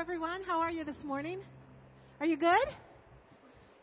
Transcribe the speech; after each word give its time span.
Everyone. 0.00 0.40
How 0.48 0.60
are 0.60 0.70
you 0.70 0.82
this 0.82 0.96
morning? 1.04 1.40
Are 2.20 2.26
you 2.26 2.38
good? 2.38 2.68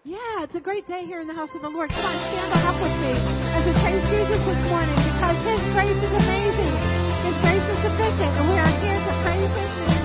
Yeah, 0.04 0.42
it's 0.42 0.56
a 0.56 0.60
great 0.60 0.88
day 0.88 1.06
here 1.06 1.22
in 1.22 1.28
the 1.28 1.34
house 1.36 1.54
of 1.54 1.62
the 1.62 1.70
Lord. 1.70 1.92
Come 1.94 2.10
on, 2.10 2.18
stand 2.34 2.58
on 2.58 2.74
up 2.74 2.82
with 2.82 2.90
me 3.06 3.14
as 3.54 3.62
we 3.62 3.74
praise 3.78 4.02
Jesus 4.10 4.42
this 4.42 4.62
morning 4.66 4.98
because 4.98 5.38
His 5.46 5.62
grace 5.78 6.02
is 6.02 6.14
amazing. 6.18 6.74
His 7.22 7.38
grace 7.46 7.62
is 7.70 7.80
sufficient, 7.86 8.34
and 8.34 8.50
we 8.50 8.58
are 8.58 8.74
here 8.82 8.98
to 8.98 9.14
praise 9.22 9.54
His 9.62 9.72
name 9.86 9.97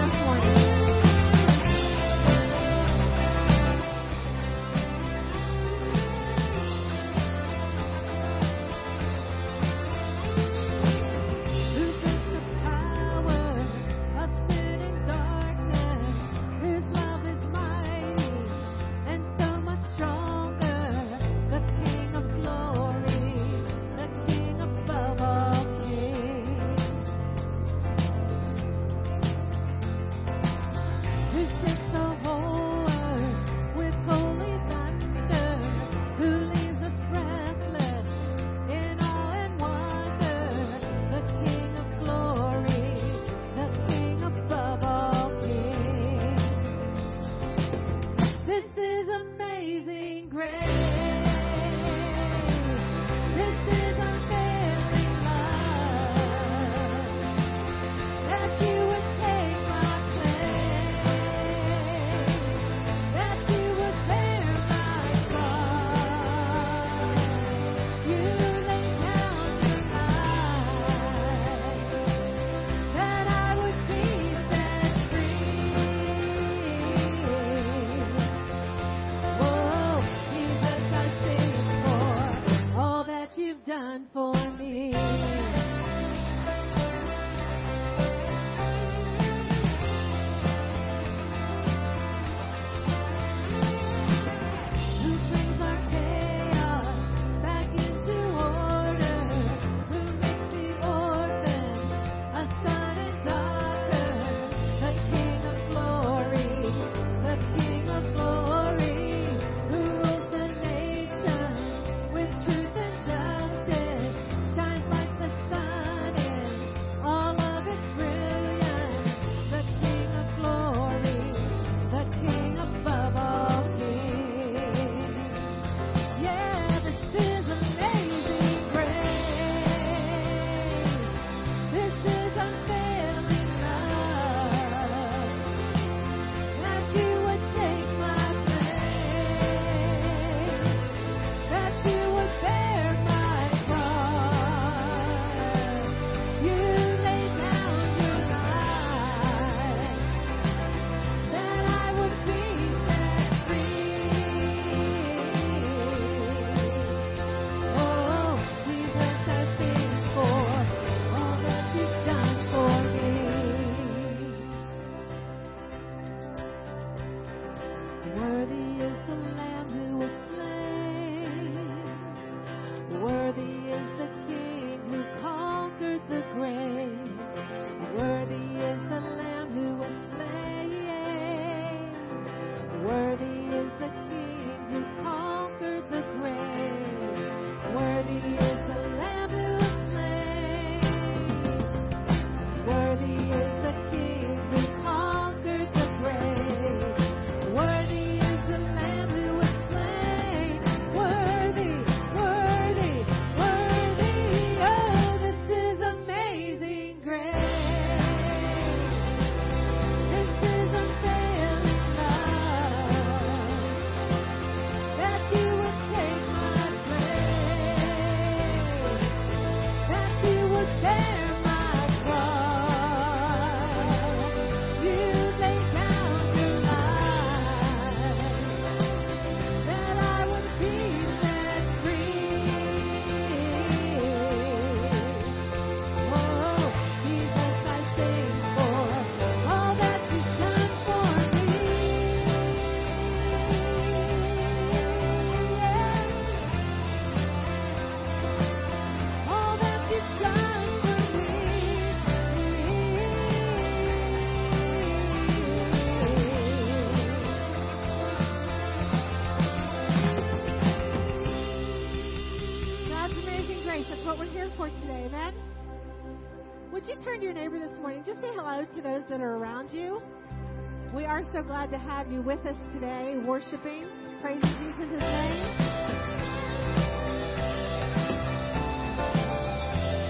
we're 271.22 271.42
so 271.42 271.46
glad 271.46 271.70
to 271.70 271.78
have 271.78 272.10
you 272.10 272.20
with 272.22 272.40
us 272.46 272.56
today, 272.72 273.16
worshiping. 273.26 273.86
Praise 274.20 274.42
Jesus' 274.42 274.78
name. 274.78 275.44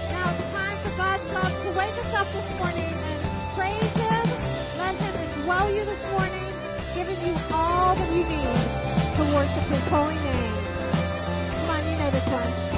Now 0.09 0.33
it's 0.33 0.47
time 0.49 0.77
for 0.81 0.97
God's 0.97 1.27
love 1.33 1.53
to 1.63 1.69
wake 1.77 1.97
us 2.01 2.13
up 2.17 2.27
this 2.33 2.49
morning 2.57 2.93
and 2.93 3.21
praise 3.55 3.93
Him. 3.93 4.25
Let 4.79 4.95
Him 4.95 5.13
indwell 5.13 5.69
you 5.75 5.85
this 5.85 6.01
morning, 6.11 6.49
giving 6.95 7.19
you 7.27 7.35
all 7.51 7.95
that 7.95 8.09
you 8.09 8.23
need 8.23 9.17
to 9.17 9.23
worship 9.35 9.69
His 9.69 9.83
holy 9.91 10.15
name. 10.15 10.55
Come 11.61 11.69
on, 11.69 11.91
you 11.91 11.97
know 11.97 12.11
this 12.11 12.25
one. 12.31 12.72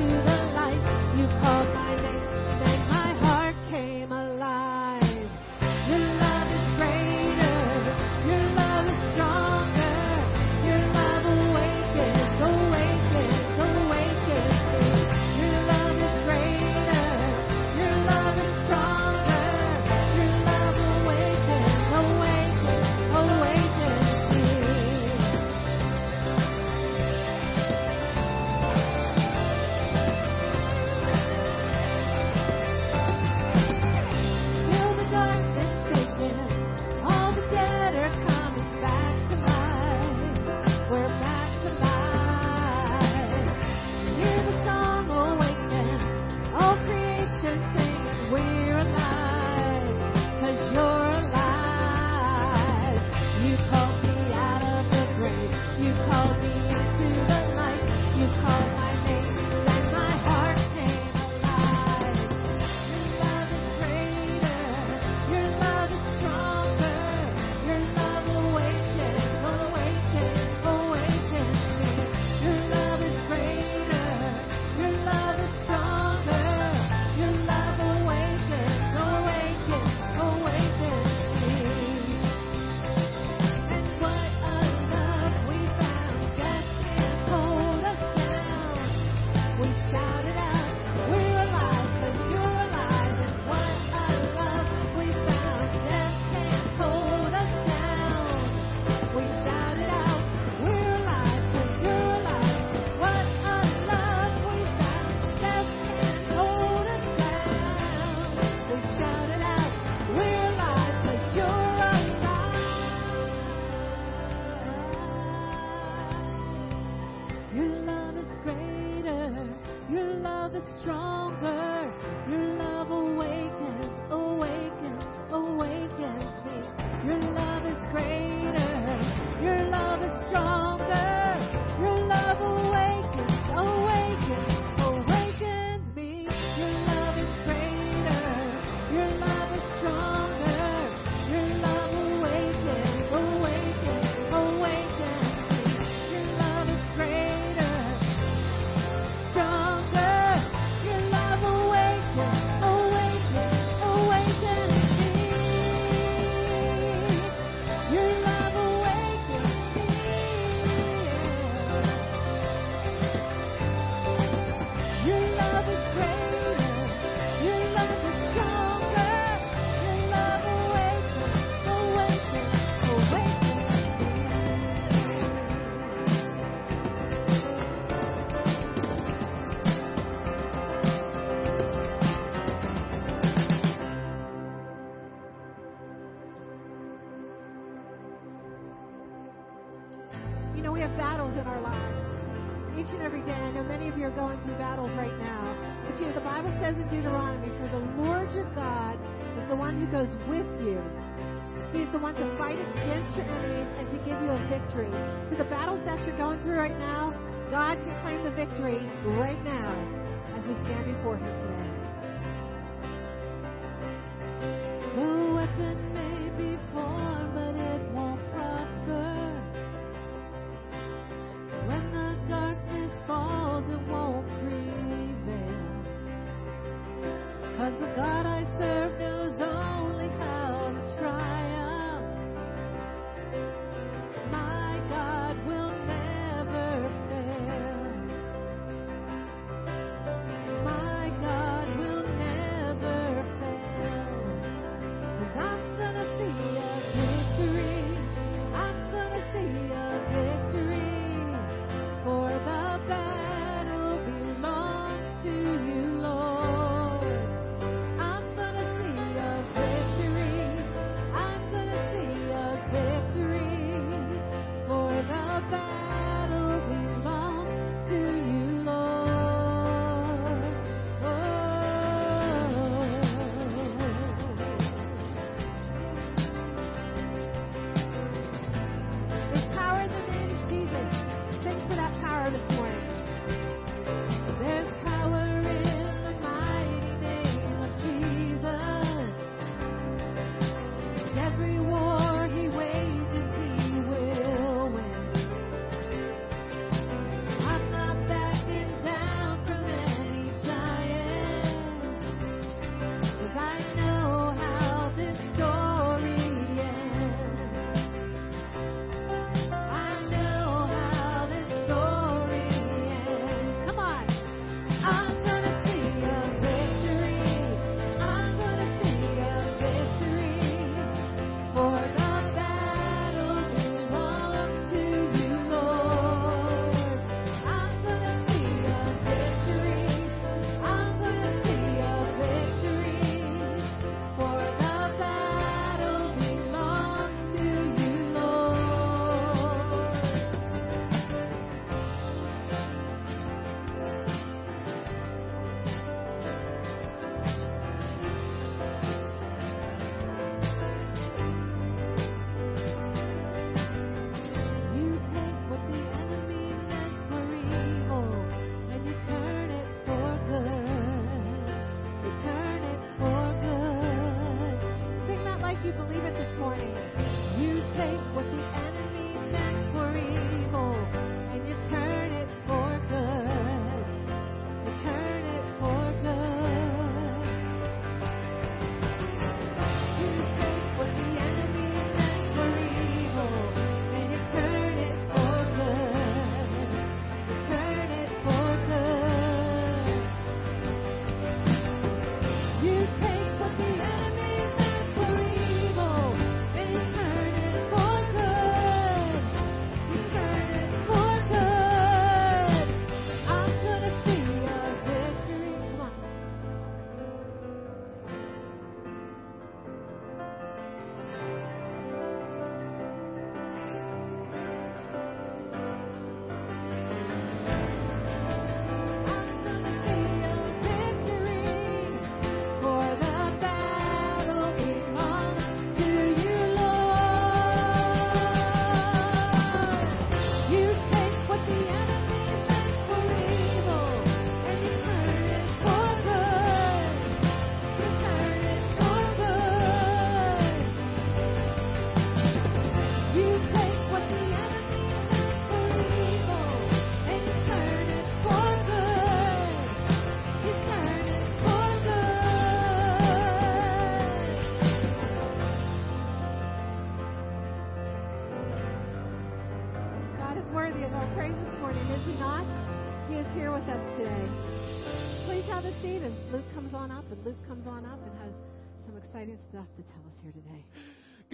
Me 0.00 0.29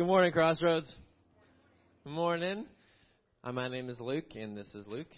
Good 0.06 0.12
morning, 0.12 0.30
Crossroads. 0.30 0.94
Good 2.04 2.12
morning. 2.12 2.66
Uh, 3.42 3.50
my 3.50 3.66
name 3.66 3.90
is 3.90 3.98
Luke, 3.98 4.36
and 4.36 4.56
this 4.56 4.68
is 4.72 4.86
Luke. 4.86 5.08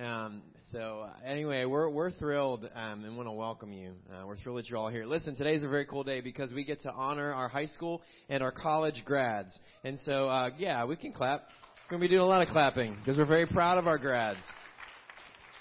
Um, 0.00 0.42
so 0.70 1.08
uh, 1.08 1.26
anyway, 1.26 1.64
we're 1.64 1.88
we're 1.88 2.12
thrilled 2.12 2.70
um, 2.72 3.04
and 3.04 3.16
want 3.16 3.26
to 3.26 3.32
welcome 3.32 3.72
you. 3.72 3.94
Uh, 4.08 4.24
we're 4.28 4.36
thrilled 4.36 4.58
that 4.58 4.68
you're 4.68 4.78
all 4.78 4.90
here. 4.90 5.06
Listen, 5.06 5.34
today's 5.34 5.64
a 5.64 5.68
very 5.68 5.86
cool 5.86 6.04
day 6.04 6.20
because 6.20 6.52
we 6.52 6.62
get 6.62 6.80
to 6.82 6.92
honor 6.92 7.34
our 7.34 7.48
high 7.48 7.66
school 7.66 8.00
and 8.28 8.40
our 8.40 8.52
college 8.52 9.02
grads. 9.04 9.58
And 9.82 9.98
so, 10.04 10.28
uh, 10.28 10.50
yeah, 10.56 10.84
we 10.84 10.94
can 10.94 11.12
clap. 11.12 11.48
We're 11.90 11.96
gonna 11.96 12.02
be 12.02 12.08
doing 12.08 12.20
a 12.20 12.26
lot 12.26 12.40
of 12.40 12.46
clapping 12.46 12.94
because 12.94 13.18
we're 13.18 13.26
very 13.26 13.46
proud 13.46 13.76
of 13.76 13.88
our 13.88 13.98
grads. 13.98 14.38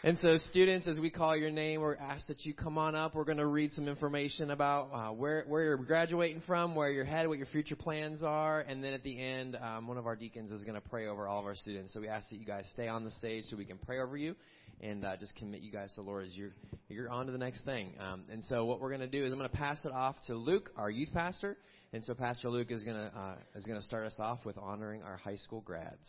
And 0.08 0.18
so, 0.20 0.38
students, 0.38 0.88
as 0.88 0.98
we 0.98 1.10
call 1.10 1.36
your 1.36 1.52
name, 1.52 1.82
we're 1.82 1.98
asked 1.98 2.30
that 2.30 2.46
you 2.46 2.54
come 2.54 2.78
on 2.78 2.96
up. 2.96 3.14
We're 3.14 3.26
going 3.26 3.40
to 3.40 3.46
read 3.46 3.74
some 3.74 3.90
information 3.90 4.52
about 4.52 4.90
uh, 4.94 5.12
where 5.12 5.44
where 5.50 5.66
you're 5.66 5.76
graduating 5.76 6.44
from, 6.48 6.76
where 6.76 6.90
you're 6.90 7.04
headed, 7.04 7.28
what 7.28 7.40
your 7.40 7.48
future 7.48 7.76
plans 7.76 8.24
are, 8.24 8.62
and 8.62 8.82
then 8.82 8.94
at 8.94 9.04
the 9.04 9.22
end, 9.22 9.58
um, 9.62 9.86
one 9.86 9.98
of 9.98 10.06
our 10.06 10.16
deacons 10.16 10.50
is 10.50 10.64
going 10.64 10.82
to 10.82 10.90
pray 10.90 11.08
over 11.08 11.28
all 11.28 11.42
of 11.42 11.46
our 11.46 11.56
students. 11.56 11.94
So 11.94 12.00
we 12.00 12.08
ask 12.08 12.30
that 12.30 12.38
you 12.38 12.46
guys 12.46 12.70
stay 12.72 12.88
on 12.88 13.04
the 13.04 13.12
stage 13.12 13.44
so 13.50 13.58
we 13.58 13.66
can 13.66 13.78
pray 13.80 14.00
over 14.00 14.16
you 14.16 14.38
and 14.80 15.04
uh, 15.04 15.18
just 15.18 15.36
commit 15.36 15.60
you 15.60 15.74
guys 15.74 15.94
to 15.96 16.02
Lord 16.04 16.26
as 16.26 16.38
you're 16.38 16.54
you're 16.88 17.10
on 17.10 17.26
to 17.26 17.34
the 17.34 17.38
next 17.38 17.66
thing. 17.66 17.92
Um, 18.00 18.24
and 18.32 18.42
so, 18.46 18.64
what 18.64 18.80
we're 18.80 18.96
going 18.96 19.02
to 19.02 19.08
do 19.08 19.26
is 19.26 19.34
I'm 19.34 19.38
going 19.38 19.50
to 19.50 19.58
pass 19.58 19.84
it 19.84 19.92
off 19.92 20.16
to 20.28 20.36
Luke, 20.36 20.70
our 20.78 20.90
youth 20.90 21.10
pastor, 21.14 21.58
and 21.92 22.02
so 22.02 22.14
Pastor 22.14 22.50
Luke 22.50 22.72
is 22.72 22.82
going 22.84 22.96
to 22.96 23.12
uh, 23.14 23.36
is 23.56 23.66
going 23.66 23.78
to 23.78 23.86
start 23.86 24.06
us 24.06 24.16
off 24.20 24.46
with 24.46 24.58
honoring 24.58 25.04
our 25.04 25.18
high 25.18 25.36
school 25.36 25.60
grads. 25.60 26.08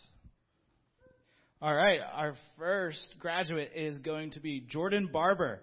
All 1.61 1.75
right, 1.75 1.99
our 2.13 2.35
first 2.57 3.17
graduate 3.19 3.73
is 3.75 3.99
going 3.99 4.31
to 4.31 4.41
be 4.41 4.61
Jordan 4.61 5.11
Barber. 5.13 5.59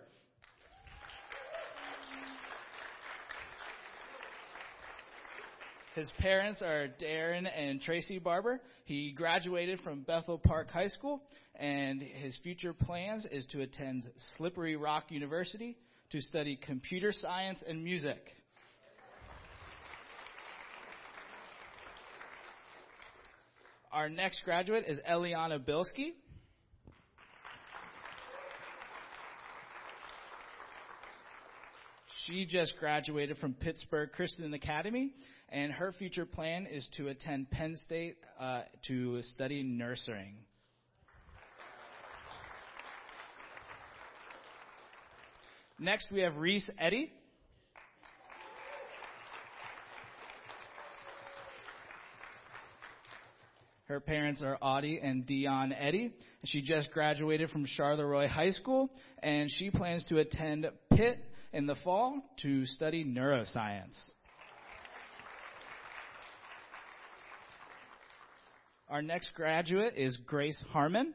His 5.96 6.12
parents 6.20 6.62
are 6.62 6.90
Darren 7.02 7.48
and 7.48 7.80
Tracy 7.80 8.20
Barber. 8.20 8.60
He 8.84 9.14
graduated 9.14 9.80
from 9.86 10.02
Bethel 10.02 10.38
Park 10.38 10.70
High 10.70 10.90
School, 10.90 11.22
and 11.58 12.02
his 12.02 12.38
future 12.44 12.74
plans 12.74 13.26
is 13.32 13.46
to 13.52 13.62
attend 13.62 14.04
Slippery 14.36 14.76
Rock 14.76 15.06
University 15.12 15.78
to 16.10 16.20
study 16.20 16.60
computer 16.62 17.14
science 17.14 17.64
and 17.66 17.82
music. 17.82 18.36
Our 23.96 24.10
next 24.10 24.42
graduate 24.44 24.84
is 24.90 25.00
Eliana 25.10 25.58
Bilski. 25.58 26.16
She 32.26 32.46
just 32.46 32.74
graduated 32.78 33.38
from 33.38 33.54
Pittsburgh 33.54 34.12
Christian 34.12 34.54
Academy, 34.54 35.12
and 35.48 35.72
her 35.72 35.94
future 35.94 36.26
plan 36.26 36.66
is 36.66 36.86
to 36.98 37.08
attend 37.08 37.50
Penn 37.52 37.78
State 37.78 38.18
uh, 38.38 38.64
to 38.88 39.22
study 39.22 39.64
nursing. 39.64 40.40
Next, 45.80 46.12
we 46.12 46.20
have 46.20 46.36
Reese 46.36 46.70
Eddy. 46.78 47.14
Her 53.86 54.00
parents 54.00 54.42
are 54.42 54.58
Audie 54.62 55.00
and 55.02 55.28
Dion 55.28 55.72
Eddy. 55.72 56.12
She 56.46 56.64
just 56.64 56.90
graduated 56.90 57.52
from 57.52 57.68
Charleroi 57.68 58.28
High 58.28 58.50
School, 58.50 58.90
and 59.22 59.50
she 59.52 59.70
plans 59.70 60.04
to 60.06 60.18
attend 60.18 60.66
Pitt 60.92 61.20
in 61.54 61.68
the 61.68 61.76
fall 61.84 62.20
to 62.42 62.66
study 62.66 63.06
neuroscience. 63.06 63.96
Our 68.90 69.04
next 69.04 69.36
graduate 69.36 69.94
is 69.96 70.18
Grace 70.18 70.64
Harmon. 70.72 71.14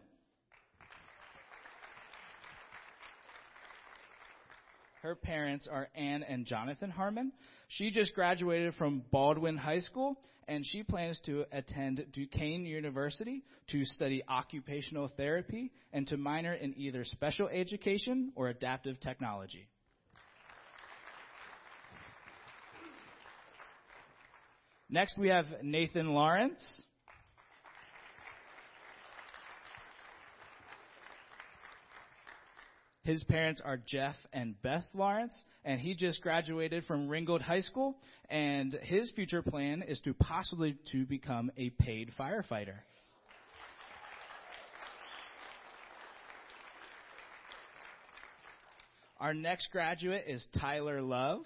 Her 5.10 5.16
parents 5.16 5.66
are 5.66 5.88
Ann 5.96 6.22
and 6.22 6.46
Jonathan 6.46 6.88
Harmon. 6.88 7.32
She 7.66 7.90
just 7.90 8.14
graduated 8.14 8.76
from 8.76 9.02
Baldwin 9.10 9.56
High 9.56 9.80
School 9.80 10.16
and 10.46 10.64
she 10.64 10.84
plans 10.84 11.18
to 11.26 11.46
attend 11.50 12.06
Duquesne 12.12 12.64
University 12.64 13.42
to 13.72 13.84
study 13.84 14.22
occupational 14.28 15.10
therapy 15.16 15.72
and 15.92 16.06
to 16.06 16.16
minor 16.16 16.52
in 16.52 16.78
either 16.78 17.02
special 17.02 17.48
education 17.48 18.30
or 18.36 18.50
adaptive 18.50 19.00
technology. 19.00 19.66
Next, 24.88 25.18
we 25.18 25.30
have 25.30 25.46
Nathan 25.64 26.14
Lawrence. 26.14 26.62
His 33.10 33.24
parents 33.24 33.60
are 33.64 33.76
Jeff 33.76 34.14
and 34.32 34.54
Beth 34.62 34.86
Lawrence, 34.94 35.34
and 35.64 35.80
he 35.80 35.96
just 35.96 36.22
graduated 36.22 36.84
from 36.84 37.08
Ringgold 37.08 37.42
High 37.42 37.62
School, 37.62 37.96
and 38.28 38.72
his 38.84 39.10
future 39.10 39.42
plan 39.42 39.82
is 39.82 40.00
to 40.02 40.14
possibly 40.14 40.76
to 40.92 41.06
become 41.06 41.50
a 41.56 41.70
paid 41.70 42.12
firefighter. 42.16 42.76
Our 49.18 49.34
next 49.34 49.72
graduate 49.72 50.26
is 50.28 50.46
Tyler 50.60 51.02
Love. 51.02 51.40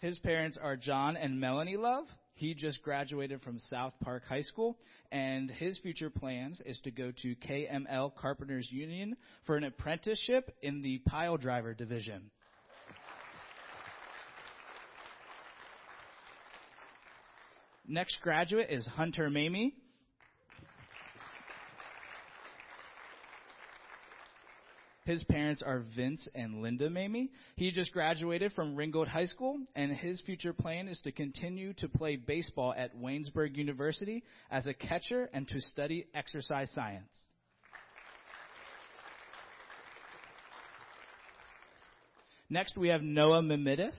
His 0.00 0.18
parents 0.18 0.58
are 0.60 0.74
John 0.74 1.16
and 1.16 1.38
Melanie 1.38 1.76
Love. 1.76 2.08
He 2.34 2.54
just 2.54 2.82
graduated 2.82 3.42
from 3.42 3.58
South 3.58 3.94
Park 4.02 4.24
High 4.28 4.42
School, 4.42 4.76
and 5.12 5.48
his 5.48 5.78
future 5.78 6.10
plans 6.10 6.60
is 6.66 6.80
to 6.80 6.90
go 6.90 7.12
to 7.22 7.36
KML 7.36 8.14
Carpenters 8.16 8.68
Union 8.72 9.16
for 9.46 9.56
an 9.56 9.64
apprenticeship 9.64 10.54
in 10.60 10.82
the 10.82 10.98
pile 11.06 11.36
driver 11.36 11.74
division. 11.74 12.30
Next 17.86 18.18
graduate 18.20 18.68
is 18.70 18.86
Hunter 18.86 19.30
Mamie. 19.30 19.74
His 25.04 25.22
parents 25.24 25.62
are 25.62 25.84
Vince 25.94 26.26
and 26.34 26.62
Linda 26.62 26.88
Mamie. 26.88 27.30
He 27.56 27.70
just 27.70 27.92
graduated 27.92 28.52
from 28.52 28.74
Ringgold 28.74 29.06
High 29.06 29.26
School, 29.26 29.58
and 29.76 29.92
his 29.92 30.22
future 30.22 30.54
plan 30.54 30.88
is 30.88 30.98
to 31.00 31.12
continue 31.12 31.74
to 31.74 31.88
play 31.88 32.16
baseball 32.16 32.72
at 32.74 32.96
Waynesburg 32.96 33.54
University 33.54 34.24
as 34.50 34.66
a 34.66 34.72
catcher 34.72 35.28
and 35.34 35.46
to 35.48 35.60
study 35.60 36.06
exercise 36.14 36.70
science. 36.70 37.14
Next, 42.48 42.76
we 42.78 42.88
have 42.88 43.02
Noah 43.02 43.42
Mimidis. 43.42 43.98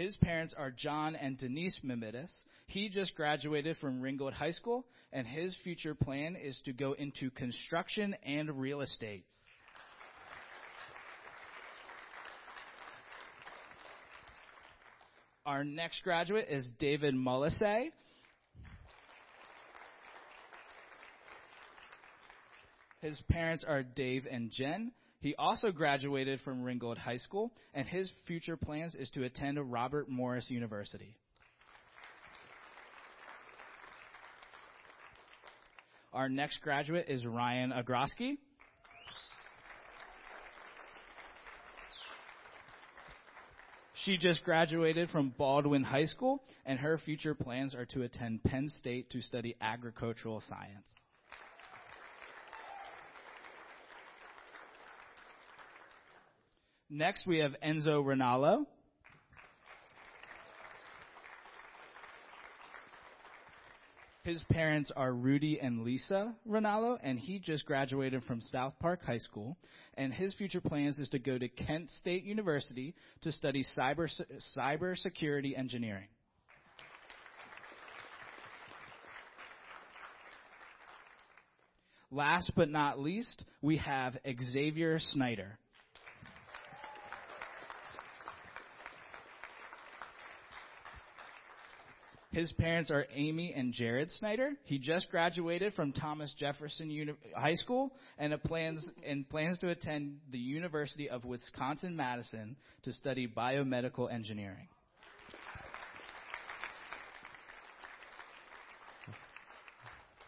His 0.00 0.16
parents 0.16 0.54
are 0.56 0.70
John 0.70 1.14
and 1.14 1.36
Denise 1.36 1.78
Mimidis. 1.84 2.32
He 2.64 2.88
just 2.88 3.14
graduated 3.14 3.76
from 3.76 4.00
Ringgold 4.00 4.32
High 4.32 4.52
School, 4.52 4.86
and 5.12 5.26
his 5.26 5.54
future 5.62 5.94
plan 5.94 6.36
is 6.36 6.58
to 6.64 6.72
go 6.72 6.94
into 6.94 7.28
construction 7.28 8.16
and 8.24 8.58
real 8.58 8.80
estate. 8.80 9.26
Our 15.44 15.64
next 15.64 16.02
graduate 16.02 16.46
is 16.48 16.66
David 16.78 17.14
Mullissay. 17.14 17.90
His 23.02 23.20
parents 23.30 23.66
are 23.68 23.82
Dave 23.82 24.26
and 24.30 24.50
Jen. 24.50 24.92
He 25.20 25.34
also 25.34 25.70
graduated 25.70 26.40
from 26.40 26.62
Ringgold 26.62 26.96
High 26.96 27.18
School, 27.18 27.52
and 27.74 27.86
his 27.86 28.10
future 28.26 28.56
plans 28.56 28.94
is 28.94 29.10
to 29.10 29.24
attend 29.24 29.58
Robert 29.70 30.08
Morris 30.08 30.50
University. 30.50 31.14
Our 36.12 36.28
next 36.28 36.62
graduate 36.62 37.06
is 37.08 37.26
Ryan 37.26 37.70
Agroski. 37.70 38.38
She 44.04 44.16
just 44.16 44.42
graduated 44.44 45.10
from 45.10 45.34
Baldwin 45.36 45.84
High 45.84 46.06
School, 46.06 46.42
and 46.64 46.78
her 46.78 46.96
future 46.96 47.34
plans 47.34 47.74
are 47.74 47.84
to 47.86 48.02
attend 48.02 48.42
Penn 48.42 48.68
State 48.68 49.10
to 49.10 49.20
study 49.20 49.54
agricultural 49.60 50.40
science. 50.40 50.88
Next, 56.92 57.24
we 57.24 57.38
have 57.38 57.54
Enzo 57.64 58.04
Rinaldo. 58.04 58.66
His 64.24 64.42
parents 64.50 64.90
are 64.96 65.12
Rudy 65.12 65.60
and 65.60 65.82
Lisa 65.84 66.34
Rinaldo, 66.44 66.98
and 67.00 67.16
he 67.16 67.38
just 67.38 67.64
graduated 67.64 68.24
from 68.24 68.40
South 68.40 68.74
Park 68.80 69.04
High 69.04 69.18
School. 69.18 69.56
And 69.94 70.12
his 70.12 70.34
future 70.34 70.60
plans 70.60 70.98
is 70.98 71.08
to 71.10 71.20
go 71.20 71.38
to 71.38 71.48
Kent 71.48 71.92
State 71.92 72.24
University 72.24 72.96
to 73.22 73.30
study 73.30 73.64
cyber 73.78 74.08
cybersecurity 74.56 75.56
engineering. 75.56 76.08
Last 82.10 82.50
but 82.56 82.68
not 82.68 82.98
least, 82.98 83.44
we 83.62 83.76
have 83.76 84.16
Xavier 84.52 84.98
Snyder. 84.98 85.56
His 92.40 92.52
parents 92.52 92.90
are 92.90 93.04
Amy 93.14 93.52
and 93.54 93.70
Jared 93.70 94.10
Snyder. 94.12 94.52
He 94.64 94.78
just 94.78 95.10
graduated 95.10 95.74
from 95.74 95.92
Thomas 95.92 96.34
Jefferson 96.38 96.88
Uni- 96.88 97.12
High 97.36 97.56
School 97.56 97.92
and 98.16 98.32
plans 98.44 98.82
and 99.06 99.28
plans 99.28 99.58
to 99.58 99.68
attend 99.68 100.20
the 100.32 100.38
University 100.38 101.10
of 101.10 101.26
Wisconsin 101.26 101.94
Madison 101.94 102.56
to 102.84 102.94
study 102.94 103.28
biomedical 103.28 104.10
engineering. 104.10 104.68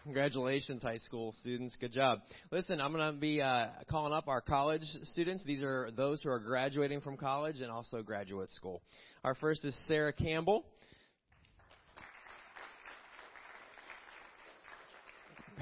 Congratulations, 0.04 0.82
high 0.82 0.98
school 0.98 1.34
students. 1.40 1.78
Good 1.80 1.92
job. 1.92 2.18
Listen, 2.50 2.78
I'm 2.78 2.92
going 2.92 3.14
to 3.14 3.18
be 3.18 3.40
uh, 3.40 3.68
calling 3.88 4.12
up 4.12 4.28
our 4.28 4.42
college 4.42 4.82
students. 5.04 5.46
These 5.46 5.62
are 5.62 5.90
those 5.96 6.20
who 6.20 6.28
are 6.28 6.40
graduating 6.40 7.00
from 7.00 7.16
college 7.16 7.60
and 7.60 7.70
also 7.70 8.02
graduate 8.02 8.50
school. 8.50 8.82
Our 9.24 9.34
first 9.34 9.64
is 9.64 9.74
Sarah 9.86 10.12
Campbell. 10.12 10.66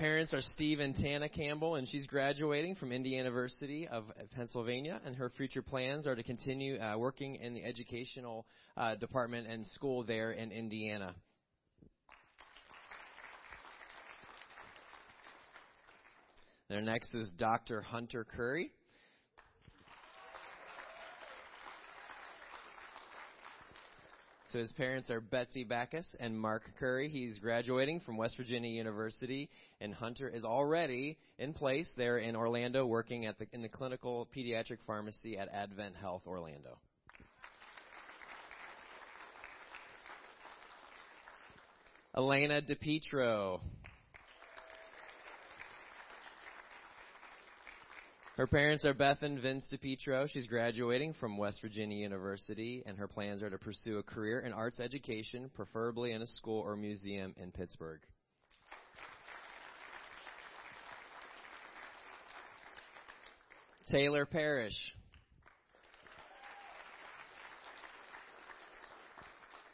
Parents 0.00 0.32
are 0.32 0.40
Steve 0.40 0.80
and 0.80 0.96
Tana 0.96 1.28
Campbell, 1.28 1.74
and 1.74 1.86
she's 1.86 2.06
graduating 2.06 2.74
from 2.74 2.90
Indiana 2.90 3.24
University 3.24 3.86
of 3.86 4.04
Pennsylvania, 4.34 4.98
and 5.04 5.14
her 5.14 5.28
future 5.28 5.60
plans 5.60 6.06
are 6.06 6.16
to 6.16 6.22
continue 6.22 6.80
uh, 6.80 6.96
working 6.96 7.34
in 7.34 7.52
the 7.52 7.62
educational 7.62 8.46
uh, 8.78 8.94
department 8.94 9.46
and 9.46 9.66
school 9.66 10.02
there 10.02 10.32
in 10.32 10.52
Indiana. 10.52 11.14
Their 16.70 16.80
next 16.80 17.14
is 17.14 17.30
Dr. 17.36 17.82
Hunter 17.82 18.24
Curry. 18.24 18.72
So 24.52 24.58
his 24.58 24.72
parents 24.72 25.10
are 25.10 25.20
Betsy 25.20 25.62
Backus 25.62 26.16
and 26.18 26.38
Mark 26.38 26.62
Curry. 26.80 27.08
He's 27.08 27.38
graduating 27.38 28.00
from 28.00 28.16
West 28.16 28.36
Virginia 28.36 28.68
University, 28.68 29.48
and 29.80 29.94
Hunter 29.94 30.28
is 30.28 30.44
already 30.44 31.18
in 31.38 31.52
place 31.52 31.88
there 31.96 32.18
in 32.18 32.34
Orlando, 32.34 32.84
working 32.84 33.26
at 33.26 33.38
the, 33.38 33.46
in 33.52 33.62
the 33.62 33.68
clinical 33.68 34.28
pediatric 34.36 34.78
pharmacy 34.88 35.38
at 35.38 35.48
Advent 35.54 35.94
Health 35.94 36.22
Orlando. 36.26 36.78
Elena 42.16 42.60
DePietro. 42.60 43.60
Her 48.40 48.46
parents 48.46 48.86
are 48.86 48.94
Beth 48.94 49.20
and 49.20 49.38
Vince 49.38 49.66
DePietro. 49.70 50.26
She's 50.26 50.46
graduating 50.46 51.12
from 51.12 51.36
West 51.36 51.60
Virginia 51.60 51.98
University, 51.98 52.82
and 52.86 52.96
her 52.96 53.06
plans 53.06 53.42
are 53.42 53.50
to 53.50 53.58
pursue 53.58 53.98
a 53.98 54.02
career 54.02 54.40
in 54.40 54.54
arts 54.54 54.80
education, 54.80 55.50
preferably 55.54 56.12
in 56.12 56.22
a 56.22 56.26
school 56.26 56.62
or 56.62 56.74
museum 56.74 57.34
in 57.36 57.52
Pittsburgh. 57.52 58.00
Taylor 63.90 64.24
Parrish. 64.24 64.94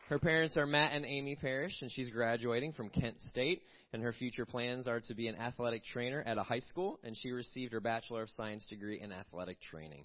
Her 0.09 0.21
parents 0.21 0.57
are 0.57 0.67
Matt 0.67 0.93
and 0.93 1.05
Amy 1.05 1.35
Parrish, 1.35 1.83
and 1.83 1.91
she's 1.91 2.11
graduating 2.11 2.73
from 2.73 2.91
Kent 2.91 3.21
State. 3.23 3.63
And 3.93 4.03
her 4.03 4.13
future 4.13 4.47
plans 4.47 4.87
are 4.87 5.01
to 5.01 5.15
be 5.15 5.27
an 5.27 5.37
athletic 5.37 5.85
trainer 5.85 6.23
at 6.25 6.39
a 6.39 6.43
high 6.43 6.61
school, 6.61 7.01
and 7.03 7.17
she 7.17 7.33
received 7.33 7.73
her 7.73 7.81
Bachelor 7.81 8.23
of 8.23 8.31
Science 8.31 8.69
degree 8.69 9.01
in 9.01 9.11
athletic 9.11 9.61
training. 9.61 10.05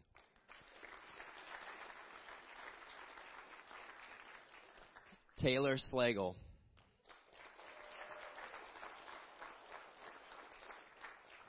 Taylor 5.40 5.78
Slagle. 5.78 6.36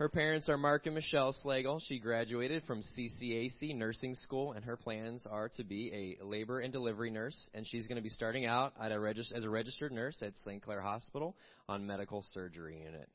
Her 0.02 0.08
parents 0.08 0.48
are 0.48 0.58
Mark 0.58 0.86
and 0.86 0.96
Michelle 0.96 1.32
Slagle. 1.32 1.80
She 1.86 2.00
graduated 2.00 2.64
from 2.64 2.80
CCAC 2.80 3.72
Nursing 3.76 4.16
School, 4.16 4.50
and 4.50 4.64
her 4.64 4.76
plans 4.76 5.28
are 5.30 5.48
to 5.50 5.62
be 5.62 6.16
a 6.20 6.24
labor 6.24 6.58
and 6.58 6.72
delivery 6.72 7.08
nurse. 7.08 7.48
And 7.54 7.64
she's 7.64 7.86
going 7.86 7.98
to 7.98 8.02
be 8.02 8.08
starting 8.08 8.44
out 8.44 8.72
a 8.80 8.88
regist- 8.94 9.30
as 9.30 9.44
a 9.44 9.48
registered 9.48 9.92
nurse 9.92 10.20
at 10.20 10.36
St. 10.38 10.60
Clair 10.60 10.80
Hospital 10.80 11.36
on 11.68 11.86
medical 11.86 12.24
surgery 12.34 12.82
unit. 12.84 13.08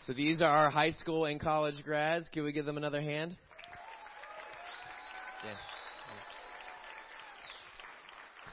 So 0.00 0.14
these 0.14 0.40
are 0.40 0.48
our 0.48 0.70
high 0.70 0.92
school 0.92 1.26
and 1.26 1.38
college 1.38 1.84
grads. 1.84 2.30
Can 2.30 2.42
we 2.42 2.52
give 2.52 2.64
them 2.64 2.78
another 2.78 3.02
hand? 3.02 3.36
Yeah. 5.44 5.73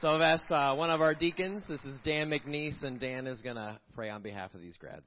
So 0.02 0.08
I've 0.08 0.20
asked 0.20 0.50
uh, 0.50 0.74
one 0.74 0.90
of 0.90 1.00
our 1.00 1.14
deacons, 1.14 1.64
this 1.68 1.84
is 1.84 1.96
Dan 2.02 2.28
McNeese, 2.28 2.82
and 2.82 2.98
Dan 2.98 3.28
is 3.28 3.40
going 3.40 3.54
to 3.54 3.78
pray 3.94 4.10
on 4.10 4.20
behalf 4.20 4.52
of 4.52 4.60
these 4.60 4.76
grads. 4.76 5.06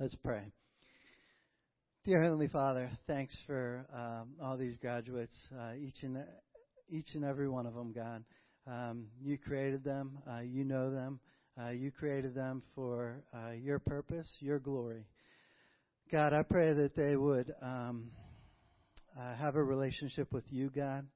Let's 0.00 0.16
pray. 0.16 0.42
Dear 2.04 2.20
Heavenly 2.20 2.48
Father, 2.48 2.90
thanks 3.06 3.40
for 3.46 3.86
um, 3.94 4.30
all 4.42 4.58
these 4.58 4.76
graduates, 4.78 5.36
uh, 5.56 5.74
each 5.80 6.02
and 6.02 6.18
each 6.90 7.06
and 7.14 7.24
every 7.24 7.48
one 7.48 7.66
of 7.66 7.74
them, 7.74 7.92
God. 7.92 8.24
Um, 8.66 9.06
you 9.22 9.38
created 9.38 9.84
them, 9.84 10.18
uh, 10.28 10.40
you 10.40 10.64
know 10.64 10.90
them, 10.90 11.20
uh, 11.56 11.70
you 11.70 11.92
created 11.92 12.34
them 12.34 12.64
for 12.74 13.22
uh, 13.32 13.52
your 13.52 13.78
purpose, 13.78 14.38
your 14.40 14.58
glory. 14.58 15.06
God, 16.10 16.32
I 16.32 16.42
pray 16.42 16.72
that 16.72 16.96
they 16.96 17.14
would. 17.14 17.54
Um, 17.62 18.10
uh, 19.18 19.34
have 19.36 19.56
a 19.56 19.62
relationship 19.62 20.32
with 20.32 20.44
you, 20.50 20.70
God. 20.70 21.06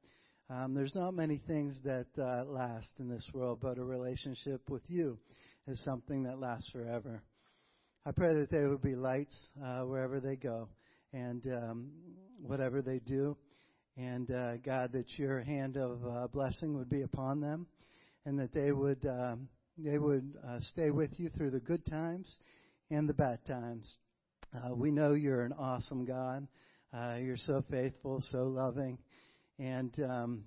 Um, 0.50 0.74
there's 0.74 0.94
not 0.94 1.12
many 1.14 1.42
things 1.46 1.78
that 1.84 2.06
uh, 2.18 2.44
last 2.44 2.88
in 2.98 3.08
this 3.08 3.28
world, 3.34 3.58
but 3.60 3.76
a 3.76 3.84
relationship 3.84 4.62
with 4.70 4.82
you 4.88 5.18
is 5.66 5.82
something 5.84 6.22
that 6.22 6.38
lasts 6.38 6.70
forever. 6.70 7.22
I 8.06 8.12
pray 8.12 8.34
that 8.34 8.50
they 8.50 8.64
would 8.64 8.80
be 8.80 8.94
lights 8.94 9.34
uh, 9.62 9.82
wherever 9.82 10.20
they 10.20 10.36
go 10.36 10.68
and 11.12 11.44
um, 11.46 11.90
whatever 12.40 12.80
they 12.80 13.00
do. 13.00 13.36
And 13.96 14.30
uh, 14.30 14.56
God, 14.58 14.92
that 14.92 15.18
your 15.18 15.42
hand 15.42 15.76
of 15.76 15.98
uh, 16.06 16.28
blessing 16.28 16.74
would 16.78 16.88
be 16.88 17.02
upon 17.02 17.40
them, 17.40 17.66
and 18.24 18.38
that 18.38 18.54
they 18.54 18.70
would 18.70 19.04
um, 19.06 19.48
they 19.76 19.98
would 19.98 20.34
uh, 20.46 20.60
stay 20.60 20.90
with 20.90 21.10
you 21.18 21.30
through 21.30 21.50
the 21.50 21.60
good 21.60 21.84
times 21.84 22.38
and 22.90 23.08
the 23.08 23.14
bad 23.14 23.44
times. 23.44 23.96
Uh, 24.54 24.74
we 24.74 24.90
know 24.90 25.12
you're 25.12 25.42
an 25.42 25.52
awesome 25.52 26.04
God. 26.04 26.46
Uh, 26.92 27.16
you're 27.20 27.36
so 27.36 27.62
faithful, 27.70 28.22
so 28.30 28.44
loving. 28.44 28.98
And 29.58 29.94
um, 30.02 30.44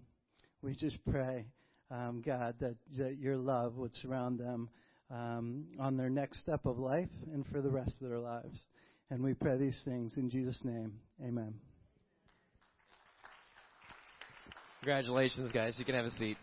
we 0.62 0.76
just 0.76 0.98
pray, 1.10 1.46
um, 1.90 2.24
God, 2.26 2.56
that, 2.60 2.76
that 2.98 3.18
your 3.18 3.38
love 3.38 3.76
would 3.76 3.96
surround 3.96 4.40
them 4.40 4.70
um, 5.12 5.66
on 5.80 5.98
their 5.98 6.10
next 6.10 6.42
step 6.42 6.62
of 6.66 6.78
life 6.78 7.10
and 7.34 7.46
for 7.48 7.62
the 7.62 7.70
rest 7.70 7.96
of 8.02 8.10
their 8.10 8.20
lives. 8.20 8.60
And 9.10 9.22
we 9.22 9.34
pray 9.34 9.58
these 9.58 9.80
things 9.84 10.18
in 10.18 10.30
Jesus' 10.30 10.60
name. 10.64 10.94
Amen. 11.22 11.54
Congratulations, 14.80 15.52
guys. 15.52 15.76
You 15.78 15.86
can 15.86 15.96
have 15.96 16.06
a 16.06 16.12
seat. 16.12 16.38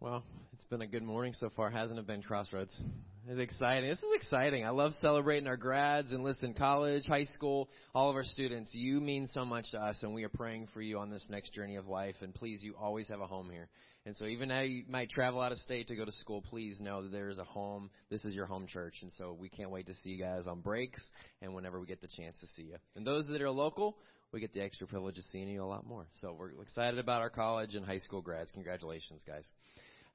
Well, 0.00 0.24
it's 0.36 0.37
been 0.70 0.82
a 0.82 0.86
good 0.86 1.02
morning 1.02 1.32
so 1.32 1.48
far, 1.56 1.70
hasn't 1.70 1.98
it 1.98 2.06
been, 2.06 2.20
Crossroads? 2.20 2.78
It's 3.26 3.40
exciting. 3.40 3.88
This 3.88 4.00
is 4.00 4.14
exciting. 4.14 4.66
I 4.66 4.70
love 4.70 4.92
celebrating 5.00 5.46
our 5.46 5.56
grads 5.56 6.12
and 6.12 6.22
listen, 6.22 6.52
college, 6.52 7.06
high 7.06 7.24
school, 7.24 7.70
all 7.94 8.10
of 8.10 8.16
our 8.16 8.24
students. 8.24 8.74
You 8.74 9.00
mean 9.00 9.28
so 9.28 9.46
much 9.46 9.70
to 9.70 9.78
us, 9.78 10.02
and 10.02 10.12
we 10.12 10.24
are 10.24 10.28
praying 10.28 10.68
for 10.74 10.82
you 10.82 10.98
on 10.98 11.08
this 11.08 11.26
next 11.30 11.54
journey 11.54 11.76
of 11.76 11.86
life. 11.86 12.16
And 12.20 12.34
please, 12.34 12.62
you 12.62 12.74
always 12.78 13.08
have 13.08 13.22
a 13.22 13.26
home 13.26 13.48
here. 13.50 13.70
And 14.04 14.14
so 14.14 14.26
even 14.26 14.50
now 14.50 14.60
you 14.60 14.84
might 14.90 15.08
travel 15.08 15.40
out 15.40 15.52
of 15.52 15.58
state 15.58 15.88
to 15.88 15.96
go 15.96 16.04
to 16.04 16.12
school, 16.12 16.42
please 16.42 16.80
know 16.82 17.02
that 17.02 17.12
there 17.12 17.30
is 17.30 17.38
a 17.38 17.44
home. 17.44 17.88
This 18.10 18.26
is 18.26 18.34
your 18.34 18.46
home 18.46 18.66
church. 18.66 18.96
And 19.00 19.10
so 19.12 19.34
we 19.38 19.48
can't 19.48 19.70
wait 19.70 19.86
to 19.86 19.94
see 19.94 20.10
you 20.10 20.22
guys 20.22 20.46
on 20.46 20.60
breaks 20.60 21.00
and 21.40 21.54
whenever 21.54 21.80
we 21.80 21.86
get 21.86 22.02
the 22.02 22.08
chance 22.14 22.38
to 22.40 22.46
see 22.48 22.64
you. 22.64 22.76
And 22.94 23.06
those 23.06 23.26
that 23.28 23.40
are 23.40 23.50
local, 23.50 23.96
we 24.32 24.40
get 24.40 24.52
the 24.52 24.60
extra 24.60 24.86
privilege 24.86 25.16
of 25.16 25.24
seeing 25.24 25.48
you 25.48 25.62
a 25.62 25.64
lot 25.64 25.86
more. 25.86 26.06
So 26.20 26.36
we're 26.38 26.50
excited 26.60 26.98
about 27.00 27.22
our 27.22 27.30
college 27.30 27.74
and 27.74 27.86
high 27.86 27.98
school 27.98 28.20
grads. 28.20 28.50
Congratulations, 28.52 29.22
guys. 29.26 29.44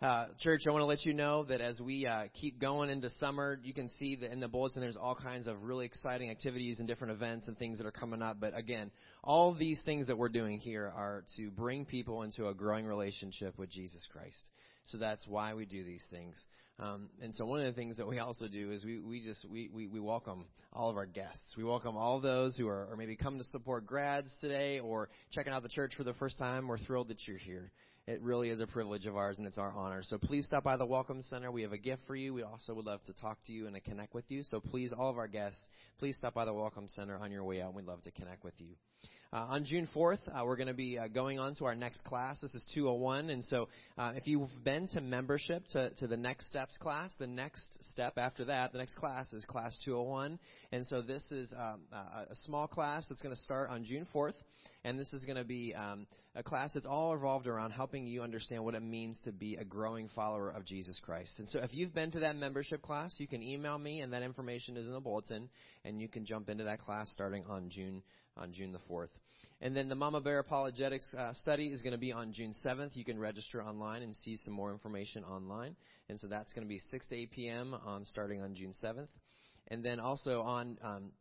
Uh, 0.04 0.26
church, 0.42 0.64
I 0.68 0.72
want 0.72 0.82
to 0.82 0.86
let 0.86 1.06
you 1.06 1.14
know 1.14 1.46
that 1.46 1.62
as 1.62 1.80
we 1.80 2.06
uh, 2.06 2.24
keep 2.34 2.60
going 2.60 2.90
into 2.90 3.10
summer, 3.10 3.58
you 3.64 3.74
can 3.74 3.88
see 3.88 4.18
that 4.18 4.34
in 4.34 4.42
the 4.42 4.50
bulletin 4.50 4.82
there's 4.82 4.98
all 4.98 5.16
kinds 5.16 5.48
of 5.48 5.64
really 5.64 5.86
exciting 5.86 6.30
activities 6.30 6.80
and 6.80 6.90
different 6.90 7.14
events 7.14 7.48
and 7.48 7.58
things 7.58 7.78
that 7.78 7.88
are 7.88 7.92
coming 7.92 8.22
up. 8.22 8.36
But 8.38 8.52
again, 8.54 8.92
all 9.24 9.54
these 9.54 9.82
things 9.86 10.08
that 10.08 10.18
we're 10.18 10.28
doing 10.28 10.60
here 10.60 10.92
are 10.94 11.24
to 11.38 11.50
bring 11.52 11.86
people 11.86 12.24
into 12.24 12.50
a 12.50 12.54
growing 12.54 12.86
relationship 12.86 13.58
with 13.58 13.70
Jesus 13.70 14.06
Christ. 14.12 14.50
So 14.88 14.98
that's 14.98 15.26
why 15.26 15.54
we 15.54 15.66
do 15.66 15.86
these 15.86 16.06
things. 16.12 16.36
Um, 16.80 17.08
and 17.22 17.34
so 17.34 17.46
one 17.46 17.62
of 17.62 17.66
the 17.68 17.72
things 17.72 17.96
that 17.96 18.06
we 18.06 18.20
also 18.20 18.50
do 18.50 18.72
is 18.72 18.84
we, 18.84 19.00
we 19.00 19.22
just 19.22 19.46
we, 19.50 19.70
we, 19.74 19.88
we 19.88 20.02
welcome 20.02 20.48
all 20.74 20.90
of 20.90 20.98
our 20.98 21.06
guests. 21.06 21.56
We 21.56 21.64
welcome 21.64 21.96
all 21.96 22.20
those 22.20 22.58
who 22.58 22.68
are 22.68 22.88
or 22.92 22.98
maybe 22.98 23.16
come 23.16 23.38
to 23.38 23.44
support 23.46 23.86
grads 23.86 24.36
today 24.42 24.82
or 24.82 25.08
checking 25.32 25.54
out 25.54 25.64
the 25.64 25.70
church 25.70 25.94
for 25.96 26.04
the 26.04 26.16
first 26.16 26.38
time. 26.38 26.68
We're 26.68 26.78
thrilled 26.78 27.08
that 27.08 27.26
you're 27.26 27.38
here. 27.38 27.72
It 28.06 28.22
really 28.22 28.50
is 28.50 28.60
a 28.60 28.68
privilege 28.68 29.06
of 29.06 29.16
ours 29.16 29.38
and 29.38 29.48
it's 29.48 29.58
our 29.58 29.72
honor. 29.72 30.04
So 30.04 30.18
please 30.18 30.46
stop 30.46 30.66
by 30.66 30.76
the 30.76 30.86
Welcome 30.86 31.22
Center. 31.22 31.52
We 31.52 31.62
have 31.62 31.72
a 31.72 31.78
gift 31.78 32.02
for 32.06 32.18
you. 32.18 32.34
We 32.34 32.44
also 32.44 32.74
would 32.74 32.86
love 32.86 33.02
to 33.06 33.14
talk 33.14 33.38
to 33.46 33.54
you 33.54 33.66
and 33.66 33.76
to 33.76 33.80
connect 33.80 34.14
with 34.14 34.30
you. 34.30 34.44
So 34.44 34.60
please, 34.60 34.92
all 34.92 35.10
of 35.10 35.18
our 35.18 35.30
guests, 35.30 35.62
please 36.00 36.18
stop 36.18 36.34
by 36.34 36.44
the 36.44 36.54
Welcome 36.54 36.90
Center 36.90 37.16
on 37.16 37.32
your 37.32 37.46
way 37.46 37.62
out. 37.62 37.74
We'd 37.74 37.86
love 37.86 38.02
to 38.02 38.12
connect 38.12 38.44
with 38.44 38.56
you. 38.58 38.76
Uh, 39.32 39.46
on 39.52 39.64
June 39.64 39.88
4th, 39.96 40.20
uh, 40.28 40.44
we're 40.44 40.58
going 40.58 40.68
to 40.68 40.74
be 40.74 41.00
uh, 41.00 41.08
going 41.08 41.40
on 41.40 41.56
to 41.56 41.66
our 41.66 41.76
next 41.76 42.04
class. 42.04 42.42
This 42.42 42.54
is 42.54 42.66
201. 42.76 43.30
And 43.30 43.42
so 43.46 43.70
uh, 43.98 44.12
if 44.18 44.28
you've 44.28 44.50
been 44.66 44.90
to 44.90 45.00
membership 45.00 45.64
to, 45.70 45.92
to 45.92 46.06
the 46.06 46.18
Next 46.18 46.48
Steps 46.48 46.78
class, 46.78 47.16
the 47.18 47.26
next 47.26 47.78
step 47.92 48.18
after 48.18 48.44
that, 48.46 48.74
the 48.74 48.80
next 48.80 48.96
class 48.96 49.32
is 49.32 49.46
class 49.46 49.80
201. 49.86 50.38
And 50.74 50.86
so 50.86 51.02
this 51.02 51.24
is 51.32 51.54
um, 51.58 51.80
a 51.94 52.36
small 52.44 52.68
class 52.68 53.08
that's 53.08 53.22
going 53.22 53.34
to 53.34 53.42
start 53.42 53.70
on 53.70 53.86
June 53.86 54.06
4th. 54.14 54.34
And 54.86 55.00
this 55.00 55.14
is 55.14 55.24
going 55.24 55.38
to 55.38 55.46
be 55.46 55.74
um, 55.74 56.08
a 56.36 56.44
class 56.44 56.72
that's 56.74 56.86
all 56.86 57.14
revolved 57.14 57.48
around 57.48 57.72
helping 57.72 58.06
you 58.06 58.22
understand 58.22 58.66
what 58.66 58.76
it 58.76 58.82
means 58.82 59.20
to 59.24 59.32
be 59.32 59.56
a 59.56 59.64
growing 59.64 60.10
follower 60.10 60.50
of 60.50 60.66
Jesus 60.66 61.00
Christ. 61.02 61.40
And 61.40 61.48
so 61.48 61.60
if 61.60 61.74
you've 61.74 61.94
been 61.94 62.12
to 62.12 62.20
that 62.20 62.36
membership 62.36 62.82
class, 62.82 63.16
you 63.18 63.28
can 63.28 63.42
email 63.42 63.78
me, 63.78 64.02
and 64.02 64.12
that 64.12 64.24
information 64.24 64.76
is 64.76 64.86
in 64.86 64.94
the 64.94 65.00
bulletin, 65.00 65.50
and 65.86 66.02
you 66.02 66.10
can 66.10 66.26
jump 66.26 66.50
into 66.50 66.66
that 66.66 66.82
class 66.82 67.10
starting 67.14 67.46
on 67.48 67.70
June 67.70 68.04
on 68.36 68.52
June 68.52 68.72
the 68.72 68.80
4th. 68.90 69.10
And 69.62 69.76
then 69.76 69.88
the 69.88 69.96
Mama 69.96 70.20
Bear 70.20 70.40
Apologetics 70.40 71.14
uh, 71.18 71.32
study 71.34 71.68
is 71.68 71.82
going 71.82 71.94
to 71.94 72.00
be 72.00 72.12
on 72.12 72.34
June 72.34 72.54
7th. 72.66 72.98
You 72.98 73.06
can 73.06 73.18
register 73.18 73.64
online 73.64 74.02
and 74.02 74.14
see 74.16 74.36
some 74.36 74.54
more 74.54 74.72
information 74.72 75.24
online. 75.24 75.76
And 76.10 76.20
so 76.20 76.28
that's 76.28 76.52
going 76.52 76.66
to 76.66 76.70
be 76.70 76.80
6 76.80 77.08
to 77.08 77.16
8 77.16 77.32
p.m. 77.32 77.74
Um, 77.74 78.04
starting 78.04 78.42
on 78.42 78.56
June 78.56 78.74
7th. 78.84 79.08
And 79.70 79.86
then 79.86 80.02
also 80.02 80.42
on 80.42 80.78
um, 80.82 81.12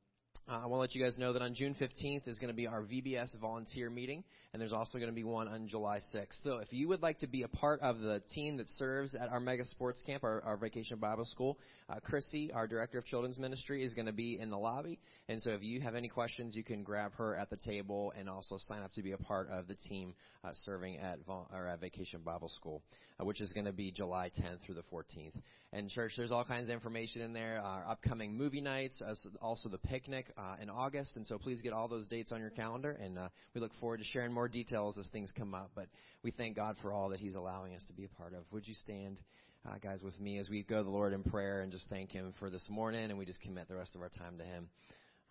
uh, 0.49 0.61
I 0.65 0.67
want 0.67 0.73
to 0.73 0.79
let 0.79 0.95
you 0.95 1.03
guys 1.03 1.19
know 1.19 1.33
that 1.33 1.43
on 1.43 1.55
June 1.55 1.77
15th 1.81 2.27
is 2.27 2.39
going 2.41 2.49
to 2.49 2.57
be 2.57 2.67
our 2.67 2.83
VBS 2.83 3.39
volunteer 3.41 3.89
meeting, 3.89 4.25
and 4.53 4.61
there's 4.61 4.73
also 4.73 4.99
going 4.99 5.11
to 5.11 5.15
be 5.15 5.23
one 5.23 5.47
on 5.47 5.69
July 5.69 6.01
6th. 6.13 6.43
So 6.43 6.57
if 6.57 6.73
you 6.73 6.89
would 6.89 7.01
like 7.01 7.21
to 7.21 7.29
be 7.29 7.45
a 7.45 7.49
part 7.49 7.81
of 7.81 8.01
the 8.01 8.21
team 8.35 8.57
that 8.57 8.69
serves 8.71 9.15
at 9.15 9.29
our 9.29 9.39
Mega 9.39 9.65
Sports 9.65 10.03
Camp, 10.05 10.25
our, 10.25 10.43
our 10.43 10.57
Vacation 10.57 10.99
Bible 10.99 11.25
School, 11.27 11.59
uh, 11.89 12.01
Chrissy, 12.03 12.51
our 12.53 12.67
Director 12.67 12.99
of 12.99 13.05
Children's 13.05 13.39
Ministry, 13.39 13.85
is 13.85 13.95
going 13.95 14.07
to 14.07 14.13
be 14.13 14.41
in 14.41 14.51
the 14.51 14.59
lobby. 14.59 14.99
And 15.29 15.41
so 15.41 15.51
if 15.51 15.63
you 15.63 15.81
have 15.81 15.95
any 15.95 16.09
questions, 16.09 16.57
you 16.57 16.65
can 16.65 16.83
grab 16.83 17.13
her 17.15 17.37
at 17.37 17.49
the 17.49 17.57
table 17.57 18.13
and 18.19 18.29
also 18.29 18.57
sign 18.59 18.83
up 18.83 18.93
to 18.95 19.03
be 19.03 19.13
a 19.13 19.19
part 19.19 19.49
of 19.49 19.69
the 19.69 19.77
team 19.77 20.13
uh, 20.45 20.51
serving 20.65 20.99
at, 20.99 21.25
vol- 21.25 21.49
or 21.55 21.69
at 21.69 21.81
Vacation 21.81 22.21
Bible 22.25 22.49
School, 22.49 22.83
which 23.25 23.41
is 23.41 23.53
going 23.53 23.67
to 23.67 23.73
be 23.73 23.91
July 23.91 24.31
10th 24.39 24.65
through 24.65 24.75
the 24.75 24.83
14th. 24.93 25.35
And 25.73 25.89
church, 25.89 26.13
there's 26.17 26.33
all 26.33 26.45
kinds 26.45 26.69
of 26.69 26.75
information 26.75 27.23
in 27.23 27.33
there. 27.33 27.61
Our 27.65 27.87
upcoming 27.89 28.37
movie 28.37 28.61
nights, 28.61 29.03
also 29.41 29.69
the 29.71 29.79
picnic 29.79 30.27
uh, 30.37 30.57
in 30.61 30.69
August. 30.69 31.17
And 31.17 31.27
so 31.27 31.39
please 31.39 31.63
get 31.63 31.73
all 31.73 31.89
those 31.89 32.07
dates 32.07 32.31
on 32.31 32.41
your 32.41 32.51
calendar. 32.51 32.91
And 33.03 33.19
uh, 33.19 33.29
we 33.55 33.61
look 33.61 33.73
forward 33.81 33.99
to 33.99 34.05
sharing 34.05 34.33
more 34.33 34.49
details 34.49 34.99
as 34.99 35.09
things 35.09 35.31
come 35.37 35.55
up. 35.55 35.71
But 35.75 35.87
we 36.23 36.31
thank 36.31 36.57
God 36.57 36.77
for 36.83 36.93
all 36.93 37.09
that 37.09 37.21
He's 37.21 37.37
allowing 37.37 37.75
us 37.75 37.85
to 37.89 37.95
be 37.95 38.05
a 38.05 38.09
part 38.09 38.35
of. 38.35 38.45
Would 38.53 38.69
you 38.69 38.75
stand, 38.75 39.19
uh, 39.67 39.79
guys, 39.83 40.03
with 40.03 40.21
me 40.21 40.39
as 40.39 40.51
we 40.51 40.63
go 40.63 40.79
to 40.79 40.85
the 40.85 40.91
Lord 40.91 41.15
in 41.15 41.23
prayer 41.23 41.63
and 41.63 41.73
just 41.73 41.89
thank 41.89 42.13
Him 42.13 42.35
for 42.39 42.51
this 42.51 42.67
morning, 42.69 43.09
and 43.09 43.19
we 43.19 43.25
just 43.25 43.41
commit 43.41 43.67
the 43.69 43.77
rest 43.77 43.95
of 43.95 44.03
our 44.03 44.11
time 44.11 44.37
to 44.39 44.45
Him. 44.45 44.69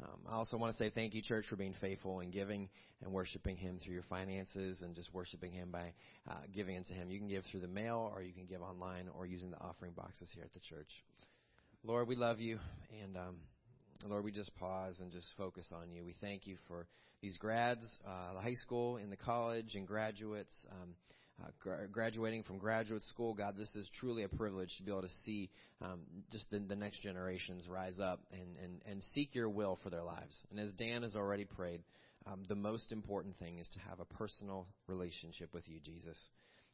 Um, 0.01 0.19
I 0.27 0.33
also 0.33 0.57
want 0.57 0.75
to 0.75 0.77
say 0.77 0.89
thank 0.89 1.13
you, 1.13 1.21
church, 1.21 1.45
for 1.49 1.55
being 1.55 1.75
faithful 1.79 2.21
and 2.21 2.31
giving 2.31 2.69
and 3.03 3.11
worshiping 3.11 3.55
Him 3.55 3.79
through 3.83 3.93
your 3.93 4.03
finances 4.09 4.81
and 4.81 4.95
just 4.95 5.13
worshiping 5.13 5.51
Him 5.51 5.69
by 5.71 5.93
uh, 6.29 6.35
giving 6.53 6.75
into 6.75 6.93
Him. 6.93 7.11
You 7.11 7.19
can 7.19 7.27
give 7.27 7.43
through 7.51 7.61
the 7.61 7.67
mail 7.67 8.11
or 8.13 8.21
you 8.23 8.33
can 8.33 8.45
give 8.45 8.61
online 8.61 9.09
or 9.15 9.25
using 9.25 9.51
the 9.51 9.59
offering 9.59 9.91
boxes 9.91 10.29
here 10.33 10.43
at 10.43 10.53
the 10.53 10.59
church. 10.59 10.89
Lord, 11.83 12.07
we 12.07 12.15
love 12.15 12.39
you. 12.39 12.59
And 13.03 13.17
um, 13.17 13.35
Lord, 14.07 14.23
we 14.23 14.31
just 14.31 14.55
pause 14.55 14.99
and 14.99 15.11
just 15.11 15.27
focus 15.37 15.71
on 15.75 15.91
you. 15.91 16.03
We 16.03 16.15
thank 16.19 16.47
you 16.47 16.57
for 16.67 16.87
these 17.21 17.37
grads, 17.37 17.99
uh, 18.07 18.33
the 18.33 18.41
high 18.41 18.55
school 18.55 18.97
and 18.97 19.11
the 19.11 19.17
college 19.17 19.75
and 19.75 19.87
graduates. 19.87 20.53
Um, 20.71 20.95
gra- 21.60 21.88
graduating 21.91 22.43
from 22.43 22.58
graduate 22.58 23.04
school, 23.04 23.34
God, 23.34 23.56
this 23.58 23.75
is 23.75 23.88
truly 23.99 24.23
a 24.23 24.30
privilege 24.30 24.75
to 24.77 24.84
be 24.84 24.91
able 24.91 25.01
to 25.01 25.10
see 25.25 25.49
um, 25.82 26.01
just 26.32 26.49
the, 26.51 26.60
the 26.60 26.75
next 26.75 27.01
generations 27.01 27.67
rise 27.67 27.99
up 27.99 28.19
and, 28.32 28.58
and, 28.63 28.82
and 28.86 29.04
seek 29.13 29.34
your 29.34 29.49
will 29.49 29.80
for 29.84 29.89
their 29.89 30.04
lives. 30.04 30.38
And 30.49 30.60
as 30.60 30.73
Dan 30.73 31.04
has 31.04 31.15
already 31.15 31.45
prayed, 31.45 31.82
um, 32.27 32.43
the 32.47 32.56
most 32.56 32.91
important 32.91 33.38
thing 33.39 33.58
is 33.58 33.67
to 33.69 33.80
have 33.80 33.99
a 33.99 34.06
personal 34.06 34.67
relationship 34.88 35.54
with 35.54 35.67
you, 35.67 35.80
Jesus. 35.80 36.17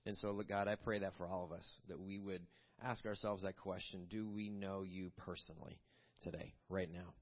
And 0.05 0.17
so, 0.17 0.31
look, 0.31 0.49
God, 0.49 0.67
I 0.67 0.75
pray 0.75 0.99
that 0.99 1.13
for 1.17 1.27
all 1.27 1.45
of 1.45 1.51
us, 1.51 1.67
that 1.87 1.99
we 1.99 2.19
would 2.19 2.41
ask 2.83 3.05
ourselves 3.05 3.43
that 3.43 3.57
question 3.57 4.07
Do 4.09 4.27
we 4.27 4.49
know 4.49 4.83
you 4.83 5.11
personally 5.17 5.79
today, 6.21 6.53
right 6.69 6.91
now? 6.91 7.13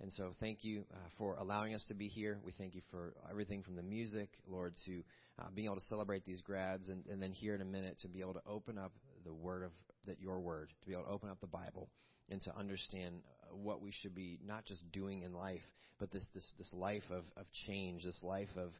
And 0.00 0.12
so, 0.12 0.34
thank 0.40 0.62
you 0.62 0.84
uh, 0.92 0.96
for 1.16 1.36
allowing 1.36 1.74
us 1.74 1.84
to 1.88 1.94
be 1.94 2.08
here. 2.08 2.38
We 2.44 2.52
thank 2.52 2.74
you 2.74 2.82
for 2.90 3.14
everything 3.30 3.62
from 3.62 3.76
the 3.76 3.82
music, 3.82 4.28
Lord, 4.46 4.74
to 4.84 5.02
uh, 5.38 5.44
being 5.54 5.66
able 5.66 5.76
to 5.76 5.86
celebrate 5.86 6.26
these 6.26 6.42
grads, 6.42 6.88
and, 6.88 7.04
and 7.06 7.20
then 7.20 7.32
here 7.32 7.54
in 7.54 7.62
a 7.62 7.66
minute 7.66 7.98
to 8.02 8.08
be 8.08 8.20
able 8.20 8.34
to 8.34 8.42
open 8.46 8.76
up 8.76 8.92
the 9.24 9.32
word 9.32 9.62
of 9.62 9.70
that 10.06 10.20
your 10.20 10.38
word, 10.38 10.68
to 10.80 10.86
be 10.86 10.92
able 10.92 11.04
to 11.04 11.10
open 11.10 11.30
up 11.30 11.40
the 11.40 11.46
Bible, 11.46 11.88
and 12.28 12.40
to 12.42 12.56
understand 12.56 13.22
uh, 13.42 13.56
what 13.56 13.80
we 13.80 13.90
should 13.90 14.14
be 14.14 14.38
not 14.46 14.66
just 14.66 14.82
doing 14.92 15.22
in 15.22 15.32
life, 15.32 15.62
but 15.98 16.10
this 16.10 16.24
this 16.34 16.48
this 16.58 16.70
life 16.74 17.04
of 17.10 17.24
of 17.36 17.46
change, 17.66 18.04
this 18.04 18.22
life 18.22 18.50
of 18.56 18.72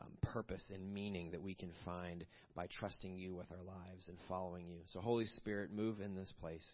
um, 0.00 0.10
purpose 0.22 0.72
and 0.74 0.92
meaning 0.92 1.30
that 1.30 1.42
we 1.42 1.54
can 1.54 1.70
find 1.84 2.24
by 2.54 2.66
trusting 2.66 3.16
you 3.16 3.34
with 3.34 3.46
our 3.52 3.62
lives 3.62 4.08
and 4.08 4.18
following 4.28 4.66
you. 4.66 4.80
So, 4.86 5.00
Holy 5.00 5.26
Spirit, 5.26 5.72
move 5.72 6.00
in 6.00 6.14
this 6.14 6.32
place. 6.40 6.66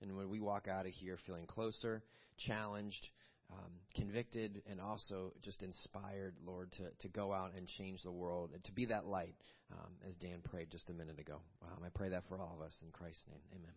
And 0.00 0.16
when 0.16 0.28
we 0.28 0.40
walk 0.40 0.68
out 0.68 0.86
of 0.86 0.92
here 0.92 1.18
feeling 1.26 1.46
closer, 1.46 2.02
challenged, 2.38 3.08
um, 3.52 3.70
convicted 3.94 4.62
and 4.70 4.80
also 4.80 5.32
just 5.42 5.62
inspired, 5.62 6.34
Lord, 6.44 6.72
to, 6.72 6.90
to 7.00 7.08
go 7.08 7.32
out 7.32 7.52
and 7.56 7.66
change 7.66 8.02
the 8.02 8.10
world 8.10 8.50
and 8.52 8.62
to 8.64 8.72
be 8.72 8.86
that 8.86 9.06
light, 9.06 9.34
um, 9.72 9.92
as 10.08 10.16
Dan 10.16 10.40
prayed 10.42 10.70
just 10.70 10.90
a 10.90 10.92
minute 10.92 11.18
ago. 11.18 11.40
Um, 11.62 11.82
I 11.84 11.88
pray 11.94 12.08
that 12.10 12.24
for 12.28 12.38
all 12.38 12.56
of 12.58 12.64
us 12.64 12.76
in 12.82 12.90
Christ's 12.90 13.24
name. 13.28 13.40
Amen. 13.52 13.72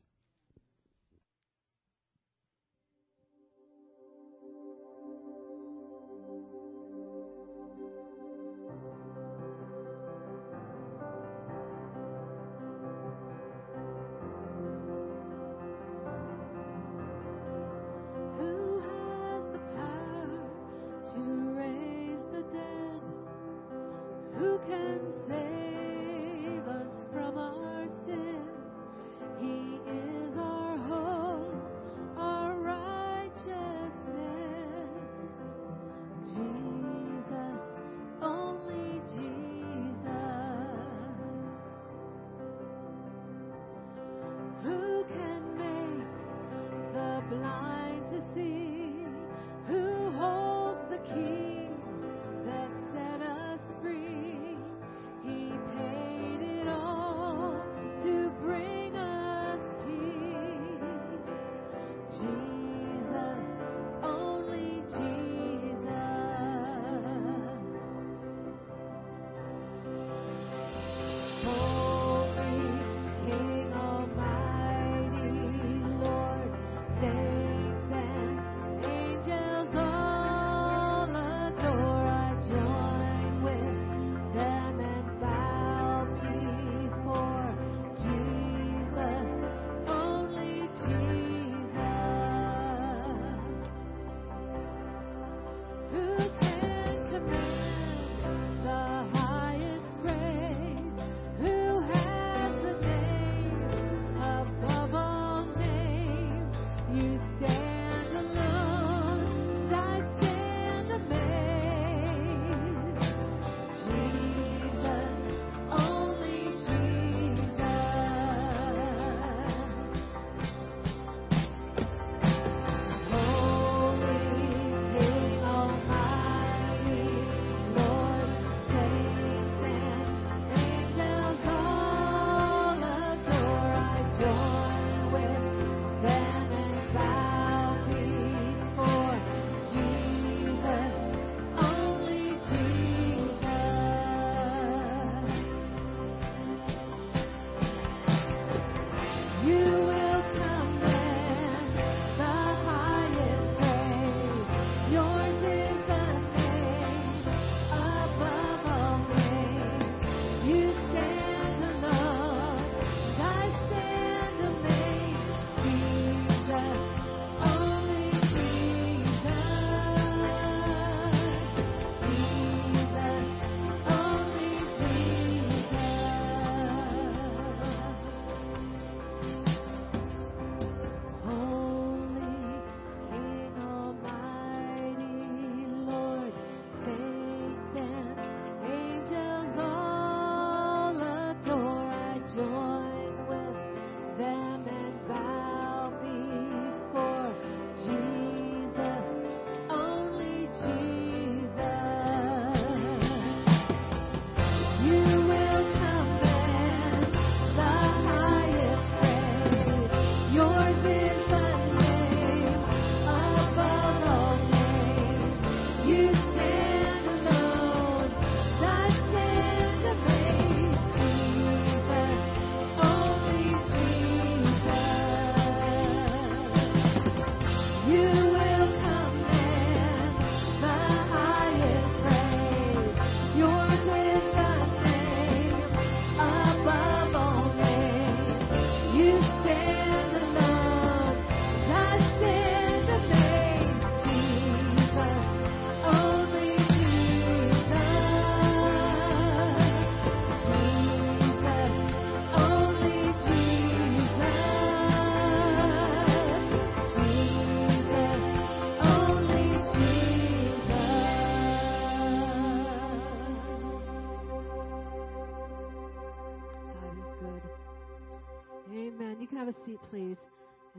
Please, 269.89 270.17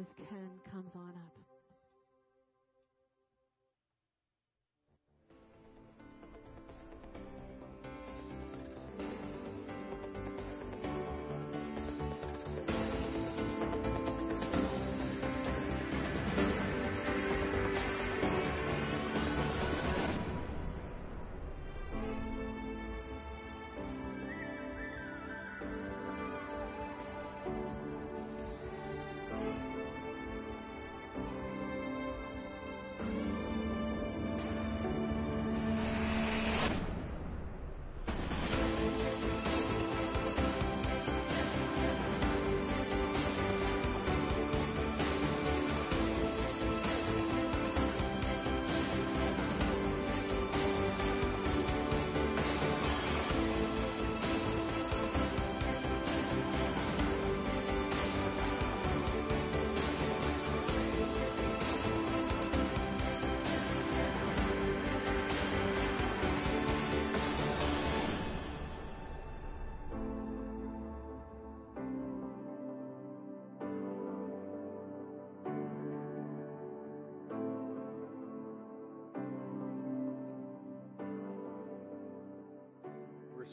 as 0.01 0.07
Ken 0.17 0.51
comes 0.71 0.95
on 0.95 1.09
up. 1.11 1.40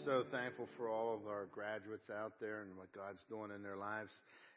So 0.08 0.24
thankful 0.32 0.70
for 0.78 0.88
all 0.88 1.14
of 1.14 1.28
our 1.28 1.52
graduates 1.52 2.08
out 2.10 2.32
there 2.40 2.62
and 2.64 2.72
what 2.78 2.88
God's 2.96 3.20
doing 3.28 3.52
in 3.52 3.62
their 3.62 3.76
lives. 3.76 4.08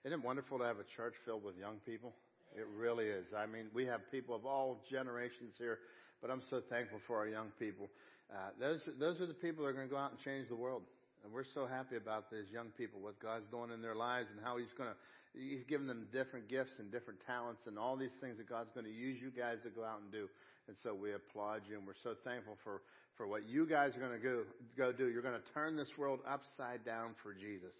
Isn't 0.05 0.20
it 0.20 0.24
wonderful 0.24 0.59
to 0.59 0.64
have 0.64 0.78
a 0.78 0.86
church 0.94 1.14
filled 1.26 1.42
with 1.42 1.59
young 1.59 1.82
people? 1.84 2.14
It 2.55 2.70
really 2.78 3.07
is. 3.07 3.26
I 3.36 3.46
mean, 3.46 3.66
we 3.74 3.84
have 3.86 3.98
people 4.12 4.36
of 4.36 4.46
all 4.46 4.78
generations 4.88 5.55
here, 5.59 5.80
but 6.22 6.30
I'm 6.30 6.42
so 6.51 6.62
thankful 6.70 7.01
for 7.05 7.18
our 7.18 7.26
young 7.26 7.51
people. 7.59 7.90
Uh, 8.30 8.55
those, 8.61 8.78
those 9.01 9.20
are 9.20 9.26
the 9.26 9.34
people 9.34 9.64
that 9.64 9.70
are 9.70 9.72
going 9.72 9.88
to 9.88 9.92
go 9.92 9.98
out 9.98 10.12
and 10.12 10.20
change 10.20 10.46
the 10.48 10.55
world. 10.55 10.82
And 11.24 11.32
we're 11.32 11.48
so 11.54 11.66
happy 11.66 11.96
about 11.96 12.30
these 12.30 12.48
young 12.52 12.68
people, 12.76 13.00
what 13.00 13.20
God's 13.20 13.46
doing 13.50 13.70
in 13.70 13.82
their 13.82 13.94
lives 13.94 14.28
and 14.30 14.40
how 14.44 14.56
He's 14.56 14.72
to, 14.90 14.96
He's 15.38 15.64
given 15.64 15.86
them 15.86 16.06
different 16.12 16.48
gifts 16.48 16.72
and 16.78 16.90
different 16.90 17.20
talents 17.26 17.66
and 17.66 17.78
all 17.78 17.96
these 17.96 18.14
things 18.20 18.38
that 18.38 18.48
God's 18.48 18.70
to 18.86 18.92
use 18.92 19.20
you 19.20 19.30
guys 19.30 19.58
to 19.64 19.70
go 19.70 19.84
out 19.84 20.00
and 20.00 20.10
do. 20.10 20.28
And 20.68 20.76
so 20.82 20.94
we 20.94 21.12
applaud 21.12 21.62
you 21.68 21.76
and 21.78 21.86
we're 21.86 21.98
so 22.02 22.14
thankful 22.24 22.56
for 22.64 22.80
for 23.20 23.26
what 23.26 23.46
you 23.46 23.66
guys 23.66 23.94
are 23.96 24.00
to 24.12 24.18
go, 24.18 24.42
go 24.78 24.92
do. 24.92 25.08
You're 25.08 25.20
to 25.38 25.52
turn 25.52 25.76
this 25.76 25.92
world 25.98 26.20
upside 26.26 26.86
down 26.86 27.10
for 27.22 27.34
Jesus. 27.34 27.76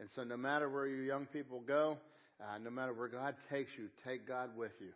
And 0.00 0.08
so 0.16 0.24
no 0.24 0.36
matter 0.36 0.68
where 0.68 0.88
you 0.88 0.96
young 1.02 1.26
people 1.26 1.62
go, 1.64 1.96
uh, 2.40 2.58
no 2.58 2.70
matter 2.70 2.92
where 2.92 3.06
God 3.06 3.36
takes 3.48 3.70
you, 3.78 3.86
take 4.04 4.26
God 4.26 4.50
with 4.56 4.72
you. 4.80 4.90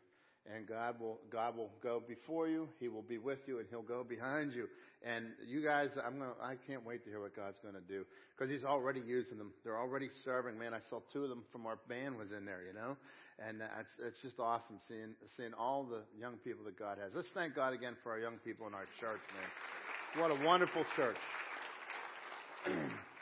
And 0.53 0.69
God 0.69 1.01
will, 1.01 1.21
God 1.31 1.57
will 1.57 1.71
go 1.83 2.03
before 2.07 2.49
you. 2.49 2.69
He 2.79 2.89
will 2.89 3.03
be 3.03 3.17
with 3.17 3.39
you 3.47 3.61
and 3.61 3.67
He'll 3.71 3.83
go 3.83 4.05
behind 4.05 4.53
you. 4.53 4.69
And 5.03 5.27
you 5.47 5.65
guys, 5.65 5.89
I'm 6.05 6.19
gonna, 6.19 6.33
I 6.43 6.57
can't 6.67 6.85
wait 6.85 7.03
to 7.05 7.11
hear 7.11 7.21
what 7.21 7.35
God's 7.35 7.59
gonna 7.65 7.81
do. 7.89 8.05
Cause 8.39 8.51
He's 8.51 8.65
already 8.65 9.01
using 9.01 9.39
them. 9.39 9.53
They're 9.65 9.79
already 9.79 10.11
serving. 10.23 10.59
Man, 10.59 10.75
I 10.75 10.81
saw 10.91 11.01
two 11.13 11.23
of 11.25 11.31
them 11.31 11.45
from 11.51 11.65
our 11.65 11.79
band 11.89 12.19
was 12.19 12.29
in 12.37 12.45
there, 12.45 12.61
you 12.67 12.75
know? 12.75 12.97
And 13.39 13.63
it's, 13.81 13.95
it's 13.99 14.21
just 14.23 14.39
awesome 14.39 14.79
seeing, 14.87 15.15
seeing 15.37 15.55
all 15.55 15.85
the 15.85 16.03
young 16.19 16.37
people 16.45 16.65
that 16.67 16.79
God 16.79 16.99
has. 16.99 17.13
Let's 17.15 17.31
thank 17.35 17.55
God 17.55 17.73
again 17.73 17.97
for 18.03 18.13
our 18.13 18.21
young 18.21 18.37
people 18.45 18.67
in 18.67 18.75
our 18.75 18.87
church, 19.01 19.21
man. 19.33 20.23
What 20.23 20.31
a 20.31 20.45
wonderful 20.47 20.85
church. 20.95 21.17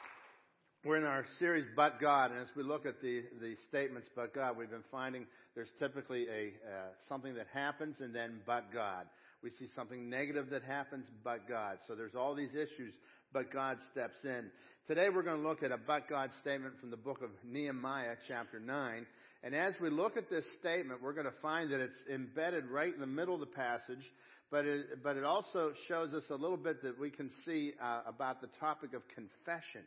We're 0.85 0.97
in 0.97 1.05
our 1.05 1.25
series, 1.39 1.65
But 1.77 2.01
God, 2.01 2.33
and 2.33 2.41
as 2.41 2.49
we 2.57 2.65
look 2.65 2.87
at 2.87 3.01
the, 3.01 3.23
the 3.41 3.55
statements, 3.69 4.09
But 4.17 4.35
God, 4.35 4.57
we've 4.57 4.69
been 4.69 4.83
finding 4.91 5.27
there's 5.55 5.71
typically 5.79 6.27
a, 6.27 6.47
uh, 6.69 6.89
something 7.09 7.37
that 7.37 7.47
happens 7.55 8.01
and 8.01 8.13
then 8.13 8.41
But 8.45 8.73
God. 8.75 9.07
We 9.45 9.51
see 9.61 9.69
something 9.77 10.11
negative 10.11 10.51
that 10.51 10.65
happens, 10.65 11.07
But 11.23 11.49
God. 11.49 11.79
So 11.87 11.95
there's 11.95 12.17
all 12.17 12.35
these 12.35 12.51
issues, 12.51 12.95
But 13.33 13.53
God 13.53 13.79
steps 13.93 14.25
in. 14.25 14.51
Today 14.89 15.07
we're 15.09 15.23
going 15.23 15.41
to 15.41 15.49
look 15.49 15.63
at 15.63 15.71
a 15.71 15.79
But 15.79 16.09
God 16.09 16.31
statement 16.41 16.75
from 16.81 16.91
the 16.91 16.97
book 16.97 17.23
of 17.23 17.31
Nehemiah, 17.45 18.17
chapter 18.27 18.59
9. 18.59 19.07
And 19.45 19.55
as 19.55 19.75
we 19.81 19.89
look 19.89 20.17
at 20.17 20.29
this 20.29 20.45
statement, 20.59 21.01
we're 21.01 21.15
going 21.15 21.27
to 21.27 21.41
find 21.41 21.71
that 21.71 21.79
it's 21.79 21.95
embedded 22.13 22.67
right 22.67 22.93
in 22.93 23.01
the 23.01 23.07
middle 23.07 23.35
of 23.35 23.41
the 23.41 23.47
passage 23.47 24.03
but 24.51 24.67
it, 24.67 25.03
but 25.03 25.17
it 25.17 25.25
also 25.25 25.73
shows 25.89 26.13
us 26.13 26.25
a 26.29 26.35
little 26.35 26.59
bit 26.59 26.83
that 26.83 27.01
we 27.01 27.09
can 27.09 27.31
see 27.47 27.73
uh, 27.83 28.03
about 28.07 28.43
the 28.43 28.49
topic 28.61 28.93
of 28.93 29.01
confession. 29.09 29.81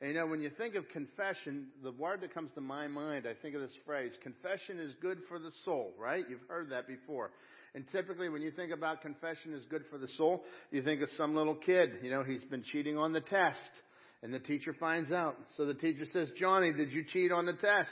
And 0.00 0.08
you 0.08 0.14
know, 0.16 0.26
when 0.26 0.40
you 0.40 0.50
think 0.56 0.76
of 0.76 0.88
confession, 0.88 1.66
the 1.82 1.92
word 1.92 2.22
that 2.22 2.32
comes 2.32 2.50
to 2.54 2.62
my 2.62 2.86
mind, 2.86 3.26
I 3.26 3.34
think 3.42 3.54
of 3.54 3.60
this 3.60 3.76
phrase, 3.84 4.12
confession 4.22 4.78
is 4.80 4.94
good 5.02 5.18
for 5.28 5.38
the 5.38 5.50
soul, 5.64 5.92
right? 5.98 6.24
You've 6.28 6.40
heard 6.48 6.70
that 6.70 6.86
before. 6.88 7.30
And 7.74 7.84
typically 7.92 8.30
when 8.30 8.40
you 8.40 8.50
think 8.50 8.72
about 8.72 9.02
confession 9.02 9.52
is 9.52 9.64
good 9.66 9.84
for 9.90 9.98
the 9.98 10.08
soul, 10.16 10.42
you 10.70 10.82
think 10.82 11.02
of 11.02 11.10
some 11.18 11.34
little 11.34 11.54
kid, 11.54 11.90
you 12.02 12.10
know, 12.10 12.24
he's 12.24 12.44
been 12.44 12.62
cheating 12.62 12.96
on 12.96 13.12
the 13.12 13.20
test. 13.20 13.58
And 14.22 14.34
the 14.34 14.38
teacher 14.38 14.74
finds 14.78 15.12
out. 15.12 15.36
So 15.56 15.64
the 15.66 15.74
teacher 15.74 16.04
says, 16.12 16.30
Johnny, 16.38 16.72
did 16.72 16.92
you 16.92 17.04
cheat 17.04 17.32
on 17.32 17.46
the 17.46 17.54
test? 17.54 17.90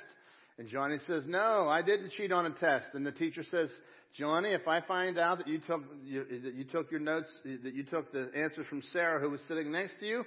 And 0.58 0.68
Johnny 0.68 0.96
says, 1.06 1.24
no, 1.26 1.68
I 1.68 1.82
didn't 1.82 2.10
cheat 2.12 2.32
on 2.32 2.44
a 2.46 2.50
test. 2.50 2.86
And 2.94 3.06
the 3.06 3.12
teacher 3.12 3.42
says, 3.50 3.70
Johnny, 4.14 4.50
if 4.50 4.66
I 4.66 4.80
find 4.80 5.18
out 5.18 5.38
that 5.38 5.48
you 5.48 5.60
took 5.66 5.82
you, 6.04 6.24
that 6.42 6.54
you 6.54 6.64
took 6.64 6.90
your 6.90 7.00
notes, 7.00 7.28
that 7.44 7.74
you 7.74 7.84
took 7.84 8.12
the 8.12 8.30
answers 8.36 8.66
from 8.66 8.82
Sarah, 8.92 9.20
who 9.20 9.30
was 9.30 9.40
sitting 9.46 9.70
next 9.70 10.00
to 10.00 10.06
you, 10.06 10.24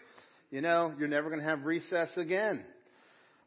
you 0.52 0.62
know, 0.62 0.94
you're 1.00 1.08
never 1.08 1.30
going 1.30 1.42
to 1.42 1.48
have 1.48 1.64
recess 1.64 2.10
again. 2.18 2.64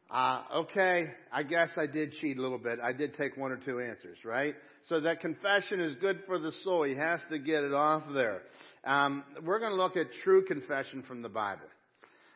Uh, 0.09 0.41
okay, 0.53 1.05
I 1.31 1.43
guess 1.43 1.69
I 1.77 1.87
did 1.87 2.11
cheat 2.19 2.37
a 2.37 2.41
little 2.41 2.57
bit. 2.57 2.79
I 2.83 2.93
did 2.93 3.15
take 3.15 3.37
one 3.37 3.51
or 3.51 3.57
two 3.57 3.79
answers, 3.79 4.17
right? 4.23 4.53
So 4.89 4.99
that 5.01 5.19
confession 5.19 5.79
is 5.79 5.95
good 5.95 6.21
for 6.27 6.37
the 6.37 6.51
soul. 6.63 6.83
He 6.83 6.95
has 6.95 7.19
to 7.31 7.39
get 7.39 7.63
it 7.63 7.73
off 7.73 8.03
there. 8.13 8.41
Um, 8.83 9.23
we're 9.43 9.59
going 9.59 9.71
to 9.71 9.77
look 9.77 9.97
at 9.97 10.07
true 10.23 10.45
confession 10.45 11.03
from 11.07 11.21
the 11.21 11.29
Bible. 11.29 11.65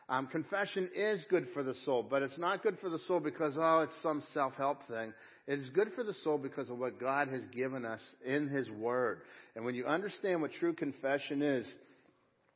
Um, 0.08 0.26
confession 0.26 0.90
is 0.94 1.24
good 1.30 1.46
for 1.54 1.62
the 1.62 1.74
soul, 1.84 2.04
but 2.08 2.22
it's 2.22 2.38
not 2.38 2.64
good 2.64 2.78
for 2.80 2.90
the 2.90 2.98
soul 3.06 3.20
because, 3.20 3.54
oh, 3.56 3.80
it's 3.82 4.02
some 4.02 4.24
self-help 4.34 4.88
thing. 4.88 5.12
It 5.46 5.60
is 5.60 5.70
good 5.70 5.92
for 5.94 6.02
the 6.02 6.14
soul 6.24 6.36
because 6.36 6.68
of 6.68 6.78
what 6.78 6.98
God 6.98 7.28
has 7.28 7.44
given 7.54 7.84
us 7.84 8.00
in 8.26 8.48
His 8.48 8.68
Word. 8.70 9.20
And 9.54 9.64
when 9.64 9.76
you 9.76 9.86
understand 9.86 10.42
what 10.42 10.52
true 10.54 10.72
confession 10.72 11.42
is, 11.42 11.66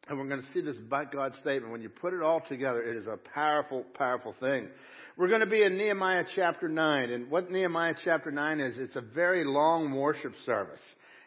and 0.08 0.18
we're 0.18 0.28
going 0.28 0.40
to 0.40 0.52
see 0.52 0.60
this 0.60 0.76
but 0.90 1.12
God 1.12 1.32
statement, 1.40 1.72
when 1.72 1.80
you 1.80 1.88
put 1.88 2.12
it 2.12 2.22
all 2.22 2.42
together, 2.46 2.82
it 2.82 2.96
is 2.96 3.06
a 3.06 3.18
powerful, 3.32 3.84
powerful 3.94 4.34
thing. 4.38 4.68
We're 5.16 5.28
going 5.28 5.40
to 5.40 5.46
be 5.46 5.62
in 5.62 5.78
Nehemiah 5.78 6.24
chapter 6.34 6.68
9, 6.68 7.10
and 7.10 7.30
what 7.30 7.50
Nehemiah 7.50 7.94
chapter 8.04 8.30
9 8.30 8.60
is, 8.60 8.76
it's 8.78 8.96
a 8.96 9.00
very 9.00 9.44
long 9.44 9.94
worship 9.94 10.34
service. 10.44 10.80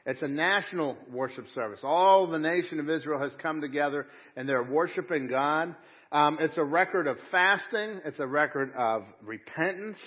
It's 0.05 0.21
a 0.21 0.27
national 0.27 0.97
worship 1.11 1.47
service. 1.53 1.81
All 1.83 2.27
the 2.27 2.39
nation 2.39 2.79
of 2.79 2.89
Israel 2.89 3.19
has 3.19 3.33
come 3.41 3.59
together 3.59 4.07
and 4.37 4.47
they're 4.47 4.63
worshiping 4.63 5.27
God. 5.27 5.75
Um, 6.13 6.37
it's 6.39 6.57
a 6.57 6.63
record 6.63 7.07
of 7.07 7.17
fasting. 7.29 7.99
It's 8.05 8.19
a 8.19 8.25
record 8.25 8.71
of 8.77 9.03
repentance, 9.21 9.97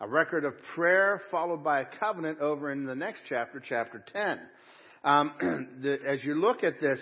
a 0.00 0.08
record 0.08 0.44
of 0.44 0.54
prayer, 0.74 1.20
followed 1.30 1.62
by 1.62 1.82
a 1.82 1.84
covenant 2.00 2.40
over 2.40 2.72
in 2.72 2.84
the 2.84 2.96
next 2.96 3.22
chapter, 3.28 3.62
chapter 3.64 4.04
10. 4.12 4.40
Um, 5.04 5.78
the, 5.82 5.98
as 6.04 6.24
you 6.24 6.34
look 6.34 6.64
at 6.64 6.80
this 6.80 6.98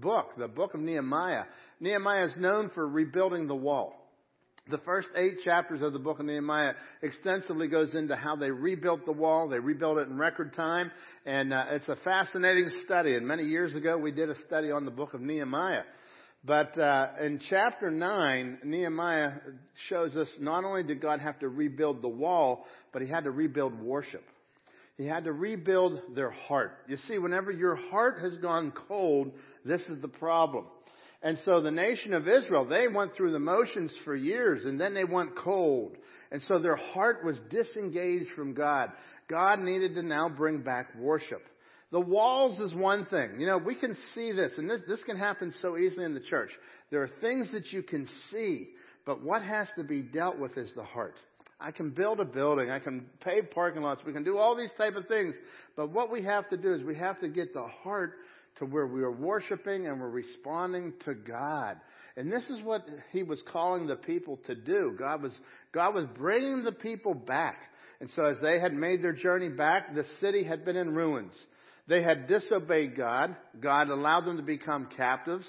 book, 0.00 0.30
the 0.36 0.48
book 0.48 0.74
of 0.74 0.80
Nehemiah, 0.80 1.44
Nehemiah 1.80 2.26
is 2.26 2.34
known 2.36 2.70
for 2.74 2.86
rebuilding 2.86 3.46
the 3.46 3.54
wall. 3.54 3.94
The 4.70 4.78
first 4.78 5.08
eight 5.14 5.40
chapters 5.44 5.82
of 5.82 5.92
the 5.92 5.98
book 5.98 6.20
of 6.20 6.24
Nehemiah 6.24 6.72
extensively 7.02 7.68
goes 7.68 7.94
into 7.94 8.16
how 8.16 8.34
they 8.34 8.50
rebuilt 8.50 9.04
the 9.04 9.12
wall. 9.12 9.46
They 9.46 9.58
rebuilt 9.58 9.98
it 9.98 10.08
in 10.08 10.16
record 10.16 10.54
time, 10.54 10.90
and 11.26 11.52
uh, 11.52 11.64
it's 11.70 11.88
a 11.88 11.96
fascinating 11.96 12.70
study. 12.86 13.14
And 13.14 13.26
many 13.26 13.42
years 13.42 13.74
ago, 13.74 13.98
we 13.98 14.10
did 14.10 14.30
a 14.30 14.40
study 14.46 14.70
on 14.70 14.86
the 14.86 14.90
book 14.90 15.12
of 15.12 15.20
Nehemiah. 15.20 15.82
But 16.46 16.78
uh, 16.78 17.08
in 17.20 17.40
chapter 17.50 17.90
9, 17.90 18.60
Nehemiah 18.64 19.32
shows 19.88 20.16
us 20.16 20.28
not 20.40 20.64
only 20.64 20.82
did 20.82 21.00
God 21.00 21.20
have 21.20 21.38
to 21.40 21.48
rebuild 21.48 22.00
the 22.00 22.08
wall, 22.08 22.64
but 22.90 23.02
he 23.02 23.08
had 23.08 23.24
to 23.24 23.30
rebuild 23.30 23.78
worship. 23.78 24.24
He 24.96 25.06
had 25.06 25.24
to 25.24 25.32
rebuild 25.32 26.00
their 26.14 26.30
heart. 26.30 26.78
You 26.88 26.96
see, 27.08 27.18
whenever 27.18 27.50
your 27.50 27.74
heart 27.74 28.20
has 28.20 28.36
gone 28.36 28.72
cold, 28.88 29.32
this 29.64 29.80
is 29.82 30.00
the 30.00 30.08
problem. 30.08 30.66
And 31.24 31.38
so 31.46 31.62
the 31.62 31.70
nation 31.70 32.12
of 32.12 32.28
Israel, 32.28 32.66
they 32.66 32.86
went 32.86 33.14
through 33.14 33.32
the 33.32 33.38
motions 33.38 33.90
for 34.04 34.14
years 34.14 34.66
and 34.66 34.78
then 34.78 34.92
they 34.92 35.04
went 35.04 35.34
cold. 35.36 35.96
And 36.30 36.42
so 36.42 36.58
their 36.58 36.76
heart 36.76 37.24
was 37.24 37.40
disengaged 37.50 38.28
from 38.36 38.52
God. 38.52 38.90
God 39.26 39.58
needed 39.60 39.94
to 39.94 40.02
now 40.02 40.28
bring 40.28 40.62
back 40.62 40.94
worship. 40.96 41.42
The 41.90 42.00
walls 42.00 42.60
is 42.60 42.74
one 42.74 43.06
thing. 43.06 43.40
You 43.40 43.46
know, 43.46 43.56
we 43.56 43.74
can 43.74 43.96
see 44.14 44.32
this, 44.32 44.52
and 44.58 44.68
this, 44.68 44.80
this 44.86 45.02
can 45.04 45.16
happen 45.16 45.54
so 45.62 45.78
easily 45.78 46.04
in 46.04 46.12
the 46.12 46.20
church. 46.20 46.50
There 46.90 47.02
are 47.02 47.10
things 47.20 47.50
that 47.52 47.72
you 47.72 47.82
can 47.82 48.08
see, 48.30 48.70
but 49.06 49.22
what 49.22 49.42
has 49.42 49.68
to 49.78 49.84
be 49.84 50.02
dealt 50.02 50.38
with 50.38 50.58
is 50.58 50.72
the 50.74 50.84
heart. 50.84 51.14
I 51.64 51.70
can 51.70 51.90
build 51.90 52.20
a 52.20 52.26
building, 52.26 52.70
I 52.70 52.78
can 52.78 53.06
pave 53.20 53.50
parking 53.50 53.80
lots, 53.80 54.02
we 54.04 54.12
can 54.12 54.22
do 54.22 54.36
all 54.36 54.54
these 54.54 54.72
type 54.76 54.96
of 54.96 55.06
things, 55.06 55.34
but 55.76 55.90
what 55.90 56.12
we 56.12 56.22
have 56.22 56.46
to 56.50 56.58
do 56.58 56.74
is 56.74 56.82
we 56.82 56.94
have 56.96 57.18
to 57.20 57.28
get 57.28 57.54
the 57.54 57.66
heart 57.82 58.16
to 58.58 58.66
where 58.66 58.86
we 58.86 59.02
are 59.02 59.10
worshiping 59.10 59.86
and 59.86 59.98
we're 59.98 60.10
responding 60.10 60.92
to 61.06 61.14
God. 61.14 61.78
And 62.18 62.30
this 62.30 62.44
is 62.50 62.60
what 62.60 62.82
he 63.12 63.22
was 63.22 63.42
calling 63.50 63.86
the 63.86 63.96
people 63.96 64.38
to 64.46 64.54
do. 64.54 64.94
God 64.98 65.22
was, 65.22 65.32
God 65.72 65.94
was 65.94 66.04
bringing 66.18 66.64
the 66.64 66.72
people 66.72 67.14
back. 67.14 67.56
And 67.98 68.10
so 68.10 68.26
as 68.26 68.36
they 68.42 68.60
had 68.60 68.74
made 68.74 69.02
their 69.02 69.14
journey 69.14 69.48
back, 69.48 69.94
the 69.94 70.04
city 70.20 70.44
had 70.44 70.66
been 70.66 70.76
in 70.76 70.94
ruins. 70.94 71.32
They 71.88 72.02
had 72.02 72.28
disobeyed 72.28 72.94
God. 72.94 73.34
God 73.58 73.88
allowed 73.88 74.26
them 74.26 74.36
to 74.36 74.42
become 74.42 74.88
captives. 74.96 75.46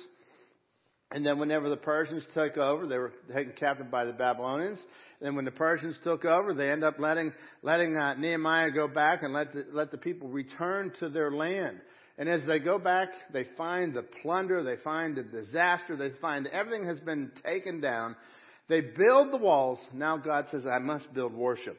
And 1.12 1.26
then 1.26 1.40
whenever 1.40 1.70
the 1.70 1.78
Persians 1.78 2.26
took 2.34 2.58
over, 2.58 2.88
they 2.88 2.98
were 2.98 3.14
taken 3.34 3.54
captive 3.60 3.92
by 3.92 4.06
the 4.06 4.14
Babylonians. 4.14 4.80
Then 5.22 5.36
when 5.36 5.46
the 5.46 5.52
Persians 5.52 5.98
took 6.04 6.26
over, 6.26 6.54
they 6.54 6.70
end 6.70 6.84
up 6.84 7.00
letting, 7.00 7.34
letting 7.62 7.98
uh, 7.98 8.16
Nehemiah 8.16 8.72
go 8.72 8.88
back 8.88 9.24
and 9.24 9.34
let 9.34 9.54
the, 9.54 9.66
let 9.72 9.92
the 9.92 9.98
people 9.98 10.28
return 10.28 10.92
to 11.00 11.10
their 11.10 11.32
land. 11.32 11.80
And 12.18 12.30
as 12.30 12.46
they 12.46 12.60
go 12.60 12.80
back, 12.80 13.10
they 13.34 13.46
find 13.58 13.94
the 13.94 14.04
plunder, 14.22 14.64
they 14.64 14.82
find 14.84 15.16
the 15.16 15.24
disaster, 15.24 15.98
they 15.98 16.12
find 16.22 16.48
everything 16.48 16.86
has 16.86 17.00
been 17.00 17.32
taken 17.44 17.82
down. 17.82 18.16
They 18.68 18.82
build 18.82 19.32
the 19.32 19.38
walls. 19.38 19.80
Now 19.94 20.18
God 20.18 20.46
says, 20.50 20.66
I 20.66 20.80
must 20.80 21.14
build 21.14 21.34
worship. 21.34 21.78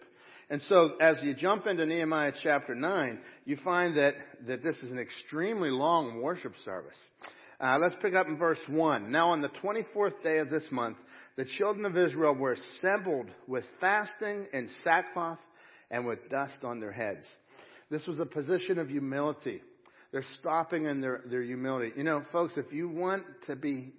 And 0.48 0.62
so 0.62 0.96
as 1.00 1.16
you 1.22 1.34
jump 1.34 1.66
into 1.66 1.86
Nehemiah 1.86 2.32
chapter 2.42 2.74
9, 2.74 3.18
you 3.46 3.56
find 3.64 3.96
that, 3.96 4.14
that 4.46 4.62
this 4.62 4.76
is 4.76 4.92
an 4.92 4.98
extremely 4.98 5.70
long 5.70 6.22
worship 6.22 6.52
service. 6.64 6.98
Uh, 7.58 7.78
let's 7.80 7.94
pick 8.02 8.14
up 8.14 8.26
in 8.26 8.36
verse 8.36 8.58
1. 8.68 9.10
Now 9.10 9.30
on 9.30 9.40
the 9.40 9.48
24th 9.48 10.22
day 10.22 10.38
of 10.38 10.50
this 10.50 10.66
month, 10.70 10.98
the 11.36 11.46
children 11.56 11.86
of 11.86 11.96
Israel 11.96 12.34
were 12.34 12.52
assembled 12.52 13.28
with 13.46 13.64
fasting 13.80 14.46
and 14.52 14.68
sackcloth 14.84 15.38
and 15.90 16.06
with 16.06 16.28
dust 16.28 16.58
on 16.64 16.80
their 16.80 16.92
heads. 16.92 17.24
This 17.90 18.06
was 18.06 18.18
a 18.18 18.26
position 18.26 18.78
of 18.78 18.90
humility. 18.90 19.62
They're 20.12 20.24
stopping 20.38 20.84
in 20.84 21.00
their, 21.00 21.22
their 21.30 21.42
humility. 21.42 21.92
You 21.96 22.04
know, 22.04 22.22
folks, 22.30 22.54
if 22.58 22.72
you 22.72 22.90
want 22.90 23.22
to 23.46 23.56
be 23.56 23.94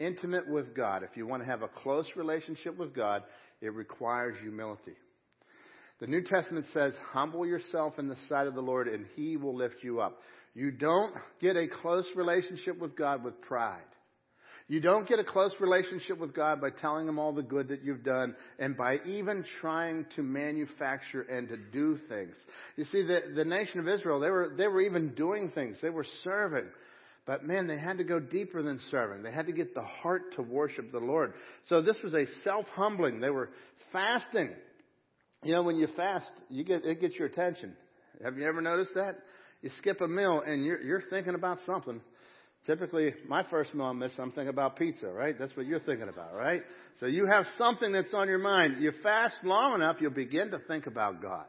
intimate 0.00 0.48
with 0.48 0.74
God, 0.74 1.04
if 1.04 1.16
you 1.16 1.28
want 1.28 1.44
to 1.44 1.48
have 1.48 1.62
a 1.62 1.68
close 1.68 2.06
relationship 2.16 2.76
with 2.76 2.92
God, 2.92 3.22
it 3.60 3.72
requires 3.72 4.36
humility. 4.40 4.94
The 6.00 6.08
New 6.08 6.24
Testament 6.24 6.66
says, 6.74 6.92
humble 7.12 7.46
yourself 7.46 7.98
in 7.98 8.08
the 8.08 8.16
sight 8.28 8.48
of 8.48 8.54
the 8.54 8.60
Lord 8.60 8.88
and 8.88 9.06
He 9.14 9.36
will 9.36 9.54
lift 9.54 9.76
you 9.82 10.00
up. 10.00 10.18
You 10.56 10.70
don't 10.70 11.12
get 11.38 11.54
a 11.54 11.68
close 11.68 12.06
relationship 12.16 12.78
with 12.78 12.96
God 12.96 13.22
with 13.22 13.42
pride. 13.42 13.82
You 14.68 14.80
don't 14.80 15.06
get 15.06 15.18
a 15.18 15.24
close 15.24 15.54
relationship 15.60 16.18
with 16.18 16.34
God 16.34 16.62
by 16.62 16.70
telling 16.70 17.06
Him 17.06 17.18
all 17.18 17.34
the 17.34 17.42
good 17.42 17.68
that 17.68 17.84
you've 17.84 18.02
done 18.02 18.34
and 18.58 18.74
by 18.74 18.96
even 19.04 19.44
trying 19.60 20.06
to 20.16 20.22
manufacture 20.22 21.20
and 21.20 21.46
to 21.50 21.58
do 21.72 21.98
things. 22.08 22.34
You 22.76 22.84
see, 22.86 23.02
the, 23.02 23.20
the 23.36 23.44
nation 23.44 23.80
of 23.80 23.86
Israel, 23.86 24.18
they 24.18 24.30
were, 24.30 24.54
they 24.56 24.66
were 24.66 24.80
even 24.80 25.14
doing 25.14 25.52
things. 25.54 25.76
They 25.82 25.90
were 25.90 26.06
serving. 26.24 26.68
But 27.26 27.44
man, 27.44 27.66
they 27.66 27.78
had 27.78 27.98
to 27.98 28.04
go 28.04 28.18
deeper 28.18 28.62
than 28.62 28.80
serving. 28.90 29.22
They 29.22 29.32
had 29.32 29.46
to 29.46 29.52
get 29.52 29.74
the 29.74 29.82
heart 29.82 30.34
to 30.36 30.42
worship 30.42 30.90
the 30.90 31.00
Lord. 31.00 31.34
So 31.68 31.82
this 31.82 31.98
was 32.02 32.14
a 32.14 32.24
self-humbling. 32.44 33.20
They 33.20 33.30
were 33.30 33.50
fasting. 33.92 34.54
You 35.44 35.52
know, 35.52 35.62
when 35.62 35.76
you 35.76 35.86
fast, 35.96 36.30
you 36.48 36.64
get, 36.64 36.84
it 36.86 37.00
gets 37.00 37.16
your 37.16 37.28
attention. 37.28 37.76
Have 38.24 38.38
you 38.38 38.48
ever 38.48 38.62
noticed 38.62 38.94
that? 38.94 39.18
You 39.66 39.72
skip 39.78 40.00
a 40.00 40.06
meal 40.06 40.44
and 40.46 40.64
you're, 40.64 40.80
you're 40.80 41.02
thinking 41.10 41.34
about 41.34 41.58
something. 41.66 42.00
Typically, 42.66 43.14
my 43.26 43.42
first 43.50 43.74
meal 43.74 43.86
I 43.86 43.92
miss, 43.94 44.12
I'm 44.16 44.30
thinking 44.30 44.46
about 44.46 44.76
pizza, 44.76 45.08
right? 45.08 45.34
That's 45.36 45.56
what 45.56 45.66
you're 45.66 45.80
thinking 45.80 46.08
about, 46.08 46.34
right? 46.34 46.62
So 47.00 47.06
you 47.06 47.26
have 47.26 47.46
something 47.58 47.90
that's 47.90 48.14
on 48.14 48.28
your 48.28 48.38
mind. 48.38 48.80
You 48.80 48.92
fast 49.02 49.34
long 49.42 49.74
enough, 49.74 49.96
you'll 49.98 50.12
begin 50.12 50.52
to 50.52 50.60
think 50.68 50.86
about 50.86 51.20
God. 51.20 51.46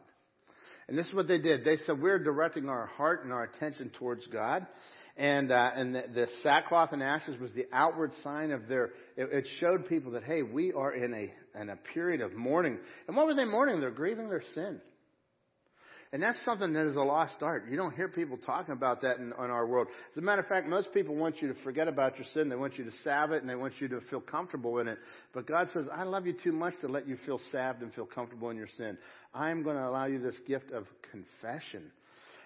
And 0.87 0.97
this 0.97 1.05
is 1.05 1.13
what 1.13 1.27
they 1.27 1.37
did. 1.37 1.63
They 1.63 1.77
said, 1.85 2.01
we're 2.01 2.17
directing 2.17 2.69
our 2.69 2.87
heart 2.87 3.23
and 3.23 3.31
our 3.31 3.43
attention 3.43 3.91
towards 3.99 4.25
God. 4.25 4.65
And, 5.15 5.51
uh, 5.51 5.69
and 5.75 5.93
the, 5.93 6.03
the 6.15 6.27
sackcloth 6.41 6.93
and 6.93 7.03
ashes 7.03 7.39
was 7.39 7.51
the 7.51 7.67
outward 7.71 8.13
sign 8.23 8.49
of 8.49 8.67
their, 8.67 8.85
it, 9.15 9.29
it 9.31 9.47
showed 9.59 9.87
people 9.87 10.13
that, 10.13 10.23
hey, 10.23 10.41
we 10.41 10.73
are 10.73 10.91
in 10.91 11.13
a, 11.13 11.61
in 11.61 11.69
a 11.69 11.75
period 11.93 12.21
of 12.21 12.33
mourning. 12.33 12.79
And 13.07 13.15
what 13.15 13.27
were 13.27 13.35
they 13.35 13.45
mourning? 13.45 13.79
They're 13.79 13.91
grieving 13.91 14.27
their 14.27 14.43
sin. 14.55 14.81
And 16.13 16.23
that's 16.23 16.43
something 16.45 16.71
that 16.73 16.85
is 16.85 16.95
a 16.95 17.01
lost 17.01 17.35
art. 17.41 17.65
You 17.69 17.75
don't 17.75 17.93
hear 17.93 18.07
people 18.07 18.37
talking 18.37 18.73
about 18.73 19.01
that 19.01 19.17
in, 19.17 19.25
in, 19.25 19.33
our 19.33 19.67
world. 19.67 19.87
As 20.11 20.17
a 20.17 20.21
matter 20.21 20.41
of 20.41 20.47
fact, 20.47 20.67
most 20.67 20.93
people 20.93 21.15
want 21.15 21.41
you 21.41 21.49
to 21.53 21.63
forget 21.63 21.89
about 21.89 22.17
your 22.17 22.25
sin. 22.33 22.47
They 22.47 22.55
want 22.55 22.77
you 22.77 22.85
to 22.85 22.91
salve 23.03 23.31
it 23.31 23.41
and 23.41 23.49
they 23.49 23.55
want 23.55 23.73
you 23.79 23.89
to 23.89 23.99
feel 24.09 24.21
comfortable 24.21 24.79
in 24.79 24.87
it. 24.87 24.97
But 25.33 25.47
God 25.47 25.67
says, 25.73 25.87
I 25.93 26.03
love 26.03 26.25
you 26.25 26.33
too 26.41 26.53
much 26.53 26.75
to 26.81 26.87
let 26.87 27.07
you 27.07 27.17
feel 27.25 27.41
salved 27.51 27.81
and 27.81 27.93
feel 27.93 28.05
comfortable 28.05 28.49
in 28.49 28.57
your 28.57 28.69
sin. 28.77 28.97
I'm 29.33 29.63
going 29.63 29.75
to 29.75 29.85
allow 29.87 30.05
you 30.05 30.19
this 30.19 30.37
gift 30.47 30.71
of 30.71 30.85
confession. 31.11 31.91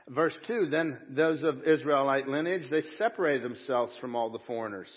Verse 0.10 0.36
2, 0.48 0.68
then 0.72 1.00
those 1.10 1.44
of 1.44 1.64
Israelite 1.64 2.28
lineage, 2.28 2.70
they 2.72 2.82
separated 2.98 3.44
themselves 3.44 3.94
from 4.02 4.16
all 4.16 4.32
the 4.32 4.40
foreigners. 4.48 4.90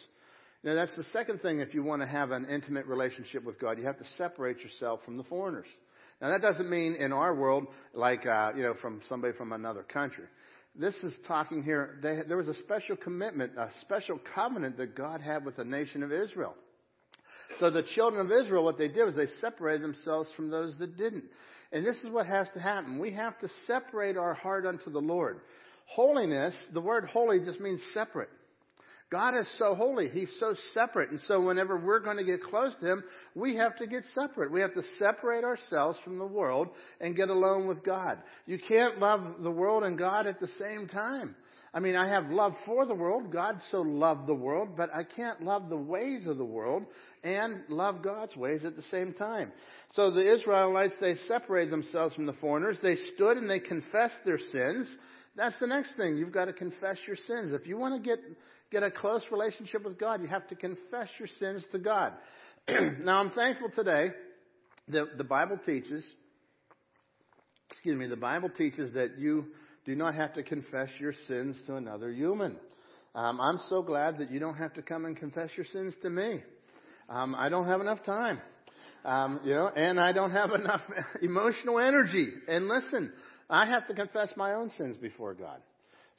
Now 0.62 0.74
that's 0.74 0.96
the 0.96 1.04
second 1.04 1.42
thing 1.42 1.60
if 1.60 1.74
you 1.74 1.82
want 1.82 2.00
to 2.00 2.08
have 2.08 2.30
an 2.30 2.46
intimate 2.46 2.86
relationship 2.86 3.44
with 3.44 3.60
God. 3.60 3.78
You 3.78 3.84
have 3.84 3.98
to 3.98 4.06
separate 4.16 4.60
yourself 4.60 5.00
from 5.04 5.18
the 5.18 5.24
foreigners. 5.24 5.66
Now 6.20 6.30
that 6.30 6.42
doesn't 6.42 6.68
mean 6.68 6.94
in 6.94 7.12
our 7.12 7.34
world 7.34 7.66
like, 7.92 8.26
uh, 8.26 8.52
you 8.56 8.62
know, 8.62 8.74
from 8.80 9.00
somebody 9.08 9.36
from 9.36 9.52
another 9.52 9.82
country. 9.82 10.24
This 10.76 10.94
is 11.02 11.14
talking 11.28 11.62
here, 11.62 11.98
they, 12.02 12.20
there 12.26 12.36
was 12.36 12.48
a 12.48 12.54
special 12.54 12.96
commitment, 12.96 13.52
a 13.56 13.68
special 13.82 14.18
covenant 14.34 14.76
that 14.78 14.96
God 14.96 15.20
had 15.20 15.44
with 15.44 15.56
the 15.56 15.64
nation 15.64 16.02
of 16.02 16.10
Israel. 16.10 16.54
So 17.60 17.70
the 17.70 17.84
children 17.94 18.26
of 18.26 18.32
Israel, 18.32 18.64
what 18.64 18.78
they 18.78 18.88
did 18.88 19.04
was 19.04 19.14
they 19.14 19.28
separated 19.40 19.82
themselves 19.82 20.30
from 20.34 20.50
those 20.50 20.76
that 20.78 20.96
didn't. 20.96 21.24
And 21.70 21.86
this 21.86 21.96
is 21.98 22.10
what 22.10 22.26
has 22.26 22.48
to 22.54 22.60
happen. 22.60 22.98
We 22.98 23.12
have 23.12 23.38
to 23.40 23.48
separate 23.66 24.16
our 24.16 24.34
heart 24.34 24.66
unto 24.66 24.90
the 24.90 25.00
Lord. 25.00 25.40
Holiness, 25.86 26.54
the 26.72 26.80
word 26.80 27.04
holy 27.04 27.40
just 27.44 27.60
means 27.60 27.80
separate. 27.92 28.30
God 29.14 29.36
is 29.36 29.46
so 29.60 29.76
holy. 29.76 30.08
He's 30.08 30.34
so 30.40 30.56
separate. 30.72 31.12
And 31.12 31.20
so 31.28 31.40
whenever 31.40 31.78
we're 31.78 32.00
going 32.00 32.16
to 32.16 32.24
get 32.24 32.42
close 32.42 32.74
to 32.80 32.90
Him, 32.90 33.04
we 33.36 33.54
have 33.54 33.76
to 33.76 33.86
get 33.86 34.02
separate. 34.12 34.50
We 34.50 34.60
have 34.60 34.74
to 34.74 34.82
separate 34.98 35.44
ourselves 35.44 35.96
from 36.02 36.18
the 36.18 36.26
world 36.26 36.70
and 37.00 37.14
get 37.14 37.28
alone 37.28 37.68
with 37.68 37.84
God. 37.84 38.18
You 38.44 38.58
can't 38.58 38.98
love 38.98 39.36
the 39.40 39.52
world 39.52 39.84
and 39.84 39.96
God 39.96 40.26
at 40.26 40.40
the 40.40 40.48
same 40.58 40.88
time. 40.88 41.36
I 41.72 41.78
mean, 41.78 41.94
I 41.94 42.08
have 42.08 42.28
love 42.28 42.54
for 42.66 42.86
the 42.86 42.94
world. 42.96 43.32
God 43.32 43.60
so 43.70 43.82
loved 43.82 44.26
the 44.26 44.34
world, 44.34 44.70
but 44.76 44.90
I 44.92 45.04
can't 45.04 45.44
love 45.44 45.68
the 45.68 45.76
ways 45.76 46.26
of 46.26 46.36
the 46.36 46.44
world 46.44 46.82
and 47.22 47.62
love 47.68 48.02
God's 48.02 48.34
ways 48.34 48.64
at 48.64 48.74
the 48.74 48.82
same 48.90 49.12
time. 49.12 49.52
So 49.92 50.10
the 50.10 50.34
Israelites, 50.34 50.94
they 51.00 51.14
separated 51.28 51.70
themselves 51.70 52.16
from 52.16 52.26
the 52.26 52.32
foreigners. 52.32 52.78
They 52.82 52.96
stood 53.14 53.36
and 53.36 53.48
they 53.48 53.60
confessed 53.60 54.18
their 54.24 54.40
sins. 54.50 54.92
That's 55.36 55.58
the 55.60 55.66
next 55.68 55.96
thing. 55.96 56.16
You've 56.16 56.32
got 56.32 56.44
to 56.46 56.52
confess 56.52 56.96
your 57.06 57.16
sins. 57.16 57.52
If 57.52 57.66
you 57.66 57.76
want 57.76 58.02
to 58.02 58.08
get, 58.08 58.18
get 58.74 58.82
a 58.82 58.90
close 58.90 59.22
relationship 59.30 59.84
with 59.84 59.98
God, 59.98 60.20
you 60.20 60.26
have 60.26 60.48
to 60.48 60.56
confess 60.56 61.08
your 61.16 61.28
sins 61.38 61.64
to 61.70 61.78
God. 61.78 62.12
now 62.68 63.20
I'm 63.20 63.30
thankful 63.30 63.68
today 63.72 64.08
that 64.88 65.16
the 65.16 65.22
Bible 65.22 65.60
teaches, 65.64 66.04
excuse 67.70 67.96
me, 67.96 68.08
the 68.08 68.16
Bible 68.16 68.48
teaches 68.48 68.92
that 68.94 69.16
you 69.16 69.46
do 69.86 69.94
not 69.94 70.16
have 70.16 70.34
to 70.34 70.42
confess 70.42 70.88
your 70.98 71.12
sins 71.28 71.56
to 71.68 71.76
another 71.76 72.10
human. 72.10 72.56
Um, 73.14 73.40
I'm 73.40 73.58
so 73.68 73.80
glad 73.80 74.18
that 74.18 74.32
you 74.32 74.40
don't 74.40 74.56
have 74.56 74.74
to 74.74 74.82
come 74.82 75.04
and 75.04 75.16
confess 75.16 75.50
your 75.56 75.66
sins 75.66 75.94
to 76.02 76.10
me. 76.10 76.42
Um, 77.08 77.36
I 77.38 77.48
don't 77.50 77.68
have 77.68 77.80
enough 77.80 78.04
time. 78.04 78.40
Um, 79.04 79.38
you 79.44 79.54
know, 79.54 79.68
and 79.68 80.00
I 80.00 80.10
don't 80.10 80.32
have 80.32 80.50
enough 80.60 80.80
emotional 81.22 81.78
energy. 81.78 82.28
And 82.48 82.66
listen, 82.66 83.12
I 83.48 83.66
have 83.66 83.86
to 83.86 83.94
confess 83.94 84.32
my 84.36 84.54
own 84.54 84.70
sins 84.76 84.96
before 84.96 85.34
God. 85.34 85.60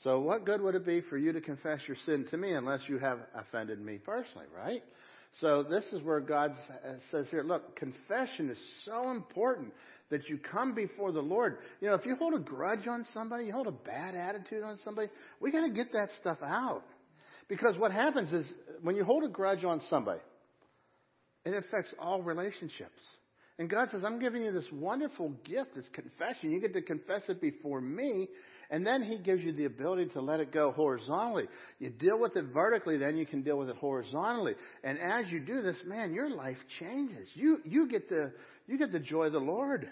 So 0.04 0.20
what 0.20 0.46
good 0.46 0.62
would 0.62 0.76
it 0.76 0.86
be 0.86 1.02
for 1.02 1.18
you 1.18 1.32
to 1.34 1.42
confess 1.42 1.80
your 1.88 1.98
sin 2.06 2.26
to 2.32 2.38
me 2.38 2.54
unless 2.54 2.82
you 2.88 2.98
have 2.98 3.20
offended 3.34 3.80
me 3.80 3.98
personally, 3.98 4.48
right? 4.56 4.84
So 5.42 5.64
this 5.64 5.84
is 5.92 6.02
where 6.02 6.22
God 6.22 6.52
uh, 6.52 6.94
says 7.12 7.28
here, 7.30 7.44
look, 7.44 7.76
confession 7.76 8.50
is 8.50 8.60
so 8.86 9.12
important 9.12 9.74
that 10.10 10.30
you 10.30 10.38
come 10.38 10.74
before 10.74 11.12
the 11.12 11.22
Lord. 11.22 11.58
You 11.82 11.90
know, 11.90 11.96
if 11.96 12.06
you 12.06 12.16
hold 12.16 12.36
a 12.36 12.40
grudge 12.40 12.88
on 12.88 13.06
somebody, 13.14 13.46
you 13.46 13.52
hold 13.52 13.68
a 13.68 13.72
bad 13.72 14.16
attitude 14.16 14.64
on 14.64 14.78
somebody, 14.86 15.10
we 15.42 15.52
got 15.52 15.66
to 15.66 15.74
get 15.74 15.92
that 15.92 16.10
stuff 16.22 16.38
out. 16.42 16.84
Because 17.50 17.78
what 17.78 17.92
happens 17.92 18.32
is 18.32 18.46
when 18.82 18.96
you 18.96 19.04
hold 19.04 19.24
a 19.24 19.28
grudge 19.28 19.64
on 19.64 19.82
somebody, 19.90 20.22
it 21.44 21.54
affects 21.54 21.94
all 22.00 22.22
relationships. 22.22 23.02
And 23.58 23.70
God 23.70 23.90
says, 23.92 24.04
I'm 24.06 24.20
giving 24.20 24.42
you 24.42 24.52
this 24.52 24.68
wonderful 24.72 25.34
gift, 25.46 25.76
this 25.76 25.86
confession. 25.94 26.52
You 26.52 26.60
get 26.60 26.74
to 26.74 26.82
confess 26.82 27.22
it 27.30 27.40
before 27.40 27.80
me, 27.80 28.28
and 28.70 28.86
then 28.86 29.04
He 29.04 29.18
gives 29.18 29.42
you 29.42 29.52
the 29.52 29.66
ability 29.66 30.08
to 30.14 30.22
let 30.22 30.40
it 30.40 30.52
go 30.52 30.72
horizontally. 30.72 31.46
You 31.80 31.90
deal 31.90 32.20
with 32.20 32.36
it 32.36 32.46
vertically, 32.54 32.98
then 32.98 33.18
you 33.18 33.26
can 33.26 33.42
deal 33.42 33.58
with 33.58 33.70
it 33.70 33.76
horizontally. 33.78 34.56
And 34.84 35.00
as 35.00 35.32
you 35.32 35.40
do 35.40 35.62
this, 35.62 35.78
man, 35.86 36.14
your 36.14 36.30
life 36.30 36.58
changes. 36.80 37.28
You, 37.34 37.60
you, 37.66 37.88
get, 37.88 38.10
the, 38.10 38.34
you 38.68 38.78
get 38.78 38.92
the 38.92 39.00
joy 39.00 39.26
of 39.26 39.34
the 39.34 39.40
Lord. 39.40 39.90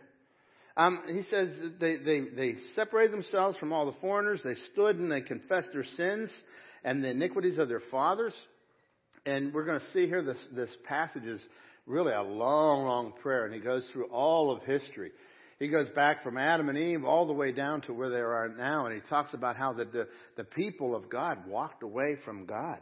Um, 0.76 1.04
he 1.08 1.22
says 1.30 1.50
they, 1.80 1.98
they, 1.98 2.22
they 2.36 2.54
separated 2.76 3.14
themselves 3.14 3.58
from 3.58 3.72
all 3.72 3.86
the 3.86 3.98
foreigners. 4.00 4.42
They 4.44 4.56
stood 4.72 4.98
and 4.98 5.12
they 5.12 5.22
confessed 5.22 5.70
their 5.72 5.84
sins 5.84 6.32
and 6.84 7.04
the 7.04 7.12
iniquities 7.12 7.60
of 7.60 7.70
their 7.70 7.82
fathers. 7.92 8.34
And 9.26 9.54
we're 9.54 9.66
going 9.66 9.80
to 9.80 9.92
see 9.92 10.08
here 10.08 10.24
this, 10.24 10.44
this 10.54 10.76
passage 10.86 11.24
is 11.24 11.40
really 11.86 12.14
a 12.14 12.22
long, 12.22 12.86
long 12.86 13.14
prayer, 13.22 13.46
and 13.46 13.54
he 13.54 13.60
goes 13.60 13.88
through 13.92 14.06
all 14.06 14.52
of 14.52 14.64
history. 14.64 15.12
He 15.64 15.70
goes 15.70 15.88
back 15.92 16.24
from 16.24 16.38
Adam 16.38 16.68
and 16.68 16.78
Eve 16.78 17.06
all 17.06 17.26
the 17.26 17.32
way 17.32 17.54
down 17.54 17.80
to 17.84 17.94
where 17.94 18.10
they 18.10 18.18
are 18.18 18.50
now, 18.50 18.86
and 18.86 18.94
he 18.94 19.00
talks 19.10 19.34
about 19.34 19.56
how 19.56 19.72
the, 19.72 19.86
the, 19.86 20.08
the 20.36 20.44
people 20.44 20.94
of 20.94 21.10
God 21.10 21.48
walked 21.48 21.84
away 21.84 22.18
from 22.26 22.46
God. 22.46 22.80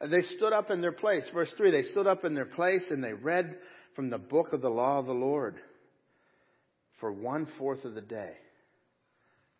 They 0.00 0.22
stood 0.36 0.52
up 0.52 0.72
in 0.72 0.80
their 0.80 0.90
place. 0.90 1.22
Verse 1.32 1.54
3, 1.56 1.70
they 1.70 1.84
stood 1.84 2.08
up 2.08 2.24
in 2.24 2.34
their 2.34 2.44
place 2.44 2.82
and 2.90 3.04
they 3.04 3.12
read 3.12 3.58
from 3.94 4.10
the 4.10 4.18
book 4.18 4.52
of 4.52 4.60
the 4.60 4.68
law 4.68 4.98
of 4.98 5.06
the 5.06 5.12
Lord 5.12 5.54
for 6.98 7.12
one 7.12 7.46
fourth 7.60 7.84
of 7.84 7.94
the 7.94 8.02
day. 8.02 8.32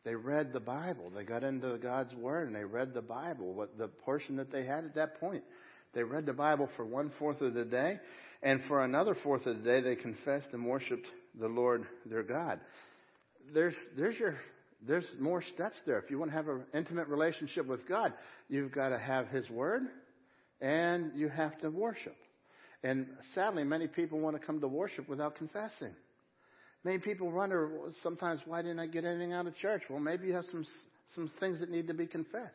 They 0.04 0.16
read 0.16 0.52
the 0.52 0.58
Bible. 0.58 1.12
They 1.14 1.22
got 1.22 1.44
into 1.44 1.78
God's 1.78 2.14
Word 2.14 2.48
and 2.48 2.56
they 2.56 2.64
read 2.64 2.94
the 2.94 3.00
Bible, 3.00 3.54
what 3.54 3.78
the 3.78 3.86
portion 3.86 4.34
that 4.38 4.50
they 4.50 4.66
had 4.66 4.84
at 4.84 4.96
that 4.96 5.20
point. 5.20 5.44
They 5.94 6.02
read 6.02 6.26
the 6.26 6.32
Bible 6.32 6.68
for 6.76 6.84
one 6.84 7.12
fourth 7.18 7.40
of 7.40 7.54
the 7.54 7.64
day, 7.64 8.00
and 8.42 8.60
for 8.66 8.84
another 8.84 9.16
fourth 9.22 9.46
of 9.46 9.58
the 9.58 9.62
day, 9.62 9.80
they 9.80 9.94
confessed 9.94 10.48
and 10.52 10.66
worshiped 10.66 11.06
the 11.38 11.48
Lord 11.48 11.86
their 12.04 12.22
God. 12.22 12.60
There's, 13.54 13.74
there's 13.96 14.18
your, 14.18 14.36
there's 14.86 15.06
more 15.20 15.42
steps 15.54 15.76
there. 15.86 15.98
If 15.98 16.10
you 16.10 16.18
want 16.18 16.30
to 16.30 16.36
have 16.36 16.48
an 16.48 16.64
intimate 16.74 17.08
relationship 17.08 17.66
with 17.66 17.88
God, 17.88 18.12
you've 18.48 18.72
got 18.72 18.90
to 18.90 18.98
have 18.98 19.28
His 19.28 19.48
Word, 19.50 19.82
and 20.60 21.12
you 21.14 21.28
have 21.28 21.58
to 21.60 21.70
worship. 21.70 22.16
And 22.82 23.06
sadly, 23.34 23.64
many 23.64 23.88
people 23.88 24.20
want 24.20 24.38
to 24.38 24.44
come 24.44 24.60
to 24.60 24.68
worship 24.68 25.08
without 25.08 25.36
confessing. 25.36 25.92
Many 26.84 26.98
people 26.98 27.30
wonder 27.30 27.70
sometimes, 28.02 28.40
why 28.44 28.62
didn't 28.62 28.78
I 28.78 28.86
get 28.86 29.04
anything 29.04 29.32
out 29.32 29.46
of 29.46 29.56
church? 29.56 29.82
Well, 29.90 30.00
maybe 30.00 30.28
you 30.28 30.34
have 30.34 30.44
some 30.46 30.64
some 31.14 31.30
things 31.38 31.60
that 31.60 31.70
need 31.70 31.86
to 31.88 31.94
be 31.94 32.06
confessed. 32.06 32.52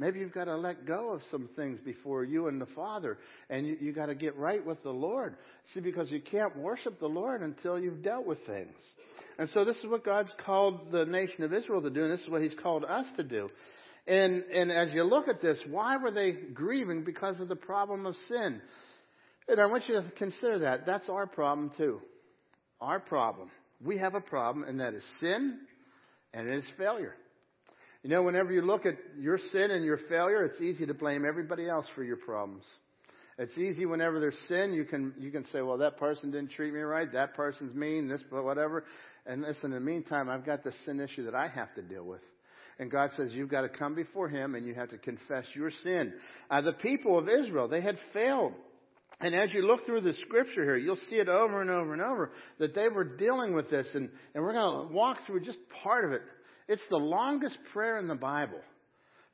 Maybe 0.00 0.18
you've 0.18 0.32
got 0.32 0.46
to 0.46 0.56
let 0.56 0.86
go 0.86 1.10
of 1.12 1.20
some 1.30 1.50
things 1.56 1.78
before 1.78 2.24
you 2.24 2.48
and 2.48 2.58
the 2.58 2.66
Father, 2.74 3.18
and 3.50 3.66
you, 3.66 3.76
you 3.78 3.92
got 3.92 4.06
to 4.06 4.14
get 4.14 4.34
right 4.34 4.64
with 4.64 4.82
the 4.82 4.90
Lord. 4.90 5.36
See, 5.74 5.80
because 5.80 6.10
you 6.10 6.22
can't 6.22 6.56
worship 6.56 6.98
the 6.98 7.06
Lord 7.06 7.42
until 7.42 7.78
you've 7.78 8.02
dealt 8.02 8.26
with 8.26 8.38
things. 8.46 8.74
And 9.38 9.46
so 9.50 9.64
this 9.66 9.76
is 9.76 9.86
what 9.86 10.02
God's 10.02 10.34
called 10.44 10.90
the 10.90 11.04
nation 11.04 11.44
of 11.44 11.52
Israel 11.52 11.82
to 11.82 11.90
do, 11.90 12.02
and 12.02 12.12
this 12.12 12.20
is 12.20 12.30
what 12.30 12.40
He's 12.40 12.54
called 12.62 12.82
us 12.84 13.04
to 13.18 13.24
do. 13.24 13.50
And, 14.06 14.42
and 14.44 14.72
as 14.72 14.90
you 14.94 15.04
look 15.04 15.28
at 15.28 15.42
this, 15.42 15.60
why 15.68 15.98
were 15.98 16.10
they 16.10 16.32
grieving? 16.32 17.04
Because 17.04 17.38
of 17.38 17.48
the 17.48 17.56
problem 17.56 18.06
of 18.06 18.14
sin. 18.26 18.62
And 19.48 19.60
I 19.60 19.66
want 19.66 19.86
you 19.86 19.96
to 19.96 20.10
consider 20.16 20.60
that. 20.60 20.86
That's 20.86 21.10
our 21.10 21.26
problem 21.26 21.72
too. 21.76 22.00
Our 22.80 23.00
problem. 23.00 23.50
We 23.84 23.98
have 23.98 24.14
a 24.14 24.20
problem, 24.22 24.64
and 24.66 24.80
that 24.80 24.94
is 24.94 25.04
sin 25.20 25.58
and 26.32 26.48
it 26.48 26.54
is 26.54 26.64
failure. 26.78 27.14
You 28.02 28.08
know, 28.08 28.22
whenever 28.22 28.50
you 28.50 28.62
look 28.62 28.86
at 28.86 28.94
your 29.18 29.38
sin 29.52 29.70
and 29.70 29.84
your 29.84 29.98
failure, 30.08 30.44
it's 30.44 30.60
easy 30.60 30.86
to 30.86 30.94
blame 30.94 31.24
everybody 31.28 31.68
else 31.68 31.86
for 31.94 32.02
your 32.02 32.16
problems. 32.16 32.64
It's 33.38 33.56
easy 33.56 33.86
whenever 33.86 34.20
there's 34.20 34.38
sin, 34.48 34.72
you 34.74 34.84
can 34.84 35.14
you 35.18 35.30
can 35.30 35.44
say, 35.46 35.62
well, 35.62 35.78
that 35.78 35.96
person 35.96 36.30
didn't 36.30 36.50
treat 36.50 36.74
me 36.74 36.80
right, 36.80 37.10
that 37.12 37.34
person's 37.34 37.74
mean, 37.74 38.08
this, 38.08 38.22
but 38.30 38.44
whatever. 38.44 38.84
And 39.26 39.42
listen, 39.42 39.66
in 39.66 39.72
the 39.72 39.80
meantime, 39.80 40.28
I've 40.28 40.44
got 40.44 40.62
the 40.62 40.72
sin 40.84 41.00
issue 41.00 41.24
that 41.24 41.34
I 41.34 41.48
have 41.48 41.74
to 41.74 41.82
deal 41.82 42.04
with. 42.04 42.20
And 42.78 42.90
God 42.90 43.10
says 43.16 43.32
you've 43.32 43.50
got 43.50 43.62
to 43.62 43.68
come 43.68 43.94
before 43.94 44.28
Him 44.28 44.54
and 44.54 44.66
you 44.66 44.74
have 44.74 44.90
to 44.90 44.98
confess 44.98 45.44
your 45.54 45.70
sin. 45.70 46.14
Uh, 46.50 46.62
the 46.62 46.72
people 46.72 47.18
of 47.18 47.28
Israel, 47.28 47.68
they 47.68 47.82
had 47.82 47.96
failed. 48.12 48.54
And 49.20 49.34
as 49.34 49.52
you 49.52 49.66
look 49.66 49.84
through 49.84 50.00
the 50.00 50.14
scripture 50.14 50.64
here, 50.64 50.78
you'll 50.78 50.96
see 50.96 51.16
it 51.16 51.28
over 51.28 51.60
and 51.60 51.68
over 51.68 51.92
and 51.92 52.00
over 52.00 52.30
that 52.58 52.74
they 52.74 52.88
were 52.88 53.04
dealing 53.04 53.54
with 53.54 53.68
this. 53.68 53.86
And, 53.94 54.08
and 54.34 54.42
we're 54.42 54.54
going 54.54 54.88
to 54.88 54.94
walk 54.94 55.18
through 55.26 55.40
just 55.40 55.58
part 55.82 56.06
of 56.06 56.12
it 56.12 56.22
it's 56.70 56.86
the 56.88 56.96
longest 56.96 57.58
prayer 57.72 57.98
in 57.98 58.06
the 58.06 58.14
Bible. 58.14 58.60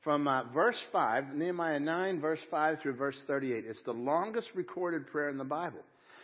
From 0.03 0.27
uh, 0.27 0.45
verse 0.55 0.81
5, 0.91 1.35
Nehemiah 1.35 1.79
9, 1.79 2.21
verse 2.21 2.41
5 2.51 2.79
through 2.81 2.97
verse 2.97 3.17
38. 3.27 3.65
It's 3.67 3.83
the 3.83 3.93
longest 3.93 4.49
recorded 4.55 5.07
prayer 5.09 5.29
in 5.29 5.37
the 5.37 5.45
Bible. 5.45 5.81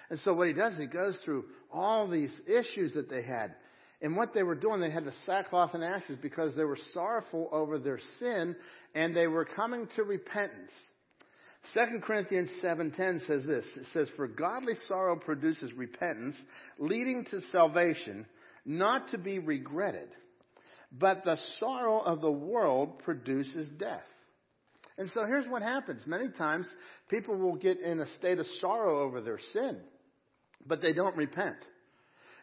And 0.08 0.18
so 0.20 0.32
what 0.32 0.48
he 0.48 0.54
does, 0.54 0.74
he 0.78 0.86
goes 0.86 1.18
through 1.22 1.44
all 1.70 2.08
these 2.08 2.32
issues 2.46 2.94
that 2.94 3.10
they 3.10 3.22
had. 3.22 3.54
And 4.00 4.16
what 4.16 4.32
they 4.32 4.42
were 4.42 4.54
doing, 4.54 4.80
they 4.80 4.90
had 4.90 5.04
the 5.04 5.12
sackcloth 5.26 5.74
and 5.74 5.84
ashes 5.84 6.16
because 6.22 6.56
they 6.56 6.64
were 6.64 6.78
sorrowful 6.94 7.50
over 7.52 7.78
their 7.78 8.00
sin 8.18 8.56
and 8.94 9.14
they 9.14 9.26
were 9.26 9.44
coming 9.44 9.88
to 9.96 10.04
repentance. 10.04 10.72
2 11.74 12.00
Corinthians 12.02 12.50
7:10 12.62 13.26
says 13.26 13.44
this. 13.44 13.66
It 13.76 13.86
says 13.92 14.08
for 14.16 14.26
godly 14.26 14.74
sorrow 14.88 15.16
produces 15.16 15.72
repentance 15.74 16.36
leading 16.78 17.26
to 17.26 17.40
salvation, 17.52 18.26
not 18.64 19.10
to 19.10 19.18
be 19.18 19.38
regretted. 19.38 20.08
But 20.92 21.24
the 21.24 21.38
sorrow 21.58 22.00
of 22.00 22.20
the 22.20 22.30
world 22.30 22.98
produces 23.00 23.68
death. 23.78 24.02
And 24.98 25.08
so 25.10 25.24
here's 25.24 25.48
what 25.48 25.62
happens. 25.62 26.06
Many 26.06 26.28
times 26.28 26.68
people 27.08 27.36
will 27.36 27.56
get 27.56 27.80
in 27.80 28.00
a 28.00 28.06
state 28.18 28.38
of 28.38 28.46
sorrow 28.60 29.00
over 29.00 29.20
their 29.20 29.38
sin, 29.52 29.78
but 30.66 30.82
they 30.82 30.92
don't 30.92 31.16
repent. 31.16 31.56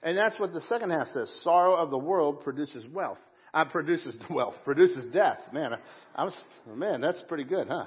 And 0.01 0.17
that's 0.17 0.39
what 0.39 0.53
the 0.53 0.61
second 0.61 0.91
half 0.91 1.07
says. 1.09 1.31
Sorrow 1.43 1.75
of 1.75 1.91
the 1.91 1.97
world 1.97 2.41
produces 2.41 2.85
wealth. 2.91 3.19
Uh, 3.53 3.65
produces 3.65 4.15
wealth, 4.29 4.55
produces 4.63 5.05
death. 5.13 5.39
Man, 5.53 5.73
I 6.15 6.23
was, 6.23 6.35
man, 6.67 7.01
that's 7.01 7.21
pretty 7.27 7.43
good, 7.43 7.67
huh? 7.67 7.85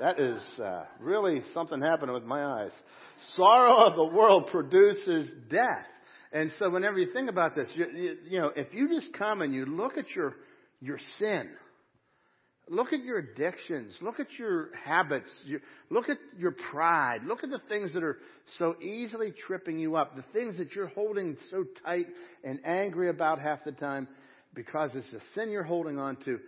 That 0.00 0.20
is 0.20 0.40
uh, 0.60 0.84
really 1.00 1.42
something 1.52 1.80
happening 1.80 2.14
with 2.14 2.24
my 2.24 2.44
eyes. 2.44 2.70
Sorrow 3.34 3.78
of 3.78 3.96
the 3.96 4.16
world 4.16 4.48
produces 4.50 5.30
death. 5.50 5.86
And 6.32 6.50
so 6.58 6.70
whenever 6.70 6.98
you 6.98 7.12
think 7.12 7.30
about 7.30 7.54
this, 7.54 7.68
you, 7.74 7.86
you, 7.94 8.16
you 8.28 8.38
know, 8.38 8.52
if 8.54 8.72
you 8.72 8.88
just 8.88 9.12
come 9.14 9.40
and 9.40 9.54
you 9.54 9.64
look 9.64 9.96
at 9.96 10.10
your, 10.10 10.34
your 10.80 10.98
sin, 11.18 11.48
look 12.68 12.92
at 12.92 13.02
your 13.02 13.18
addictions, 13.18 13.96
look 14.00 14.20
at 14.20 14.26
your 14.38 14.68
habits, 14.84 15.30
you, 15.46 15.60
look 15.90 16.08
at 16.08 16.18
your 16.36 16.54
pride, 16.70 17.20
look 17.24 17.42
at 17.42 17.50
the 17.50 17.60
things 17.68 17.94
that 17.94 18.02
are 18.02 18.18
so 18.58 18.76
easily 18.82 19.32
tripping 19.46 19.78
you 19.78 19.96
up, 19.96 20.16
the 20.16 20.24
things 20.32 20.58
that 20.58 20.72
you're 20.74 20.88
holding 20.88 21.36
so 21.50 21.64
tight 21.84 22.06
and 22.44 22.60
angry 22.64 23.08
about 23.08 23.40
half 23.40 23.64
the 23.64 23.72
time 23.72 24.06
because 24.54 24.90
it's 24.94 25.12
a 25.12 25.20
sin 25.34 25.50
you're 25.50 25.62
holding 25.62 25.98
on 25.98 26.16
to. 26.24 26.38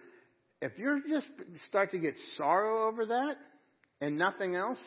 If 0.61 0.73
you 0.79 1.03
just 1.09 1.27
start 1.69 1.91
to 1.93 1.99
get 1.99 2.15
sorrow 2.37 2.89
over 2.89 3.07
that 3.07 3.37
and 4.01 4.19
nothing 4.19 4.57
else, 4.57 4.81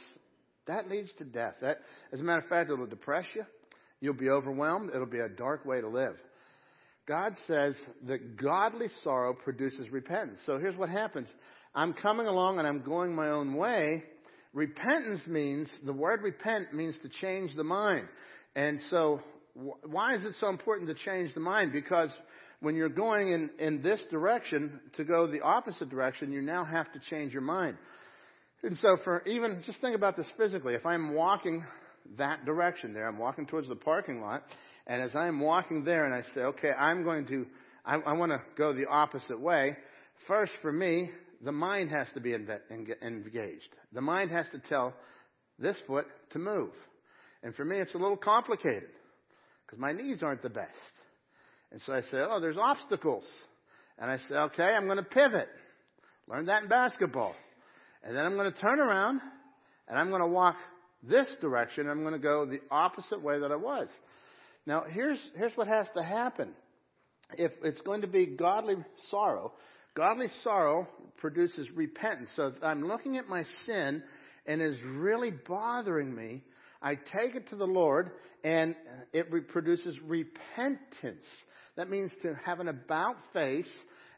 that 0.68 0.88
leads 0.90 1.12
to 1.18 1.26
death. 1.26 1.56
That, 1.62 1.80
as 2.12 2.20
a 2.20 2.24
matter 2.24 2.42
of 2.42 2.48
fact, 2.48 2.70
it'll 2.70 2.86
depress 2.86 3.26
you. 3.34 3.44
You'll 4.04 4.14
be 4.14 4.30
overwhelmed. 4.30 4.90
It'll 4.94 5.06
be 5.06 5.22
a 5.22 5.30
dark 5.30 5.64
way 5.64 5.80
to 5.80 5.88
live. 5.88 6.18
God 7.08 7.32
says 7.48 7.74
that 8.06 8.36
godly 8.36 8.88
sorrow 9.02 9.34
produces 9.34 9.90
repentance. 9.92 10.40
So 10.46 10.58
here's 10.58 10.76
what 10.76 10.90
happens. 10.90 11.30
I'm 11.74 11.94
coming 11.94 12.28
along 12.28 12.60
and 12.60 12.68
I'm 12.68 12.82
going 12.82 13.16
my 13.16 13.30
own 13.30 13.54
way. 13.54 14.04
Repentance 14.52 15.26
means, 15.26 15.70
the 15.86 15.94
word 15.94 16.22
repent 16.22 16.74
means 16.74 16.96
to 17.02 17.10
change 17.22 17.56
the 17.56 17.64
mind. 17.64 18.10
And 18.58 18.82
so, 18.90 19.22
why 19.54 20.16
is 20.16 20.26
it 20.26 20.36
so 20.38 20.50
important 20.50 20.90
to 20.90 20.96
change 21.06 21.34
the 21.34 21.40
mind? 21.40 21.72
Because 21.72 22.10
when 22.60 22.76
you're 22.76 22.90
going 22.90 23.30
in, 23.30 23.52
in 23.58 23.82
this 23.82 24.02
direction, 24.12 24.82
to 24.98 25.06
go 25.06 25.28
the 25.28 25.40
opposite 25.40 25.90
direction, 25.90 26.34
you 26.34 26.42
now 26.42 26.66
have 26.66 26.92
to 26.92 27.00
change 27.10 27.32
your 27.32 27.42
mind. 27.42 27.78
And 28.64 28.78
so 28.80 28.98
for 29.06 29.24
even, 29.26 29.64
just 29.66 29.80
think 29.80 29.96
about 29.96 30.18
this 30.18 30.30
physically. 30.38 30.74
If 30.74 30.86
I'm 30.86 31.14
walking 31.14 31.64
that 32.18 32.46
direction 32.46 32.94
there. 32.94 33.08
I'm 33.08 33.18
walking 33.18 33.46
towards 33.46 33.68
the 33.68 33.76
parking 33.76 34.22
lot. 34.22 34.44
And 34.88 35.02
as 35.02 35.16
I'm 35.16 35.40
walking 35.40 35.84
there 35.84 36.06
and 36.06 36.14
I 36.14 36.22
say, 36.34 36.42
okay, 36.42 36.72
I'm 36.72 37.04
going 37.04 37.26
to, 37.28 37.46
I, 37.86 37.96
I 37.96 38.14
want 38.14 38.32
to 38.32 38.42
go 38.58 38.74
the 38.74 38.88
opposite 38.88 39.40
way. 39.40 39.78
First, 40.28 40.54
for 40.62 40.72
me, 40.72 41.10
the 41.44 41.52
mind 41.52 41.90
has 41.90 42.08
to 42.14 42.22
be 42.22 42.34
engaged. 42.34 43.70
The 43.92 44.02
mind 44.02 44.32
has 44.32 44.46
to 44.52 44.60
tell 44.70 44.94
this 45.60 45.78
foot 45.88 46.06
to 46.32 46.40
move. 46.40 46.72
And 47.44 47.54
for 47.56 47.66
me, 47.66 47.78
it's 47.78 47.94
a 47.94 47.98
little 47.98 48.18
complicated 48.18 48.90
because 49.66 49.80
my 49.80 49.92
knees 49.92 50.24
aren't 50.24 50.42
the 50.42 50.50
best. 50.50 50.70
And 51.72 51.82
so 51.82 51.94
I 51.94 52.02
say, 52.02 52.18
oh, 52.18 52.40
there's 52.40 52.58
obstacles. 52.58 53.28
And 53.98 54.10
I 54.10 54.18
say, 54.30 54.36
okay, 54.36 54.64
I'm 54.64 54.86
going 54.86 54.98
to 54.98 55.04
pivot. 55.04 55.50
Learn 56.28 56.46
that 56.46 56.64
in 56.64 56.70
basketball. 56.70 57.36
And 58.04 58.16
then 58.16 58.26
I'm 58.26 58.36
going 58.36 58.52
to 58.52 58.60
turn 58.60 58.80
around 58.80 59.22
and 59.88 59.98
I'm 59.98 60.10
going 60.10 60.22
to 60.22 60.28
walk 60.28 60.56
this 61.08 61.28
direction. 61.42 61.90
I'm 61.90 62.02
going 62.02 62.14
to 62.14 62.20
go 62.20 62.46
the 62.46 62.62
opposite 62.72 63.22
way 63.22 63.40
that 63.40 63.52
I 63.52 63.56
was. 63.56 63.90
Now, 64.66 64.84
here's, 64.90 65.20
here's 65.36 65.56
what 65.56 65.68
has 65.68 65.88
to 65.96 66.04
happen. 66.04 66.54
If 67.36 67.52
it's 67.64 67.82
going 67.82 68.02
to 68.02 68.08
be 68.08 68.26
godly 68.26 68.76
sorrow, 69.10 69.54
godly 69.96 70.28
sorrow 70.44 70.88
produces 71.18 71.70
repentance. 71.72 72.30
So 72.36 72.54
I'm 72.62 72.88
looking 72.88 73.18
at 73.18 73.28
my 73.28 73.44
sin 73.66 74.04
and 74.46 74.62
is 74.62 74.78
really 74.84 75.32
bothering 75.32 76.14
me. 76.14 76.44
I 76.82 76.96
take 76.96 77.36
it 77.36 77.48
to 77.50 77.56
the 77.56 77.66
Lord, 77.66 78.12
and 78.44 78.76
it 79.14 79.48
produces 79.48 79.98
repentance. 80.02 81.26
That 81.78 81.90
means 81.90 82.12
to 82.24 82.38
have 82.46 82.60
an 82.60 82.68
about 82.68 83.16
face, 83.32 83.70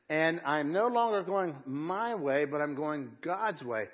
and 0.10 0.42
I'm 0.44 0.74
no 0.74 0.88
longer 0.88 1.22
going 1.22 1.56
my 1.66 2.16
way, 2.16 2.46
but 2.46 2.62
I'm 2.62 2.76
going 2.76 3.12
God's 3.24 3.62
way. 3.64 3.86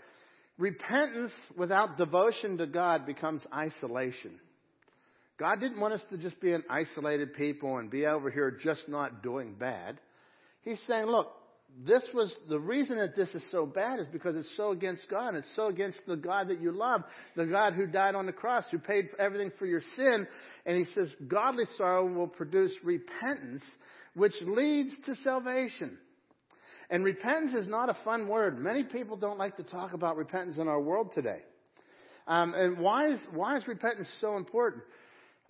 Repentance 0.58 1.32
without 1.58 1.97
devotion 1.97 2.58
to 2.58 2.68
God 2.68 3.06
becomes 3.06 3.41
isolation. 3.54 4.39
God 5.39 5.60
didn't 5.60 5.80
want 5.80 5.95
us 5.95 6.04
to 6.12 6.18
just 6.18 6.39
be 6.39 6.54
an 6.54 6.64
isolated 6.70 7.34
people 7.34 7.78
and 7.78 7.89
be 7.89 8.06
over 8.06 8.30
here 8.30 8.56
just 8.62 8.88
not 8.88 9.24
doing 9.24 9.56
bad. 9.60 9.97
He's 10.62 10.80
saying, 10.88 11.08
look, 11.08 11.32
this 11.84 12.04
was 12.14 12.36
the 12.47 12.60
reason 12.60 12.97
that 12.97 13.16
this 13.16 13.30
is 13.30 13.43
so 13.49 13.66
bad 13.66 13.99
is 13.99 14.06
because 14.12 14.36
it's 14.36 14.56
so 14.56 14.72
against 14.72 15.10
God. 15.10 15.36
It's 15.36 15.49
so 15.56 15.68
against 15.68 15.99
the 16.06 16.18
God 16.18 16.49
that 16.49 16.62
you 16.62 16.72
love, 16.72 17.02
the 17.36 17.45
God 17.45 17.74
who 17.74 17.88
died 17.88 18.14
on 18.14 18.26
the 18.26 18.34
cross, 18.34 18.66
who 18.72 18.78
paid 18.78 19.10
everything 19.18 19.52
for 19.58 19.66
your 19.66 19.82
sin. 19.95 20.28
And 20.66 20.78
he 20.78 20.86
says, 20.93 21.12
godly 21.28 21.64
sorrow 21.78 22.06
will 22.06 22.28
produce 22.28 22.72
repentance, 22.84 23.64
which 24.14 24.34
leads 24.41 24.95
to 25.06 25.16
salvation. 25.24 25.97
And 26.92 27.06
repentance 27.06 27.54
is 27.54 27.70
not 27.70 27.89
a 27.89 27.98
fun 28.04 28.28
word. 28.28 28.60
Many 28.60 28.84
people 28.84 29.16
don't 29.16 29.39
like 29.39 29.56
to 29.58 29.64
talk 29.64 29.94
about 29.94 30.18
repentance 30.18 30.58
in 30.58 30.68
our 30.68 30.80
world 30.80 31.14
today. 31.16 31.39
Um, 32.28 32.54
and 32.54 32.78
why 32.78 33.08
is, 33.08 33.26
why 33.34 33.56
is 33.56 33.66
repentance 33.66 34.12
so 34.20 34.36
important? 34.36 34.84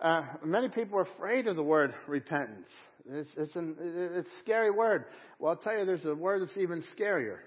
Uh, 0.00 0.22
many 0.44 0.68
people 0.68 0.98
are 0.98 1.02
afraid 1.16 1.48
of 1.48 1.56
the 1.56 1.62
word 1.62 1.94
repentance. 2.06 2.68
It's, 3.08 3.28
it's, 3.36 3.56
an, 3.56 3.76
it's 3.80 4.28
a 4.28 4.38
scary 4.40 4.70
word. 4.70 5.06
Well, 5.40 5.50
I'll 5.50 5.56
tell 5.56 5.76
you, 5.76 5.84
there's 5.84 6.04
a 6.04 6.14
word 6.14 6.42
that's 6.42 6.56
even 6.56 6.84
scarier, 6.96 7.38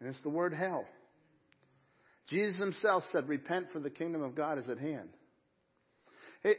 and 0.00 0.08
it's 0.08 0.22
the 0.22 0.30
word 0.30 0.54
hell. 0.54 0.86
Jesus 2.28 2.56
himself 2.58 3.02
said, 3.10 3.28
Repent, 3.28 3.66
for 3.72 3.80
the 3.80 3.90
kingdom 3.90 4.22
of 4.22 4.36
God 4.36 4.58
is 4.58 4.68
at 4.68 4.78
hand. 4.78 5.08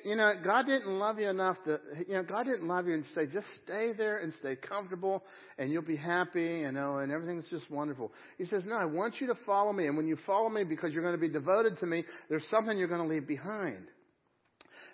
You 0.03 0.15
know, 0.15 0.33
God 0.43 0.65
didn't 0.65 0.87
love 0.87 1.19
you 1.19 1.29
enough 1.29 1.57
to, 1.65 1.79
you 2.07 2.15
know, 2.15 2.23
God 2.23 2.45
didn't 2.45 2.67
love 2.67 2.87
you 2.87 2.95
and 2.95 3.05
say, 3.13 3.27
just 3.27 3.45
stay 3.63 3.93
there 3.95 4.17
and 4.17 4.33
stay 4.33 4.55
comfortable 4.55 5.23
and 5.59 5.71
you'll 5.71 5.83
be 5.83 5.95
happy, 5.95 6.61
you 6.61 6.71
know, 6.71 6.97
and 6.97 7.11
everything's 7.11 7.47
just 7.51 7.69
wonderful. 7.69 8.11
He 8.39 8.45
says, 8.45 8.63
no, 8.65 8.73
I 8.73 8.85
want 8.85 9.21
you 9.21 9.27
to 9.27 9.35
follow 9.45 9.71
me. 9.71 9.85
And 9.85 9.95
when 9.95 10.07
you 10.07 10.17
follow 10.25 10.49
me 10.49 10.63
because 10.63 10.91
you're 10.91 11.03
going 11.03 11.13
to 11.13 11.21
be 11.21 11.29
devoted 11.29 11.77
to 11.81 11.85
me, 11.85 12.03
there's 12.29 12.47
something 12.49 12.75
you're 12.75 12.87
going 12.87 13.07
to 13.07 13.07
leave 13.07 13.27
behind. 13.27 13.85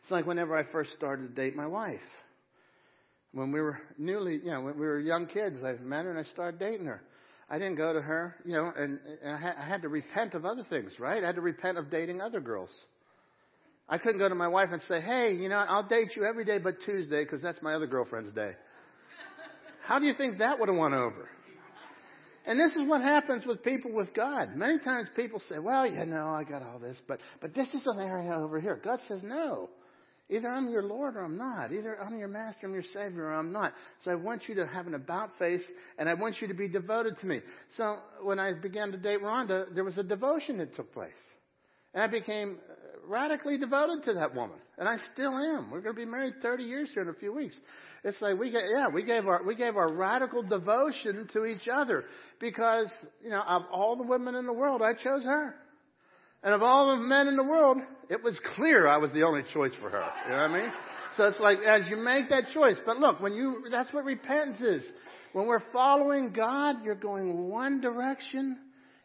It's 0.01 0.11
like 0.11 0.25
whenever 0.25 0.57
I 0.57 0.69
first 0.73 0.91
started 0.91 1.29
to 1.29 1.41
date 1.41 1.55
my 1.55 1.67
wife. 1.67 1.99
When 3.31 3.53
we 3.53 3.61
were 3.61 3.79
newly, 3.97 4.39
you 4.43 4.51
know, 4.51 4.59
when 4.59 4.73
we 4.77 4.85
were 4.85 4.99
young 4.99 5.25
kids, 5.27 5.55
I 5.63 5.81
met 5.81 6.03
her 6.03 6.11
and 6.11 6.19
I 6.19 6.29
started 6.31 6.59
dating 6.59 6.87
her. 6.87 7.01
I 7.49 7.57
didn't 7.59 7.75
go 7.75 7.93
to 7.93 8.01
her, 8.01 8.35
you 8.43 8.53
know, 8.53 8.73
and, 8.75 8.99
and 9.23 9.35
I, 9.35 9.39
had, 9.39 9.55
I 9.57 9.65
had 9.65 9.81
to 9.83 9.87
repent 9.87 10.33
of 10.33 10.43
other 10.43 10.65
things, 10.69 10.91
right? 10.99 11.23
I 11.23 11.27
had 11.27 11.35
to 11.35 11.41
repent 11.41 11.77
of 11.77 11.89
dating 11.89 12.19
other 12.19 12.41
girls. 12.41 12.69
I 13.91 13.97
couldn't 13.97 14.19
go 14.19 14.29
to 14.29 14.35
my 14.35 14.47
wife 14.47 14.69
and 14.71 14.81
say, 14.87 15.01
hey, 15.01 15.33
you 15.33 15.49
know, 15.49 15.57
I'll 15.57 15.87
date 15.87 16.15
you 16.15 16.23
every 16.23 16.45
day 16.45 16.59
but 16.59 16.75
Tuesday 16.85 17.25
because 17.25 17.41
that's 17.41 17.61
my 17.61 17.73
other 17.73 17.87
girlfriend's 17.87 18.31
day. 18.31 18.53
How 19.83 19.99
do 19.99 20.05
you 20.05 20.13
think 20.13 20.39
that 20.39 20.57
would 20.59 20.69
have 20.69 20.77
won 20.77 20.93
over? 20.93 21.27
And 22.45 22.57
this 22.57 22.71
is 22.71 22.87
what 22.87 23.01
happens 23.01 23.45
with 23.45 23.63
people 23.63 23.93
with 23.93 24.13
God. 24.15 24.55
Many 24.55 24.79
times 24.79 25.09
people 25.15 25.41
say, 25.47 25.59
well, 25.59 25.85
you 25.85 26.05
know, 26.05 26.27
I 26.27 26.45
got 26.45 26.63
all 26.63 26.79
this, 26.79 26.97
but, 27.05 27.19
but 27.41 27.53
this 27.53 27.67
is 27.73 27.81
an 27.85 27.99
area 27.99 28.33
over 28.33 28.61
here. 28.61 28.79
God 28.81 28.99
says, 29.09 29.19
no. 29.23 29.69
Either 30.29 30.47
I'm 30.47 30.69
your 30.69 30.83
Lord 30.83 31.17
or 31.17 31.25
I'm 31.25 31.37
not. 31.37 31.73
Either 31.73 32.01
I'm 32.01 32.17
your 32.17 32.29
master, 32.29 32.67
I'm 32.67 32.73
your 32.73 32.83
Savior, 32.93 33.25
or 33.25 33.33
I'm 33.33 33.51
not. 33.51 33.73
So 34.05 34.11
I 34.11 34.15
want 34.15 34.47
you 34.47 34.55
to 34.55 34.65
have 34.65 34.87
an 34.87 34.93
about 34.93 35.37
face, 35.37 35.63
and 35.99 36.07
I 36.07 36.13
want 36.13 36.35
you 36.39 36.47
to 36.47 36.53
be 36.53 36.69
devoted 36.69 37.19
to 37.19 37.25
me. 37.25 37.41
So 37.75 37.97
when 38.23 38.39
I 38.39 38.53
began 38.53 38.93
to 38.93 38.97
date 38.97 39.21
Rhonda, 39.21 39.75
there 39.75 39.83
was 39.83 39.97
a 39.97 40.03
devotion 40.03 40.59
that 40.59 40.73
took 40.77 40.93
place. 40.93 41.11
And 41.93 42.03
I 42.03 42.07
became 42.07 42.57
uh, 42.69 43.07
radically 43.07 43.57
devoted 43.57 44.03
to 44.05 44.13
that 44.13 44.33
woman, 44.33 44.57
and 44.77 44.87
I 44.87 44.95
still 45.13 45.37
am. 45.37 45.69
We're 45.71 45.81
going 45.81 45.95
to 45.95 45.99
be 46.01 46.09
married 46.09 46.35
30 46.41 46.63
years 46.63 46.89
here 46.93 47.03
in 47.03 47.09
a 47.09 47.13
few 47.13 47.33
weeks. 47.33 47.55
It's 48.03 48.21
like 48.21 48.37
we 48.37 48.51
get, 48.51 48.63
yeah, 48.73 48.87
we 48.87 49.03
gave 49.03 49.25
our 49.27 49.43
we 49.43 49.55
gave 49.55 49.75
our 49.75 49.93
radical 49.93 50.43
devotion 50.43 51.27
to 51.33 51.45
each 51.45 51.67
other 51.67 52.05
because 52.39 52.87
you 53.23 53.29
know 53.29 53.41
of 53.41 53.63
all 53.71 53.95
the 53.95 54.03
women 54.03 54.35
in 54.35 54.45
the 54.45 54.53
world, 54.53 54.81
I 54.81 54.93
chose 54.93 55.23
her, 55.23 55.55
and 56.43 56.53
of 56.53 56.61
all 56.61 56.95
the 56.95 57.03
men 57.03 57.27
in 57.27 57.35
the 57.35 57.43
world, 57.43 57.77
it 58.09 58.23
was 58.23 58.39
clear 58.55 58.87
I 58.87 58.97
was 58.97 59.11
the 59.11 59.23
only 59.23 59.43
choice 59.53 59.73
for 59.81 59.89
her. 59.89 60.05
You 60.25 60.31
know 60.31 60.41
what 60.41 60.51
I 60.51 60.61
mean? 60.61 60.71
So 61.17 61.25
it's 61.25 61.39
like 61.39 61.59
as 61.59 61.89
you 61.89 61.97
make 61.97 62.29
that 62.29 62.45
choice. 62.53 62.77
But 62.85 62.97
look, 62.97 63.19
when 63.19 63.33
you 63.33 63.65
that's 63.69 63.91
what 63.93 64.05
repentance 64.05 64.61
is. 64.61 64.83
When 65.33 65.47
we're 65.47 65.63
following 65.71 66.33
God, 66.33 66.83
you're 66.83 66.95
going 66.95 67.47
one 67.47 67.79
direction, 67.79 68.57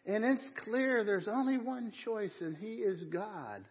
and 0.07 0.25
it's 0.25 0.49
clear 0.65 1.05
there's 1.05 1.29
only 1.29 1.59
one 1.59 1.93
choice, 2.05 2.33
and 2.41 2.57
He 2.57 2.75
is 2.77 3.03
God. 3.05 3.65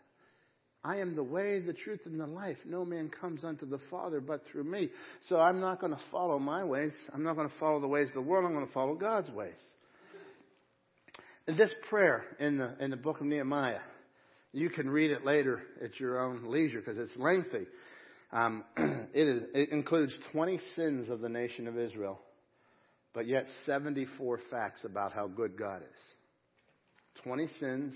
I 0.83 0.97
am 0.97 1.15
the 1.15 1.23
way, 1.23 1.61
the 1.61 1.73
truth, 1.73 2.01
and 2.05 2.19
the 2.19 2.27
life. 2.27 2.57
No 2.63 2.85
man 2.85 3.09
comes 3.09 3.43
unto 3.43 3.65
the 3.65 3.79
Father 3.89 4.21
but 4.21 4.43
through 4.51 4.65
me. 4.65 4.89
So 5.27 5.39
I'm 5.39 5.59
not 5.59 5.79
going 5.79 5.93
to 5.93 6.01
follow 6.11 6.37
my 6.37 6.63
ways. 6.63 6.93
I'm 7.11 7.23
not 7.23 7.35
going 7.35 7.49
to 7.49 7.55
follow 7.59 7.81
the 7.81 7.87
ways 7.87 8.09
of 8.09 8.13
the 8.13 8.21
world. 8.21 8.45
I'm 8.45 8.53
going 8.53 8.67
to 8.67 8.73
follow 8.73 8.93
God's 8.93 9.31
ways. 9.31 9.57
This 11.47 11.73
prayer 11.89 12.23
in 12.39 12.59
the, 12.59 12.75
in 12.79 12.91
the 12.91 12.97
book 12.97 13.19
of 13.19 13.25
Nehemiah, 13.25 13.79
you 14.51 14.69
can 14.69 14.89
read 14.89 15.09
it 15.09 15.25
later 15.25 15.61
at 15.83 15.99
your 15.99 16.19
own 16.19 16.51
leisure 16.51 16.79
because 16.79 16.97
it's 16.97 17.17
lengthy. 17.17 17.65
Um, 18.31 18.63
it, 18.77 19.27
is, 19.27 19.43
it 19.55 19.69
includes 19.69 20.15
20 20.33 20.59
sins 20.75 21.09
of 21.09 21.19
the 21.19 21.29
nation 21.29 21.67
of 21.67 21.77
Israel, 21.77 22.19
but 23.13 23.27
yet 23.27 23.45
74 23.65 24.39
facts 24.51 24.83
about 24.83 25.13
how 25.13 25.27
good 25.27 25.57
God 25.57 25.81
is. 25.81 26.14
20 27.25 27.47
sins, 27.59 27.93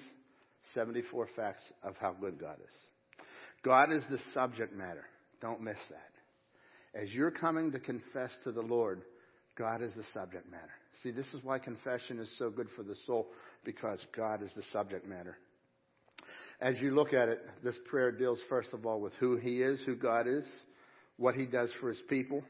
74 0.73 1.27
facts 1.36 1.61
of 1.84 1.95
how 2.01 2.13
good 2.19 2.39
God 2.39 2.57
is. 2.59 3.25
God 3.63 3.91
is 3.91 4.03
the 4.09 4.19
subject 4.34 4.75
matter. 4.75 5.05
Don't 5.41 5.61
miss 5.61 5.77
that. 5.89 6.99
As 6.99 7.13
you're 7.13 7.32
coming 7.32 7.71
to 7.71 7.80
confess 7.80 8.32
to 8.43 8.51
the 8.51 8.61
Lord, 8.61 9.03
God 9.57 9.82
is 9.82 9.93
the 9.95 10.03
subject 10.13 10.49
matter. 10.49 10.71
See, 11.03 11.11
this 11.11 11.27
is 11.34 11.43
why 11.43 11.59
confession 11.59 12.19
is 12.19 12.30
so 12.38 12.49
good 12.49 12.67
for 12.75 12.84
the 12.84 12.95
soul, 13.05 13.27
because 13.63 14.03
God 14.15 14.41
is 14.41 14.51
the 14.55 14.63
subject 14.73 15.07
matter. 15.07 15.38
As 16.59 16.80
you 16.82 16.91
look 16.91 17.13
at 17.13 17.30
it, 17.30 17.41
this 17.63 17.75
prayer 17.89 18.11
deals 18.11 18.39
first 18.49 18.73
of 18.73 18.86
all 18.86 18.99
with 18.99 19.13
who 19.19 19.38
He 19.38 19.61
is, 19.61 19.80
who 19.86 19.95
God 19.95 20.27
is, 20.27 20.45
what 21.17 21.36
He 21.36 21.45
does 21.45 21.69
for 21.80 21.89
His 21.89 22.01
people, 22.09 22.43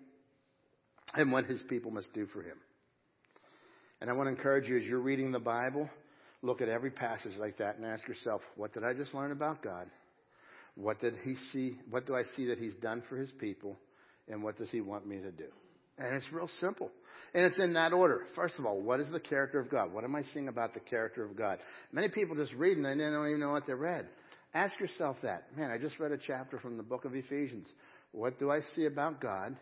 and 1.13 1.31
what 1.31 1.45
His 1.45 1.61
people 1.69 1.91
must 1.91 2.13
do 2.13 2.25
for 2.27 2.41
Him. 2.41 2.57
And 4.01 4.09
I 4.09 4.13
want 4.13 4.27
to 4.27 4.31
encourage 4.31 4.69
you 4.69 4.77
as 4.77 4.83
you're 4.83 4.99
reading 4.99 5.31
the 5.31 5.39
Bible, 5.39 5.89
look 6.41 6.61
at 6.61 6.69
every 6.69 6.91
passage 6.91 7.33
like 7.37 7.57
that 7.57 7.77
and 7.77 7.85
ask 7.85 8.07
yourself, 8.07 8.41
what 8.55 8.73
did 8.73 8.83
I 8.83 8.93
just 8.93 9.13
learn 9.13 9.31
about 9.31 9.61
God? 9.61 9.87
What 10.75 10.99
did 10.99 11.15
he 11.23 11.35
see? 11.51 11.77
What 11.89 12.05
do 12.05 12.15
I 12.15 12.23
see 12.35 12.45
that 12.47 12.57
he's 12.57 12.75
done 12.81 13.03
for 13.09 13.17
his 13.17 13.31
people? 13.39 13.77
And 14.27 14.43
what 14.43 14.57
does 14.57 14.69
he 14.69 14.81
want 14.81 15.07
me 15.07 15.17
to 15.17 15.31
do? 15.31 15.47
And 15.97 16.15
it's 16.15 16.31
real 16.31 16.49
simple. 16.61 16.89
And 17.33 17.43
it's 17.43 17.57
in 17.57 17.73
that 17.73 17.91
order. 17.91 18.25
First 18.35 18.55
of 18.57 18.65
all, 18.65 18.79
what 18.79 19.01
is 19.01 19.09
the 19.11 19.19
character 19.19 19.59
of 19.59 19.69
God? 19.69 19.91
What 19.91 20.05
am 20.05 20.15
I 20.15 20.21
seeing 20.33 20.47
about 20.47 20.73
the 20.73 20.79
character 20.79 21.25
of 21.25 21.35
God? 21.35 21.59
Many 21.91 22.07
people 22.07 22.35
just 22.35 22.53
read 22.53 22.77
and 22.77 22.85
they 22.85 22.95
don't 22.95 23.27
even 23.27 23.39
know 23.41 23.51
what 23.51 23.67
they 23.67 23.73
read. 23.73 24.07
Ask 24.53 24.79
yourself 24.79 25.17
that. 25.23 25.45
Man, 25.57 25.69
I 25.69 25.77
just 25.77 25.99
read 25.99 26.11
a 26.11 26.17
chapter 26.17 26.57
from 26.59 26.77
the 26.77 26.83
book 26.83 27.03
of 27.03 27.13
Ephesians. 27.13 27.67
What 28.13 28.39
do 28.39 28.49
I 28.49 28.61
see 28.75 28.85
about 28.85 29.19
God? 29.19 29.57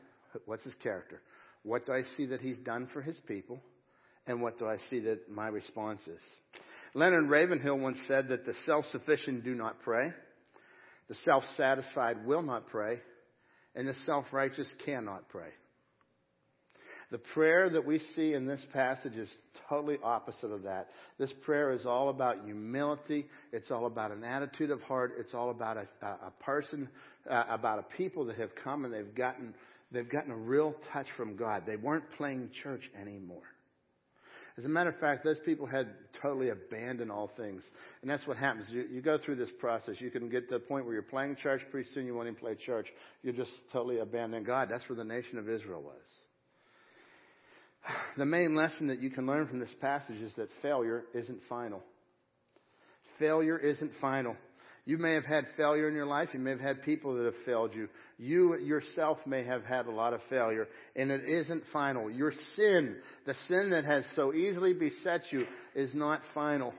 What's 0.45 0.63
his 0.63 0.75
character? 0.75 1.21
What 1.63 1.85
do 1.87 1.93
I 1.93 2.03
see 2.15 2.27
that 2.27 2.39
he's 2.39 2.59
done 2.59 2.87
for 2.93 3.01
his 3.01 3.19
people? 3.27 3.59
And 4.27 4.41
what 4.41 4.59
do 4.59 4.67
I 4.67 4.77
see 4.89 4.99
that 5.01 5.29
my 5.31 5.47
response 5.47 6.01
is? 6.07 6.21
Leonard 6.93 7.29
Ravenhill 7.29 7.77
once 7.77 7.97
said 8.07 8.29
that 8.29 8.45
the 8.45 8.53
self-sufficient 8.65 9.43
do 9.43 9.55
not 9.55 9.81
pray, 9.81 10.11
the 11.07 11.15
self-satisfied 11.23 12.25
will 12.25 12.41
not 12.41 12.67
pray, 12.67 12.99
and 13.75 13.87
the 13.87 13.93
self-righteous 14.05 14.69
cannot 14.85 15.29
pray. 15.29 15.49
The 17.09 17.19
prayer 17.19 17.69
that 17.69 17.85
we 17.85 18.01
see 18.17 18.33
in 18.33 18.45
this 18.45 18.65
passage 18.73 19.13
is 19.13 19.29
totally 19.69 19.97
opposite 20.03 20.51
of 20.51 20.63
that. 20.63 20.89
This 21.17 21.31
prayer 21.45 21.71
is 21.71 21.85
all 21.85 22.09
about 22.09 22.43
humility. 22.43 23.27
It's 23.53 23.71
all 23.71 23.85
about 23.85 24.11
an 24.11 24.25
attitude 24.25 24.71
of 24.71 24.81
heart. 24.81 25.13
It's 25.17 25.33
all 25.33 25.49
about 25.49 25.77
a, 25.77 26.05
a 26.05 26.33
person, 26.41 26.89
uh, 27.29 27.45
about 27.49 27.79
a 27.79 27.95
people 27.95 28.25
that 28.25 28.37
have 28.37 28.49
come 28.61 28.83
and 28.83 28.93
they've 28.93 29.15
gotten, 29.15 29.53
they've 29.89 30.09
gotten 30.09 30.31
a 30.31 30.37
real 30.37 30.75
touch 30.91 31.07
from 31.15 31.37
God. 31.37 31.63
They 31.65 31.77
weren't 31.77 32.11
playing 32.17 32.49
church 32.61 32.89
anymore. 32.99 33.43
As 34.57 34.65
a 34.65 34.69
matter 34.69 34.89
of 34.89 34.99
fact, 34.99 35.23
those 35.23 35.37
people 35.45 35.67
had 35.67 35.87
totally 36.19 36.49
abandoned 36.49 37.11
all 37.11 37.29
things. 37.37 37.63
And 38.01 38.09
that's 38.09 38.25
what 38.25 38.37
happens. 38.37 38.65
You, 38.71 38.85
you 38.91 39.01
go 39.01 39.19
through 39.19 39.35
this 39.35 39.51
process. 39.59 39.95
You 39.99 40.09
can 40.09 40.29
get 40.29 40.49
to 40.49 40.55
the 40.55 40.59
point 40.59 40.85
where 40.85 40.95
you're 40.95 41.03
playing 41.03 41.35
church. 41.35 41.61
Pretty 41.69 41.87
soon 41.93 42.07
you 42.07 42.15
won't 42.15 42.27
even 42.27 42.39
play 42.39 42.55
church. 42.55 42.87
You 43.21 43.33
just 43.33 43.51
totally 43.71 43.99
abandon 43.99 44.43
God. 44.43 44.67
That's 44.71 44.87
where 44.89 44.95
the 44.95 45.03
nation 45.03 45.37
of 45.37 45.47
Israel 45.49 45.81
was. 45.81 45.95
The 48.17 48.25
main 48.25 48.55
lesson 48.55 48.87
that 48.87 48.99
you 48.99 49.11
can 49.11 49.27
learn 49.27 49.47
from 49.47 49.59
this 49.59 49.73
passage 49.79 50.19
is 50.19 50.33
that 50.37 50.49
failure 50.63 51.03
isn't 51.13 51.39
final. 51.47 51.83
Failure 53.19 53.59
isn't 53.59 53.91
final. 54.01 54.35
You 54.87 54.97
may 54.97 55.15
have 55.15 55.25
had 55.25 55.45
failure 55.57 55.89
in 55.89 55.93
your 55.93 56.05
life. 56.05 56.29
You 56.31 56.39
may 56.39 56.51
have 56.51 56.61
had 56.61 56.81
people 56.81 57.17
that 57.17 57.25
have 57.25 57.45
failed 57.45 57.75
you. 57.75 57.89
You 58.17 58.57
yourself 58.57 59.17
may 59.25 59.43
have 59.43 59.65
had 59.65 59.85
a 59.85 59.91
lot 59.91 60.13
of 60.13 60.21
failure, 60.29 60.65
and 60.95 61.11
it 61.11 61.27
isn't 61.27 61.63
final. 61.73 62.09
Your 62.09 62.31
sin, 62.55 62.95
the 63.25 63.35
sin 63.49 63.71
that 63.71 63.83
has 63.83 64.05
so 64.15 64.33
easily 64.33 64.73
beset 64.73 65.23
you, 65.29 65.45
is 65.75 65.93
not 65.93 66.21
final. 66.33 66.73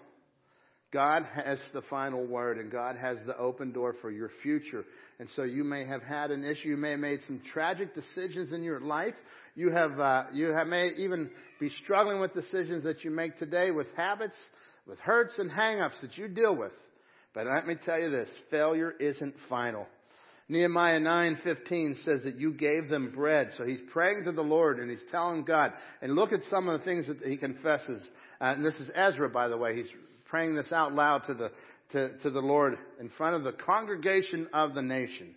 God 0.91 1.27
has 1.35 1.59
the 1.75 1.83
final 1.83 2.27
word 2.27 2.57
and 2.57 2.73
God 2.73 2.97
has 2.97 3.19
the 3.27 3.37
open 3.37 3.73
door 3.73 3.95
for 4.01 4.11
your 4.11 4.31
future. 4.43 4.87
And 5.19 5.29
so 5.37 5.43
you 5.43 5.63
may 5.63 5.85
have 5.85 6.03
had 6.03 6.31
an 6.31 6.45
issue. 6.45 6.69
You 6.69 6.79
may 6.79 6.93
have 6.93 7.01
made 7.01 7.21
some 7.27 7.43
tragic 7.53 7.95
decisions 7.95 8.55
in 8.55 8.63
your 8.63 8.81
life. 8.81 9.13
You 9.55 9.71
have, 9.71 10.01
uh, 10.01 10.25
you 10.33 10.47
have 10.47 10.67
may 10.67 10.93
even 10.97 11.29
be 11.61 11.69
struggling 11.85 12.23
with 12.23 12.33
decisions 12.33 12.85
that 12.85 13.05
you 13.05 13.11
make 13.11 13.39
today 13.39 13.71
with 13.71 13.89
habits, 13.99 14.37
with 14.87 14.99
hurts 15.01 15.35
and 15.37 15.51
hangups 15.51 16.01
that 16.01 16.17
you 16.17 16.27
deal 16.27 16.57
with. 16.57 16.73
But 17.35 17.47
let 17.47 17.67
me 17.67 17.77
tell 17.85 17.99
you 17.99 18.11
this, 18.11 18.31
failure 18.51 18.93
isn't 18.99 19.35
final. 19.49 19.87
Nehemiah 20.51 20.99
9:15 20.99 21.97
says 22.05 22.23
that 22.23 22.37
you 22.37 22.55
gave 22.55 22.89
them 22.89 23.13
bread. 23.15 23.51
So 23.59 23.65
he's 23.65 23.83
praying 23.93 24.25
to 24.25 24.33
the 24.33 24.43
Lord 24.43 24.79
and 24.79 24.91
he's 24.91 25.05
telling 25.11 25.45
God. 25.45 25.73
And 26.01 26.15
look 26.15 26.33
at 26.33 26.43
some 26.45 26.69
of 26.69 26.79
the 26.79 26.85
things 26.85 27.07
that 27.07 27.19
he 27.19 27.37
confesses. 27.37 28.03
Uh, 28.41 28.55
and 28.57 28.65
this 28.65 28.77
is 28.77 28.91
Ezra, 28.95 29.29
by 29.29 29.49
the 29.49 29.59
way. 29.59 29.77
He's 29.77 29.91
praying 30.25 30.55
this 30.55 30.73
out 30.73 30.95
loud 30.95 31.25
to 31.27 31.35
the, 31.35 31.51
to, 31.93 32.19
to 32.19 32.31
the 32.31 32.41
Lord 32.41 32.79
in 32.99 33.11
front 33.11 33.37
of 33.37 33.45
the 33.45 33.53
congregation 33.53 34.49
of 34.55 34.75
the 34.75 34.83
nation. 34.83 35.35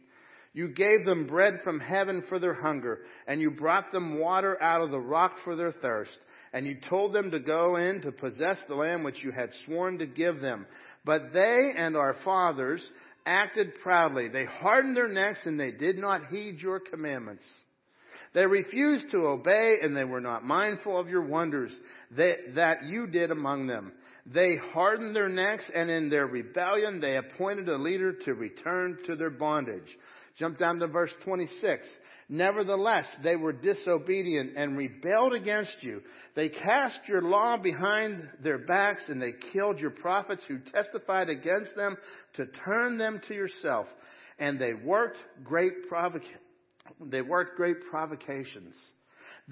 You 0.54 0.70
gave 0.70 1.06
them 1.06 1.28
bread 1.28 1.62
from 1.64 1.80
heaven 1.80 2.24
for 2.28 2.38
their 2.38 2.54
hunger, 2.54 3.00
and 3.26 3.40
you 3.40 3.52
brought 3.52 3.92
them 3.92 4.20
water 4.20 4.62
out 4.62 4.82
of 4.82 4.92
the 4.92 5.00
rock 5.00 5.38
for 5.46 5.56
their 5.56 5.72
thirst. 5.72 6.12
And 6.54 6.68
you 6.68 6.78
told 6.90 7.14
them 7.14 7.32
to 7.32 7.40
go 7.40 7.78
in 7.78 8.02
to 8.02 8.12
possess 8.12 8.58
the 8.68 8.76
land 8.76 9.06
which 9.06 9.24
you 9.24 9.32
had 9.32 9.50
sworn 9.66 10.00
to 10.00 10.06
give 10.06 10.42
them. 10.42 10.66
But 11.06 11.34
they 11.34 11.72
and 11.78 11.96
our 11.96 12.16
fathers 12.26 12.86
acted 13.26 13.74
proudly. 13.82 14.28
They 14.28 14.46
hardened 14.46 14.98
their 14.98 15.08
necks 15.08 15.40
and 15.46 15.60
they 15.60 15.72
did 15.72 15.98
not 15.98 16.26
heed 16.26 16.58
your 16.60 16.80
commandments. 16.80 17.44
They 18.34 18.46
refused 18.46 19.12
to 19.12 19.28
obey 19.28 19.76
and 19.82 19.96
they 19.96 20.04
were 20.04 20.22
not 20.22 20.46
mindful 20.46 20.98
of 20.98 21.10
your 21.10 21.26
wonders 21.26 21.72
that, 22.16 22.86
you 22.86 23.08
did 23.08 23.32
among 23.32 23.68
them. 23.68 23.92
They 24.26 24.56
hardened 24.72 25.16
their 25.16 25.30
necks, 25.30 25.70
and 25.74 25.90
in 25.90 26.10
their 26.10 26.28
rebellion, 26.28 27.02
they 27.02 27.18
appointed 27.18 27.68
a 27.68 27.78
leader 27.78 28.14
to 28.14 28.34
return 28.36 29.00
to 29.08 29.16
their 29.16 29.32
bondage. 29.32 29.98
Jump 30.38 30.60
down 30.60 30.78
to 30.80 30.88
verse 30.88 31.12
26. 31.26 31.88
Nevertheless, 32.34 33.06
they 33.24 33.36
were 33.36 33.52
disobedient 33.52 34.54
and 34.56 34.78
rebelled 34.78 35.34
against 35.34 35.76
you. 35.82 36.02
They 36.34 36.48
cast 36.48 37.02
your 37.06 37.22
law 37.22 37.58
behind 37.58 38.22
their 38.42 38.60
backs 38.60 39.04
and 39.10 39.22
they 39.22 39.34
killed 39.52 39.80
your 39.80 39.90
prophets 39.90 40.42
who 40.48 40.60
testified 40.74 41.28
against 41.28 41.76
them 41.76 41.98
to 42.36 42.46
turn 42.66 42.98
them 42.98 43.20
to 43.28 43.34
yourself. 43.34 43.86
And 44.40 44.58
they 44.58 44.74
worked 44.74 45.18
great 45.44 45.92
provoc- 45.92 46.22
they 47.02 47.22
worked 47.22 47.58
great 47.58 47.76
provocations. 47.92 48.78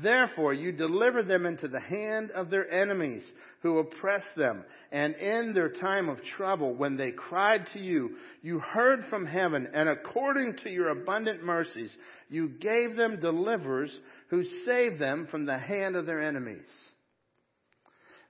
Therefore, 0.02 0.54
you 0.54 0.72
deliver 0.72 1.24
them 1.24 1.45
into 1.45 1.68
the 1.68 1.80
hand 1.80 2.32
of 2.32 2.50
their 2.50 2.70
enemies 2.72 3.24
who 3.62 3.80
oppress 3.80 4.24
them. 4.38 4.64
And 4.91 5.16
in 5.16 5.54
their 5.54 5.70
time 5.70 6.08
of 6.08 6.24
trouble, 6.38 6.74
when 6.74 6.95
they 6.95 7.12
cried 7.12 7.68
to 7.74 7.80
you, 7.80 8.16
you 8.41 8.60
heard 8.60 9.06
from 9.10 9.26
heaven, 9.26 9.68
and 9.74 9.89
according 9.89 10.58
to 10.64 10.70
your 10.70 10.89
abundant 10.89 11.43
mercies, 11.43 11.91
you 12.30 12.50
gave 12.50 12.95
them 12.95 13.20
deliverers 13.20 13.93
who 14.30 14.43
saved 14.66 15.00
them 15.00 15.28
from 15.30 15.45
the 15.45 15.58
hand 15.58 15.95
of 15.95 16.06
their 16.06 16.22
enemies. 16.22 16.70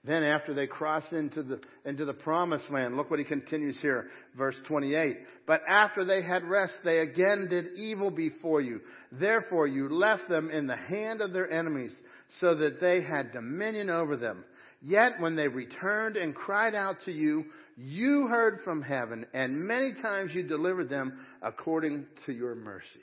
Then 0.06 0.24
after 0.24 0.54
they 0.54 0.66
cross 0.66 1.04
into 1.12 1.43
the, 1.43 1.60
into 1.84 2.06
the 2.06 2.14
promised 2.14 2.70
land, 2.70 2.95
look 2.95 3.10
what 3.10 3.20
he 3.20 3.26
continues 3.26 3.78
here, 3.82 4.08
verse 4.38 4.56
28. 4.66 5.18
But 5.45 5.62
after 5.68 6.06
they 6.06 6.22
had 6.22 6.45
rest, 6.45 6.74
they 6.86 7.00
again 7.00 7.47
did 7.50 7.76
evil 7.76 8.10
before 8.10 8.62
you. 8.62 8.80
Therefore 9.12 9.68
you 9.68 9.89
left 9.89 10.30
them 10.30 10.50
in 10.50 10.68
the 10.68 10.78
hand 10.78 11.20
of 11.20 11.34
their 11.34 11.52
enemies, 11.52 11.93
so 12.39 12.56
that 12.56 12.80
they 12.80 13.02
had 13.02 13.34
dominion 13.34 13.89
over 13.89 14.16
them. 14.16 14.45
Yet 14.82 15.20
when 15.20 15.36
they 15.36 15.50
returned 15.50 16.16
and 16.16 16.34
cried 16.34 16.76
out 16.76 16.95
to 17.04 17.12
you, 17.12 17.45
you 17.76 18.28
heard 18.28 18.62
from 18.64 18.82
heaven, 18.82 19.26
and 19.34 19.60
many 19.60 19.93
times 20.02 20.34
you 20.34 20.43
delivered 20.43 20.89
them 20.89 21.20
according 21.41 22.06
to 22.26 22.32
your 22.32 22.56
mercies. 22.56 23.02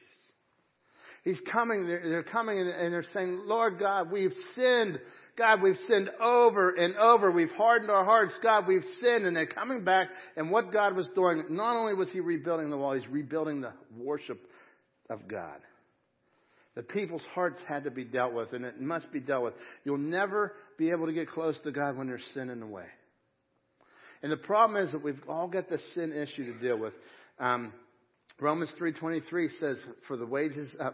He's 1.26 1.40
coming, 1.52 1.88
they're, 1.88 2.08
they're 2.08 2.22
coming 2.22 2.60
and 2.60 2.92
they're 2.92 3.04
saying, 3.12 3.42
Lord 3.46 3.80
God, 3.80 4.12
we've 4.12 4.32
sinned. 4.54 5.00
God, 5.36 5.60
we've 5.60 5.76
sinned 5.88 6.08
over 6.20 6.70
and 6.70 6.94
over. 6.94 7.32
We've 7.32 7.50
hardened 7.50 7.90
our 7.90 8.04
hearts. 8.04 8.32
God, 8.44 8.68
we've 8.68 8.84
sinned. 9.00 9.26
And 9.26 9.34
they're 9.34 9.44
coming 9.44 9.82
back. 9.82 10.10
And 10.36 10.52
what 10.52 10.72
God 10.72 10.94
was 10.94 11.08
doing, 11.16 11.46
not 11.50 11.76
only 11.76 11.94
was 11.94 12.08
He 12.10 12.20
rebuilding 12.20 12.70
the 12.70 12.76
wall, 12.76 12.92
He's 12.92 13.08
rebuilding 13.08 13.60
the 13.60 13.72
worship 13.98 14.38
of 15.10 15.26
God. 15.26 15.58
The 16.76 16.84
people's 16.84 17.24
hearts 17.34 17.58
had 17.66 17.82
to 17.84 17.90
be 17.90 18.04
dealt 18.04 18.32
with, 18.32 18.52
and 18.52 18.64
it 18.64 18.80
must 18.80 19.10
be 19.12 19.18
dealt 19.18 19.42
with. 19.42 19.54
You'll 19.82 19.98
never 19.98 20.52
be 20.78 20.92
able 20.92 21.06
to 21.06 21.12
get 21.12 21.28
close 21.28 21.58
to 21.64 21.72
God 21.72 21.96
when 21.96 22.06
there's 22.06 22.22
sin 22.34 22.50
in 22.50 22.60
the 22.60 22.66
way. 22.66 22.86
And 24.22 24.30
the 24.30 24.36
problem 24.36 24.80
is 24.80 24.92
that 24.92 25.02
we've 25.02 25.20
all 25.26 25.48
got 25.48 25.68
the 25.68 25.78
sin 25.92 26.12
issue 26.12 26.52
to 26.52 26.60
deal 26.60 26.78
with. 26.78 26.94
Um, 27.40 27.72
Romans 28.38 28.72
3:23 28.78 29.48
says, 29.58 29.82
"For 30.06 30.16
the 30.16 30.26
wages, 30.26 30.74
uh, 30.78 30.92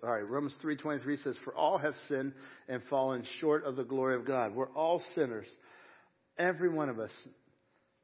sorry, 0.00 0.24
Romans 0.24 0.56
3:23 0.56 1.16
says, 1.16 1.36
"For 1.38 1.54
all 1.54 1.78
have 1.78 1.96
sinned 2.08 2.34
and 2.66 2.82
fallen 2.84 3.22
short 3.38 3.64
of 3.64 3.76
the 3.76 3.84
glory 3.84 4.16
of 4.16 4.24
God." 4.24 4.54
We're 4.54 4.72
all 4.72 5.00
sinners. 5.14 5.46
Every 6.38 6.68
one 6.68 6.88
of 6.88 6.98
us. 6.98 7.12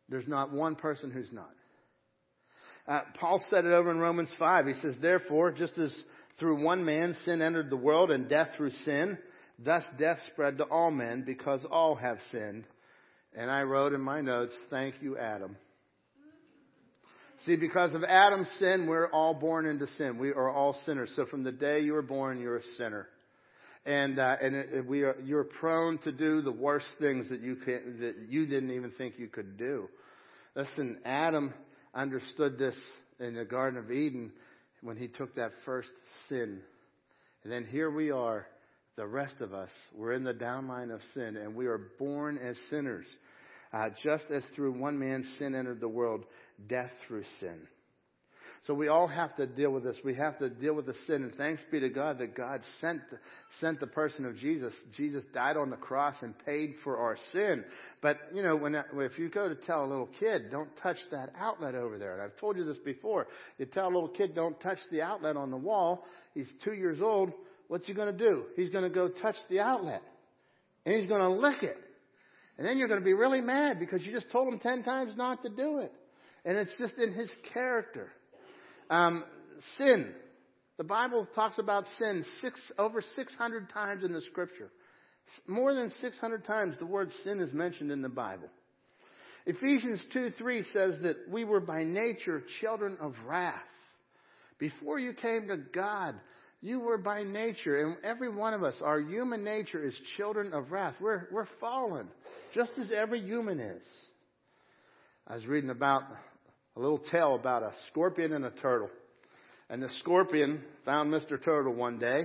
There's 0.08 0.28
not 0.28 0.52
one 0.52 0.76
person 0.76 1.10
who's 1.10 1.32
not. 1.32 1.50
Uh, 2.86 3.02
Paul 3.14 3.40
said 3.50 3.66
it 3.66 3.72
over 3.72 3.90
in 3.90 3.98
Romans 3.98 4.30
5. 4.38 4.66
He 4.66 4.74
says, 4.74 4.98
"Therefore, 4.98 5.50
just 5.50 5.76
as 5.76 6.04
through 6.38 6.62
one 6.62 6.84
man 6.84 7.14
sin 7.14 7.42
entered 7.42 7.70
the 7.70 7.76
world 7.76 8.12
and 8.12 8.28
death 8.28 8.54
through 8.54 8.70
sin, 8.70 9.18
thus 9.58 9.84
death 9.98 10.22
spread 10.32 10.56
to 10.58 10.64
all 10.64 10.92
men 10.92 11.22
because 11.22 11.64
all 11.64 11.96
have 11.96 12.22
sinned." 12.30 12.64
And 13.34 13.50
I 13.50 13.64
wrote 13.64 13.92
in 13.92 14.00
my 14.00 14.20
notes, 14.20 14.56
"Thank 14.70 15.02
you, 15.02 15.18
Adam." 15.18 15.56
See, 17.46 17.56
because 17.56 17.94
of 17.94 18.02
Adam's 18.02 18.48
sin, 18.58 18.86
we're 18.88 19.10
all 19.10 19.32
born 19.32 19.66
into 19.66 19.86
sin. 19.96 20.18
We 20.18 20.30
are 20.30 20.50
all 20.50 20.76
sinners. 20.84 21.10
So 21.14 21.24
from 21.26 21.44
the 21.44 21.52
day 21.52 21.80
you 21.80 21.92
were 21.92 22.02
born, 22.02 22.40
you're 22.40 22.56
a 22.56 22.62
sinner. 22.76 23.06
And, 23.86 24.18
uh, 24.18 24.36
and 24.42 24.54
it, 24.56 24.68
it, 24.72 24.86
we 24.86 25.02
are, 25.02 25.16
you're 25.24 25.44
prone 25.44 25.98
to 25.98 26.12
do 26.12 26.42
the 26.42 26.52
worst 26.52 26.86
things 27.00 27.28
that 27.30 27.40
you 27.40 27.56
can, 27.56 27.98
that 28.00 28.16
you 28.28 28.46
didn't 28.46 28.72
even 28.72 28.90
think 28.98 29.14
you 29.18 29.28
could 29.28 29.56
do. 29.56 29.88
Listen, 30.56 30.98
Adam 31.04 31.54
understood 31.94 32.58
this 32.58 32.74
in 33.20 33.36
the 33.36 33.44
Garden 33.44 33.78
of 33.78 33.90
Eden 33.90 34.32
when 34.82 34.96
he 34.96 35.06
took 35.06 35.36
that 35.36 35.52
first 35.64 35.88
sin. 36.28 36.60
And 37.44 37.52
then 37.52 37.64
here 37.64 37.90
we 37.90 38.10
are, 38.10 38.46
the 38.96 39.06
rest 39.06 39.36
of 39.40 39.54
us, 39.54 39.70
we're 39.96 40.12
in 40.12 40.24
the 40.24 40.34
downline 40.34 40.92
of 40.92 41.00
sin 41.14 41.36
and 41.36 41.54
we 41.54 41.66
are 41.66 41.80
born 42.00 42.36
as 42.36 42.56
sinners. 42.68 43.06
Uh, 43.72 43.90
just 44.02 44.24
as 44.30 44.44
through 44.54 44.72
one 44.72 44.98
man 44.98 45.24
sin 45.38 45.54
entered 45.54 45.80
the 45.80 45.88
world, 45.88 46.24
death 46.68 46.90
through 47.06 47.24
sin. 47.40 47.60
So 48.66 48.74
we 48.74 48.88
all 48.88 49.06
have 49.06 49.34
to 49.36 49.46
deal 49.46 49.70
with 49.70 49.84
this. 49.84 49.96
We 50.04 50.14
have 50.16 50.38
to 50.40 50.50
deal 50.50 50.74
with 50.74 50.86
the 50.86 50.94
sin. 51.06 51.22
And 51.22 51.34
thanks 51.36 51.62
be 51.70 51.80
to 51.80 51.88
God 51.88 52.18
that 52.18 52.36
God 52.36 52.60
sent, 52.80 53.00
sent 53.60 53.80
the 53.80 53.86
person 53.86 54.24
of 54.26 54.36
Jesus. 54.36 54.74
Jesus 54.96 55.24
died 55.32 55.56
on 55.56 55.70
the 55.70 55.76
cross 55.76 56.14
and 56.22 56.34
paid 56.44 56.74
for 56.82 56.98
our 56.98 57.16
sin. 57.32 57.64
But, 58.02 58.18
you 58.34 58.42
know, 58.42 58.56
when, 58.56 58.74
if 58.74 59.18
you 59.18 59.28
go 59.28 59.48
to 59.48 59.54
tell 59.54 59.84
a 59.84 59.86
little 59.86 60.08
kid, 60.18 60.50
don't 60.50 60.70
touch 60.82 60.98
that 61.12 61.30
outlet 61.38 61.74
over 61.74 61.98
there. 61.98 62.14
And 62.14 62.22
I've 62.22 62.36
told 62.36 62.56
you 62.56 62.64
this 62.64 62.78
before. 62.78 63.28
You 63.58 63.66
tell 63.66 63.86
a 63.86 63.94
little 63.94 64.08
kid, 64.08 64.34
don't 64.34 64.60
touch 64.60 64.78
the 64.90 65.02
outlet 65.02 65.36
on 65.36 65.50
the 65.50 65.56
wall. 65.56 66.04
He's 66.34 66.50
two 66.64 66.74
years 66.74 67.00
old. 67.00 67.32
What's 67.68 67.86
he 67.86 67.94
going 67.94 68.16
to 68.16 68.18
do? 68.18 68.44
He's 68.56 68.70
going 68.70 68.84
to 68.84 68.90
go 68.90 69.08
touch 69.08 69.36
the 69.48 69.60
outlet. 69.60 70.02
And 70.84 70.94
he's 70.94 71.06
going 71.06 71.20
to 71.20 71.30
lick 71.30 71.62
it. 71.62 71.76
And 72.58 72.66
then 72.66 72.76
you're 72.76 72.88
going 72.88 73.00
to 73.00 73.04
be 73.04 73.14
really 73.14 73.40
mad 73.40 73.78
because 73.78 74.04
you 74.04 74.12
just 74.12 74.30
told 74.30 74.52
him 74.52 74.58
ten 74.58 74.82
times 74.82 75.12
not 75.16 75.42
to 75.44 75.48
do 75.48 75.78
it. 75.78 75.92
And 76.44 76.56
it's 76.58 76.76
just 76.78 76.94
in 76.98 77.12
his 77.12 77.30
character. 77.54 78.10
Um, 78.90 79.24
sin. 79.76 80.12
The 80.76 80.84
Bible 80.84 81.26
talks 81.34 81.58
about 81.58 81.84
sin 81.98 82.24
six, 82.40 82.60
over 82.78 83.02
600 83.14 83.70
times 83.70 84.04
in 84.04 84.12
the 84.12 84.20
scripture. 84.22 84.70
More 85.46 85.74
than 85.74 85.90
600 86.00 86.44
times 86.44 86.76
the 86.78 86.86
word 86.86 87.10
sin 87.24 87.40
is 87.40 87.52
mentioned 87.52 87.90
in 87.90 88.02
the 88.02 88.08
Bible. 88.08 88.48
Ephesians 89.46 90.04
2 90.12 90.30
3 90.38 90.64
says 90.72 90.98
that 91.02 91.16
we 91.30 91.44
were 91.44 91.60
by 91.60 91.84
nature 91.84 92.42
children 92.60 92.96
of 93.00 93.14
wrath. 93.26 93.54
Before 94.58 94.98
you 94.98 95.12
came 95.12 95.48
to 95.48 95.56
God, 95.56 96.14
you 96.60 96.80
were 96.80 96.98
by 96.98 97.22
nature, 97.22 97.86
and 97.86 97.96
every 98.02 98.28
one 98.28 98.52
of 98.52 98.64
us, 98.64 98.74
our 98.82 99.00
human 99.00 99.44
nature 99.44 99.84
is 99.84 99.98
children 100.16 100.52
of 100.52 100.72
wrath. 100.72 100.94
We're, 101.00 101.28
we're 101.30 101.46
fallen 101.60 102.08
just 102.52 102.72
as 102.78 102.90
every 102.90 103.20
human 103.20 103.60
is. 103.60 103.84
I 105.26 105.34
was 105.34 105.46
reading 105.46 105.70
about 105.70 106.02
a 106.76 106.80
little 106.80 107.00
tale 107.10 107.34
about 107.34 107.62
a 107.62 107.72
scorpion 107.90 108.32
and 108.32 108.44
a 108.44 108.50
turtle. 108.50 108.90
And 109.70 109.82
the 109.82 109.88
scorpion 110.00 110.62
found 110.84 111.12
Mr. 111.12 111.42
Turtle 111.42 111.74
one 111.74 111.98
day. 111.98 112.22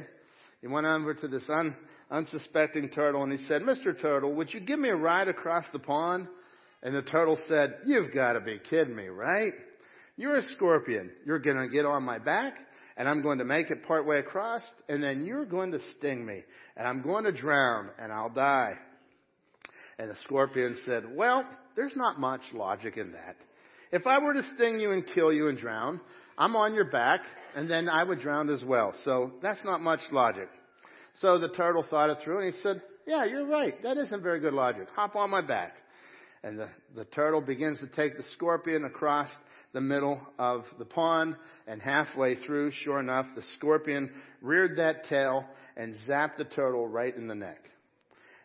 He 0.61 0.67
went 0.67 0.87
over 0.87 1.13
to 1.13 1.27
this 1.27 1.43
un, 1.49 1.75
unsuspecting 2.09 2.89
turtle 2.89 3.23
and 3.23 3.31
he 3.37 3.45
said, 3.47 3.61
Mr. 3.61 3.99
Turtle, 3.99 4.33
would 4.35 4.53
you 4.53 4.61
give 4.61 4.79
me 4.79 4.89
a 4.89 4.95
ride 4.95 5.27
across 5.27 5.65
the 5.73 5.79
pond? 5.79 6.27
And 6.81 6.95
the 6.95 7.01
turtle 7.01 7.37
said, 7.49 7.75
You've 7.85 8.13
got 8.13 8.33
to 8.33 8.41
be 8.41 8.59
kidding 8.69 8.95
me, 8.95 9.07
right? 9.07 9.53
You're 10.15 10.37
a 10.37 10.43
scorpion. 10.55 11.11
You're 11.25 11.39
going 11.39 11.57
to 11.57 11.67
get 11.67 11.85
on 11.85 12.03
my 12.03 12.19
back 12.19 12.53
and 12.97 13.07
I'm 13.07 13.21
going 13.21 13.39
to 13.39 13.45
make 13.45 13.71
it 13.71 13.85
partway 13.87 14.19
across 14.19 14.61
and 14.89 15.03
then 15.03 15.25
you're 15.25 15.45
going 15.45 15.71
to 15.71 15.79
sting 15.97 16.25
me 16.25 16.43
and 16.77 16.87
I'm 16.87 17.01
going 17.01 17.25
to 17.25 17.31
drown 17.31 17.89
and 17.99 18.11
I'll 18.11 18.29
die. 18.29 18.73
And 19.99 20.09
the 20.09 20.15
scorpion 20.23 20.77
said, 20.85 21.03
Well, 21.15 21.45
there's 21.75 21.95
not 21.95 22.19
much 22.19 22.41
logic 22.53 22.97
in 22.97 23.11
that. 23.13 23.35
If 23.91 24.07
I 24.07 24.19
were 24.19 24.33
to 24.33 24.43
sting 24.55 24.79
you 24.79 24.91
and 24.91 25.05
kill 25.13 25.31
you 25.31 25.49
and 25.49 25.57
drown, 25.57 26.01
I'm 26.37 26.55
on 26.55 26.73
your 26.73 26.89
back, 26.89 27.21
and 27.55 27.69
then 27.69 27.87
I 27.87 28.03
would 28.03 28.19
drown 28.19 28.49
as 28.49 28.63
well. 28.63 28.93
So 29.05 29.33
that's 29.41 29.63
not 29.63 29.81
much 29.81 29.99
logic. 30.11 30.49
So 31.15 31.37
the 31.37 31.49
turtle 31.49 31.85
thought 31.87 32.09
it 32.09 32.17
through, 32.23 32.39
and 32.39 32.53
he 32.53 32.59
said, 32.61 32.81
Yeah, 33.05 33.25
you're 33.25 33.47
right. 33.47 33.81
That 33.83 33.97
isn't 33.97 34.23
very 34.23 34.39
good 34.39 34.53
logic. 34.53 34.87
Hop 34.95 35.15
on 35.15 35.29
my 35.29 35.41
back. 35.41 35.73
And 36.43 36.59
the, 36.59 36.69
the 36.95 37.05
turtle 37.05 37.39
begins 37.39 37.79
to 37.79 37.87
take 37.87 38.17
the 38.17 38.23
scorpion 38.33 38.83
across 38.83 39.29
the 39.73 39.81
middle 39.81 40.21
of 40.37 40.65
the 40.77 40.85
pond, 40.85 41.35
and 41.67 41.81
halfway 41.81 42.35
through, 42.35 42.71
sure 42.83 42.99
enough, 42.99 43.25
the 43.35 43.43
scorpion 43.57 44.11
reared 44.41 44.77
that 44.77 45.05
tail 45.09 45.45
and 45.75 45.95
zapped 46.07 46.37
the 46.37 46.45
turtle 46.45 46.87
right 46.87 47.15
in 47.15 47.27
the 47.27 47.35
neck. 47.35 47.59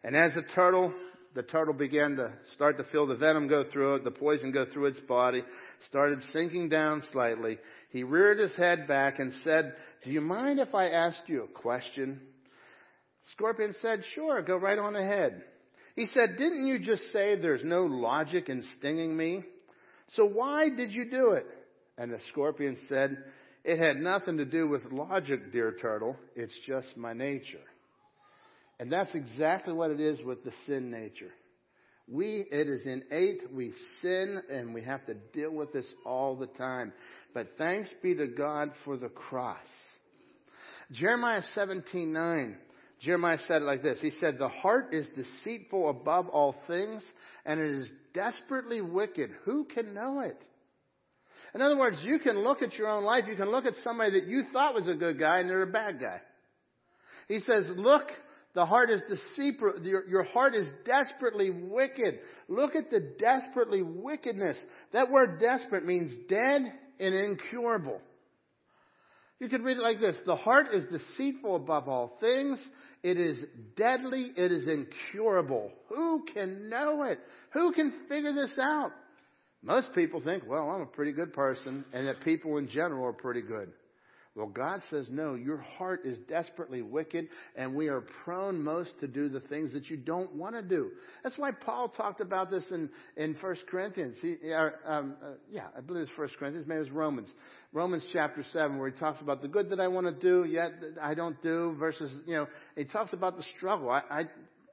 And 0.03 0.17
as 0.17 0.33
the 0.35 0.43
turtle, 0.55 0.95
the 1.35 1.43
turtle 1.43 1.75
began 1.75 2.17
to 2.17 2.33
start 2.55 2.79
to 2.79 2.85
feel 2.85 3.07
the 3.07 3.17
venom 3.17 3.47
go 3.47 3.65
through 3.71 3.97
it, 3.97 4.05
the 4.05 4.11
poison 4.11 4.51
go 4.51 4.65
through 4.73 4.87
its 4.87 5.01
body, 5.01 5.43
started 5.87 6.21
sinking 6.33 6.71
down 6.71 7.03
slightly. 7.13 7.59
He 7.91 8.03
reared 8.03 8.39
his 8.39 8.55
head 8.57 8.89
back 8.89 9.19
and 9.19 9.33
said, 9.45 9.75
Do 10.05 10.11
you 10.11 10.21
mind 10.21 10.61
if 10.61 10.75
I 10.75 10.89
asked 10.89 11.23
you 11.27 11.45
a 11.45 11.61
question? 11.61 12.21
Scorpion 13.33 13.75
said, 13.83 14.03
Sure, 14.15 14.43
go 14.43 14.57
right 14.57 14.79
on 14.79 14.97
ahead. 14.97 15.43
He 15.95 16.07
said, 16.07 16.39
Didn't 16.39 16.67
you 16.67 16.79
just 16.79 17.03
say 17.13 17.37
there's 17.37 17.65
no 17.65 17.85
logic 17.85 18.49
in 18.49 18.65
stinging 18.79 19.15
me? 19.15 19.45
So 20.15 20.27
why 20.27 20.69
did 20.69 20.93
you 20.93 21.11
do 21.11 21.33
it? 21.33 21.47
And 21.97 22.13
the 22.13 22.19
scorpion 22.31 22.77
said, 22.89 23.17
It 23.65 23.79
had 23.79 23.97
nothing 23.97 24.37
to 24.39 24.45
do 24.45 24.69
with 24.69 24.85
logic, 24.91 25.53
dear 25.53 25.77
turtle. 25.81 26.17
It's 26.37 26.57
just 26.67 26.97
my 26.97 27.13
nature. 27.13 27.59
And 28.81 28.93
that's 28.93 29.15
exactly 29.15 29.75
what 29.75 29.91
it 29.91 30.01
is 30.01 30.21
with 30.23 30.45
the 30.45 30.53
sin 30.67 30.91
nature. 30.91 31.33
We, 32.11 32.47
it 32.51 32.69
is 32.69 32.87
innate. 32.87 33.53
We 33.53 33.73
sin 34.01 34.41
and 34.51 34.73
we 34.73 34.83
have 34.85 35.05
to 35.07 35.15
deal 35.15 35.53
with 35.53 35.73
this 35.73 35.87
all 36.07 36.37
the 36.37 36.47
time. 36.47 36.93
But 37.35 37.49
thanks 37.59 37.91
be 38.03 38.15
to 38.15 38.29
God 38.29 38.71
for 38.85 38.97
the 38.97 39.11
cross. 39.11 39.59
Jeremiah 40.91 41.43
17, 41.55 42.13
9. 42.13 42.57
Jeremiah 43.01 43.39
said 43.47 43.63
it 43.63 43.65
like 43.65 43.83
this. 43.83 43.99
He 44.01 44.11
said, 44.21 44.39
The 44.39 44.49
heart 44.49 44.93
is 44.93 45.07
deceitful 45.15 45.91
above 45.91 46.29
all 46.29 46.55
things, 46.67 47.03
and 47.45 47.61
it 47.61 47.71
is 47.71 47.91
desperately 48.13 48.81
wicked. 48.81 49.31
Who 49.45 49.65
can 49.65 49.95
know 49.95 50.21
it? 50.21 50.41
In 51.55 51.63
other 51.63 51.79
words, 51.79 51.97
you 52.03 52.19
can 52.19 52.39
look 52.41 52.63
at 52.63 52.75
your 52.75 52.89
own 52.89 53.05
life, 53.05 53.25
you 53.29 53.37
can 53.37 53.51
look 53.51 53.65
at 53.65 53.75
somebody 53.85 54.21
that 54.21 54.27
you 54.27 54.45
thought 54.53 54.75
was 54.75 54.89
a 54.89 54.95
good 54.95 55.19
guy 55.19 55.39
and 55.39 55.49
they're 55.49 55.63
a 55.63 55.67
bad 55.67 56.01
guy. 56.01 56.21
He 57.29 57.39
says, 57.41 57.65
Look, 57.77 58.09
the 58.55 58.67
heart 58.67 58.91
is 58.91 59.01
deceitful, 59.09 59.75
your, 59.83 60.07
your 60.09 60.25
heart 60.25 60.55
is 60.55 60.69
desperately 60.85 61.51
wicked. 61.51 62.19
Look 62.49 62.75
at 62.75 62.91
the 62.91 63.15
desperately 63.19 63.83
wickedness. 63.83 64.59
That 64.93 65.11
word 65.11 65.39
desperate 65.41 65.87
means 65.87 66.13
dead 66.29 66.73
and 66.99 67.15
incurable. 67.15 68.01
You 69.39 69.49
could 69.49 69.63
read 69.63 69.77
it 69.77 69.83
like 69.83 70.01
this 70.01 70.17
The 70.27 70.37
heart 70.37 70.67
is 70.73 70.85
deceitful 70.91 71.57
above 71.57 71.89
all 71.89 72.17
things 72.21 72.59
it 73.03 73.19
is 73.19 73.39
deadly. 73.77 74.33
It 74.37 74.53
is 74.53 74.67
incurable. 74.67 75.71
Who 75.89 76.25
can 76.33 76.69
know 76.69 77.03
it? 77.05 77.19
Who 77.53 77.73
can 77.73 77.93
figure 78.09 78.33
this 78.33 78.59
out? 78.61 78.93
Most 79.63 79.93
people 79.95 80.21
think, 80.21 80.45
well, 80.47 80.71
I'm 80.71 80.83
a 80.83 80.87
pretty 80.87 81.13
good 81.13 81.33
person, 81.33 81.85
and 81.93 82.07
that 82.07 82.21
people 82.21 82.59
in 82.59 82.69
general 82.69 83.07
are 83.07 83.13
pretty 83.13 83.43
good. 83.43 83.73
Well, 84.35 84.47
God 84.47 84.83
says, 84.91 85.09
no, 85.11 85.35
your 85.35 85.57
heart 85.57 86.03
is 86.05 86.19
desperately 86.29 86.81
wicked, 86.81 87.29
and 87.57 87.75
we 87.75 87.89
are 87.89 88.03
prone 88.25 88.63
most 88.63 88.93
to 89.01 89.09
do 89.09 89.29
the 89.29 89.41
things 89.41 89.73
that 89.73 89.91
you 89.91 89.97
don't 89.97 90.33
want 90.35 90.55
to 90.55 90.63
do. 90.63 90.91
That's 91.25 91.37
why 91.37 91.51
Paul 91.51 91.89
talked 91.89 92.21
about 92.21 92.51
this 92.51 92.65
in, 92.71 92.89
in 93.17 93.35
1 93.41 93.57
Corinthians. 93.69 94.17
He, 94.23 94.37
uh, 94.53 94.71
um, 94.87 95.17
uh, 95.23 95.31
yeah, 95.51 95.67
I 95.77 95.81
believe 95.81 96.03
it's 96.03 96.17
1 96.19 96.29
Corinthians, 96.39 96.69
maybe 96.69 96.83
it's 96.83 96.91
Romans. 96.91 97.29
Romans 97.73 98.05
chapter 98.13 98.45
7, 98.53 98.79
where 98.79 98.91
he 98.91 98.97
talks 98.97 99.21
about 99.21 99.43
the 99.43 99.49
good 99.49 99.71
that 99.71 99.81
I 99.81 99.89
want 99.89 100.07
to 100.07 100.13
do, 100.13 100.49
yet 100.49 100.71
I 101.03 101.15
don't 101.15 101.41
do, 101.43 101.75
versus, 101.79 102.13
you 102.27 102.37
know, 102.37 102.47
he 102.77 102.85
talks 102.85 103.13
about 103.13 103.37
the 103.37 103.45
struggle. 103.57 103.91
I, 103.91 104.03
I, 104.09 104.23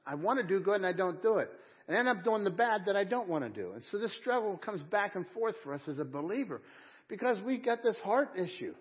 I 0.06 0.14
want 0.14 0.38
to 0.38 0.46
do 0.46 0.60
good 0.60 0.76
and 0.76 0.86
I 0.86 0.92
don't 0.92 1.20
do 1.22 1.38
it. 1.38 1.50
And 1.88 1.96
I 1.96 2.00
end 2.00 2.08
up 2.08 2.24
doing 2.24 2.44
the 2.44 2.50
bad 2.50 2.82
that 2.86 2.96
I 2.96 3.04
don't 3.04 3.28
want 3.28 3.44
to 3.44 3.50
do. 3.50 3.72
And 3.72 3.82
so 3.90 3.98
this 3.98 4.14
struggle 4.16 4.56
comes 4.56 4.82
back 4.82 5.14
and 5.16 5.26
forth 5.34 5.54
for 5.64 5.72
us 5.72 5.82
as 5.88 5.98
a 5.98 6.04
believer 6.04 6.60
because 7.08 7.38
we 7.44 7.58
got 7.58 7.82
this 7.82 7.96
heart 8.04 8.30
issue. 8.36 8.74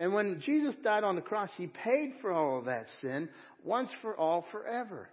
And 0.00 0.14
when 0.14 0.40
Jesus 0.40 0.74
died 0.82 1.04
on 1.04 1.14
the 1.14 1.20
cross, 1.20 1.50
he 1.56 1.66
paid 1.66 2.14
for 2.22 2.32
all 2.32 2.58
of 2.58 2.64
that 2.64 2.86
sin 3.02 3.28
once 3.62 3.90
for 4.00 4.16
all 4.16 4.46
forever. 4.50 5.10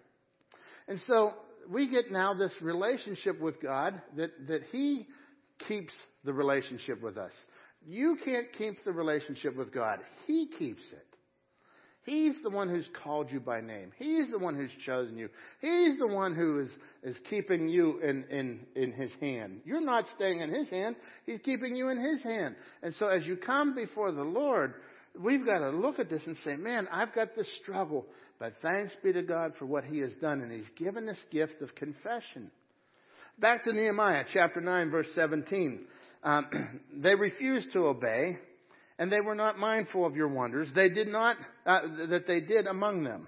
And 0.88 0.98
so 1.06 1.34
we 1.70 1.90
get 1.90 2.10
now 2.10 2.34
this 2.34 2.54
relationship 2.62 3.40
with 3.40 3.62
God 3.62 4.02
that, 4.16 4.32
that 4.48 4.62
he 4.72 5.06
keeps 5.68 5.92
the 6.24 6.34
relationship 6.34 7.02
with 7.02 7.18
us. 7.18 7.34
You 7.86 8.18
can't 8.24 8.48
keep 8.58 8.76
the 8.86 8.94
relationship 8.94 9.58
with 9.58 9.74
God. 9.74 10.00
He 10.26 10.48
keeps 10.58 10.84
it. 10.94 11.07
He's 12.08 12.42
the 12.42 12.50
one 12.50 12.70
who's 12.70 12.88
called 13.04 13.30
you 13.34 13.42
by 13.42 13.60
name. 13.60 13.92
He's 13.98 14.32
the 14.32 14.40
one 14.40 14.56
who's 14.56 14.72
chosen 14.86 15.18
you. 15.18 15.28
He's 15.60 16.00
the 16.00 16.08
one 16.08 16.34
who 16.34 16.62
is, 16.62 16.70
is 17.04 17.18
keeping 17.30 17.68
you 17.68 18.00
in, 18.00 18.24
in, 18.32 18.62
in 18.78 18.94
his 18.94 19.12
hand. 19.20 19.60
You're 19.66 19.82
not 19.82 20.06
staying 20.16 20.40
in 20.40 20.50
his 20.50 20.70
hand. 20.70 20.96
He's 21.26 21.40
keeping 21.40 21.76
you 21.76 21.90
in 21.90 22.00
his 22.00 22.22
hand. 22.24 22.56
And 22.82 22.94
so 22.94 23.10
as 23.10 23.26
you 23.26 23.36
come 23.36 23.76
before 23.76 24.14
the 24.14 24.24
Lord, 24.24 24.76
we've 25.22 25.46
got 25.46 25.60
to 25.60 25.70
look 25.72 26.00
at 26.00 26.10
this 26.10 26.22
and 26.26 26.38
say, 26.46 26.56
man, 26.56 26.88
I've 26.94 27.14
got 27.14 27.36
this 27.36 27.50
struggle, 27.62 28.06
but 28.40 28.54
thanks 28.62 28.94
be 29.04 29.12
to 29.12 29.22
God 29.22 29.52
for 29.60 29.66
what 29.66 29.84
he 29.84 30.00
has 30.00 30.14
done. 30.22 30.40
And 30.40 30.50
he's 30.50 30.70
given 30.78 31.06
this 31.06 31.22
gift 31.30 31.62
of 31.62 31.76
confession. 31.76 32.50
Back 33.38 33.66
to 33.66 33.74
Nehemiah 33.74 34.24
chapter 34.34 34.62
9 34.62 34.92
verse 34.92 35.10
17. 35.14 35.86
Um, 36.24 36.80
they 37.04 37.16
refused 37.16 37.74
to 37.74 37.80
obey 37.80 38.38
and 39.00 39.12
they 39.12 39.22
were 39.22 39.36
not 39.36 39.60
mindful 39.60 40.06
of 40.06 40.16
your 40.16 40.28
wonders. 40.28 40.70
They 40.74 40.90
did 40.90 41.08
not, 41.08 41.38
uh, 41.66 41.82
that 42.10 42.26
they 42.28 42.42
did 42.42 42.68
among 42.68 43.04
them, 43.04 43.28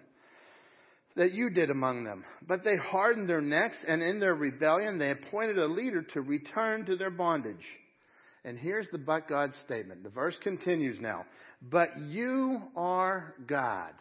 that 1.16 1.32
you 1.32 1.50
did 1.50 1.70
among 1.70 2.04
them. 2.04 2.24
But 2.48 2.64
they 2.64 2.76
hardened 2.76 3.30
their 3.30 3.42
necks, 3.42 3.78
and 3.88 4.02
in 4.02 4.20
their 4.20 4.36
rebellion 4.36 4.98
they 4.98 5.12
appointed 5.12 5.58
a 5.58 5.68
leader 5.68 6.02
to 6.14 6.22
return 6.22 6.86
to 6.86 6.96
their 6.96 7.12
bondage. 7.12 7.66
And 8.46 8.58
here's 8.58 8.88
the 8.92 8.98
but 8.98 9.28
God 9.28 9.52
statement. 9.66 10.04
The 10.04 10.10
verse 10.10 10.38
continues 10.42 11.00
now. 11.00 11.26
But 11.62 12.00
you 12.00 12.62
are 12.76 13.36
God. 13.46 13.92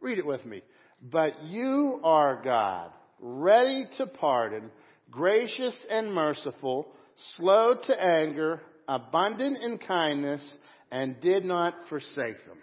Read 0.00 0.18
it 0.18 0.26
with 0.26 0.44
me. 0.44 0.62
But 1.10 1.42
you 1.44 2.00
are 2.04 2.40
God, 2.42 2.90
ready 3.20 3.84
to 3.98 4.06
pardon, 4.06 4.70
gracious 5.10 5.74
and 5.90 6.12
merciful, 6.12 6.88
slow 7.36 7.74
to 7.86 8.02
anger, 8.02 8.60
abundant 8.88 9.62
in 9.62 9.78
kindness, 9.78 10.42
and 10.94 11.20
did 11.20 11.44
not 11.44 11.74
forsake 11.88 12.46
them. 12.46 12.58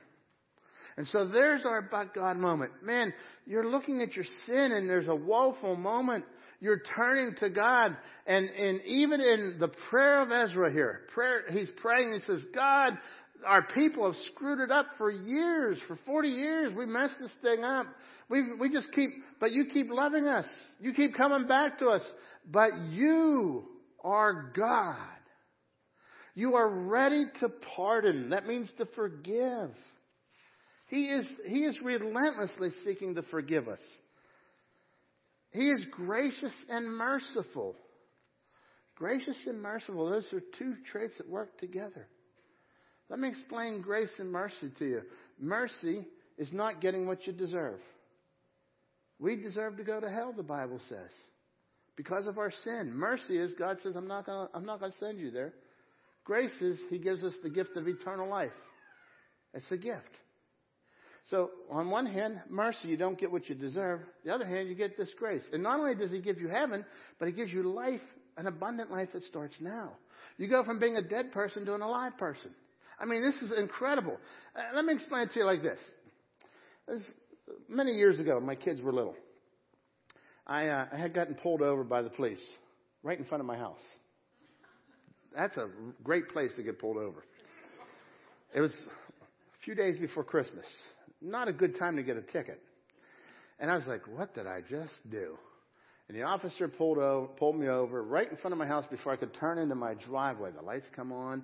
And 0.95 1.05
so 1.07 1.27
there's 1.27 1.65
our 1.65 1.81
but 1.81 2.13
God 2.13 2.37
moment. 2.37 2.71
Man, 2.81 3.13
you're 3.45 3.69
looking 3.69 4.01
at 4.01 4.15
your 4.15 4.23
sin 4.45 4.71
and 4.71 4.89
there's 4.89 5.09
a 5.09 5.15
woeful 5.15 5.75
moment. 5.75 6.23
You're 6.61 6.81
turning 6.95 7.35
to 7.39 7.49
God. 7.49 7.97
And, 8.25 8.49
and 8.49 8.81
even 8.85 9.19
in 9.19 9.57
the 9.59 9.67
prayer 9.89 10.21
of 10.21 10.31
Ezra 10.31 10.71
here, 10.71 11.01
prayer, 11.13 11.43
he's 11.49 11.69
praying, 11.81 12.13
he 12.13 12.19
says, 12.25 12.41
God, 12.55 12.93
our 13.45 13.63
people 13.63 14.05
have 14.05 14.21
screwed 14.33 14.59
it 14.59 14.71
up 14.71 14.85
for 14.97 15.11
years, 15.11 15.77
for 15.87 15.99
40 16.05 16.29
years. 16.29 16.73
We 16.73 16.85
messed 16.85 17.15
this 17.19 17.33
thing 17.41 17.65
up. 17.65 17.87
We, 18.29 18.53
we 18.57 18.69
just 18.69 18.93
keep, 18.93 19.09
but 19.41 19.51
you 19.51 19.65
keep 19.65 19.87
loving 19.89 20.27
us. 20.27 20.45
You 20.79 20.93
keep 20.93 21.15
coming 21.15 21.49
back 21.49 21.79
to 21.79 21.87
us. 21.87 22.03
But 22.49 22.71
you 22.91 23.65
are 24.05 24.53
God. 24.55 25.20
You 26.33 26.55
are 26.55 26.69
ready 26.69 27.25
to 27.41 27.49
pardon. 27.75 28.29
That 28.29 28.47
means 28.47 28.71
to 28.77 28.85
forgive. 28.95 29.71
He 30.87 31.05
is, 31.05 31.25
he 31.45 31.63
is 31.63 31.79
relentlessly 31.81 32.69
seeking 32.85 33.15
to 33.15 33.23
forgive 33.23 33.67
us. 33.67 33.79
He 35.51 35.69
is 35.69 35.83
gracious 35.91 36.53
and 36.69 36.87
merciful. 36.97 37.75
Gracious 38.95 39.37
and 39.47 39.61
merciful, 39.61 40.09
those 40.09 40.31
are 40.31 40.41
two 40.59 40.75
traits 40.91 41.13
that 41.17 41.27
work 41.27 41.57
together. 41.59 42.07
Let 43.09 43.19
me 43.19 43.29
explain 43.29 43.81
grace 43.81 44.11
and 44.19 44.31
mercy 44.31 44.71
to 44.79 44.85
you. 44.85 45.01
Mercy 45.39 46.05
is 46.37 46.53
not 46.53 46.81
getting 46.81 47.07
what 47.07 47.25
you 47.27 47.33
deserve. 47.33 47.79
We 49.19 49.35
deserve 49.35 49.77
to 49.77 49.83
go 49.83 49.99
to 49.99 50.09
hell, 50.09 50.33
the 50.35 50.43
Bible 50.43 50.79
says, 50.87 51.09
because 51.95 52.25
of 52.27 52.37
our 52.37 52.51
sin. 52.63 52.91
Mercy 52.93 53.37
is 53.37 53.53
God 53.57 53.77
says, 53.83 53.95
I'm 53.95 54.07
not 54.07 54.25
going 54.25 54.49
to 54.53 54.97
send 54.99 55.19
you 55.19 55.31
there. 55.31 55.53
Grace 56.23 56.51
is 56.61 56.79
He 56.89 56.99
gives 56.99 57.23
us 57.23 57.33
the 57.43 57.49
gift 57.49 57.75
of 57.75 57.87
eternal 57.87 58.27
life. 58.27 58.51
It's 59.53 59.69
a 59.71 59.77
gift. 59.77 60.09
So, 61.29 61.51
on 61.69 61.89
one 61.91 62.05
hand, 62.05 62.41
mercy, 62.49 62.87
you 62.87 62.97
don't 62.97 63.19
get 63.19 63.31
what 63.31 63.47
you 63.47 63.55
deserve. 63.55 64.01
The 64.25 64.33
other 64.33 64.45
hand, 64.45 64.69
you 64.69 64.75
get 64.75 64.97
this 64.97 65.11
grace. 65.17 65.43
And 65.53 65.61
not 65.63 65.79
only 65.79 65.95
does 65.95 66.11
He 66.11 66.19
give 66.19 66.39
you 66.39 66.47
heaven, 66.47 66.85
but 67.19 67.27
He 67.27 67.33
gives 67.33 67.51
you 67.51 67.63
life, 67.63 68.01
an 68.37 68.47
abundant 68.47 68.91
life 68.91 69.09
that 69.13 69.23
starts 69.23 69.55
now. 69.59 69.93
You 70.37 70.47
go 70.47 70.63
from 70.63 70.79
being 70.79 70.95
a 70.95 71.01
dead 71.01 71.31
person 71.31 71.65
to 71.65 71.75
an 71.75 71.81
alive 71.81 72.17
person. 72.17 72.51
I 72.99 73.05
mean, 73.05 73.23
this 73.23 73.35
is 73.41 73.57
incredible. 73.57 74.17
Uh, 74.55 74.75
let 74.75 74.85
me 74.85 74.93
explain 74.93 75.23
it 75.23 75.31
to 75.33 75.39
you 75.39 75.45
like 75.45 75.61
this. 75.61 75.79
this. 76.87 77.01
Many 77.67 77.93
years 77.93 78.19
ago, 78.19 78.39
my 78.39 78.55
kids 78.55 78.81
were 78.81 78.93
little. 78.93 79.15
I, 80.47 80.67
uh, 80.67 80.85
I 80.91 80.97
had 80.97 81.13
gotten 81.13 81.35
pulled 81.35 81.61
over 81.61 81.83
by 81.83 82.01
the 82.01 82.09
police 82.09 82.39
right 83.03 83.17
in 83.17 83.25
front 83.25 83.41
of 83.41 83.47
my 83.47 83.57
house. 83.57 83.79
That's 85.35 85.55
a 85.57 85.69
great 86.03 86.29
place 86.29 86.51
to 86.57 86.63
get 86.63 86.79
pulled 86.79 86.97
over. 86.97 87.23
It 88.53 88.59
was 88.59 88.71
a 88.71 89.63
few 89.63 89.75
days 89.75 89.97
before 89.97 90.23
Christmas. 90.23 90.65
Not 91.21 91.47
a 91.47 91.53
good 91.53 91.77
time 91.77 91.95
to 91.95 92.03
get 92.03 92.17
a 92.17 92.21
ticket. 92.21 92.61
And 93.59 93.69
I 93.69 93.75
was 93.75 93.85
like, 93.87 94.01
what 94.07 94.33
did 94.33 94.47
I 94.47 94.61
just 94.61 94.93
do? 95.09 95.37
And 96.07 96.17
the 96.17 96.23
officer 96.23 96.67
pulled 96.67 96.97
over, 96.97 97.27
pulled 97.27 97.55
me 97.55 97.69
over 97.69 98.03
right 98.03 98.29
in 98.29 98.35
front 98.37 98.51
of 98.51 98.57
my 98.57 98.65
house 98.65 98.85
before 98.89 99.13
I 99.13 99.15
could 99.15 99.33
turn 99.35 99.57
into 99.57 99.75
my 99.75 99.93
driveway. 99.93 100.51
The 100.51 100.61
lights 100.61 100.87
come 100.93 101.13
on, 101.13 101.43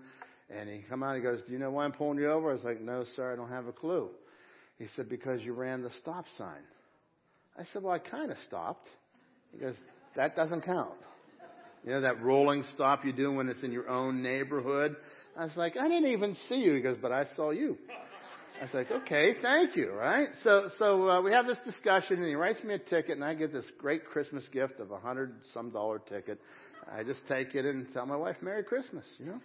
and 0.49 0.67
he 0.67 0.83
come 0.89 1.03
out. 1.03 1.15
And 1.15 1.23
he 1.23 1.29
goes, 1.29 1.41
"Do 1.43 1.53
you 1.53 1.59
know 1.59 1.71
why 1.71 1.85
I'm 1.85 1.93
pulling 1.93 2.17
you 2.17 2.29
over?" 2.29 2.49
I 2.49 2.53
was 2.53 2.63
like, 2.63 2.81
"No, 2.81 3.05
sir, 3.15 3.31
I 3.31 3.35
don't 3.37 3.49
have 3.49 3.67
a 3.67 3.71
clue." 3.71 4.09
He 4.77 4.87
said, 4.95 5.07
"Because 5.07 5.41
you 5.41 5.53
ran 5.53 5.83
the 5.83 5.91
stop 6.01 6.25
sign." 6.37 6.63
I 7.57 7.63
said, 7.71 7.81
"Well, 7.81 7.93
I 7.93 7.99
kind 7.99 8.29
of 8.29 8.37
stopped." 8.39 8.87
He 9.53 9.59
goes, 9.59 9.77
"That 10.17 10.35
doesn't 10.35 10.63
count." 10.63 10.99
You 11.87 11.93
know 11.93 12.01
that 12.01 12.21
rolling 12.21 12.65
stop 12.73 13.05
you 13.05 13.13
do 13.13 13.31
when 13.31 13.47
it's 13.47 13.63
in 13.63 13.71
your 13.71 13.87
own 13.87 14.21
neighborhood. 14.21 14.97
I 15.37 15.45
was 15.45 15.55
like, 15.55 15.77
"I 15.77 15.87
didn't 15.87 16.11
even 16.11 16.35
see 16.49 16.55
you." 16.55 16.73
He 16.73 16.81
goes, 16.81 16.97
"But 17.01 17.13
I 17.13 17.23
saw 17.37 17.51
you." 17.51 17.77
I 18.59 18.63
was 18.63 18.73
like, 18.73 18.91
okay, 18.91 19.35
thank 19.41 19.77
you, 19.77 19.93
right? 19.93 20.27
So, 20.43 20.67
so 20.79 21.07
uh, 21.07 21.21
we 21.21 21.31
have 21.31 21.45
this 21.45 21.59
discussion, 21.63 22.17
and 22.17 22.25
he 22.25 22.33
writes 22.33 22.61
me 22.63 22.73
a 22.73 22.79
ticket, 22.79 23.11
and 23.11 23.23
I 23.23 23.35
get 23.35 23.53
this 23.53 23.63
great 23.77 24.03
Christmas 24.03 24.43
gift 24.51 24.81
of 24.81 24.91
a 24.91 24.97
hundred 24.97 25.35
some 25.53 25.69
dollar 25.69 25.99
ticket. 25.99 26.41
I 26.91 27.03
just 27.03 27.21
take 27.29 27.55
it 27.55 27.63
and 27.63 27.87
tell 27.93 28.05
my 28.05 28.17
wife 28.17 28.35
Merry 28.41 28.63
Christmas, 28.63 29.05
you 29.19 29.27
know. 29.27 29.39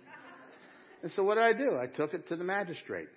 And 1.03 1.12
so 1.12 1.22
what 1.22 1.36
did 1.36 1.45
I 1.45 1.53
do? 1.53 1.78
I 1.78 1.86
took 1.86 2.12
it 2.12 2.26
to 2.28 2.36
the 2.36 2.45
magistrate. 2.45 3.09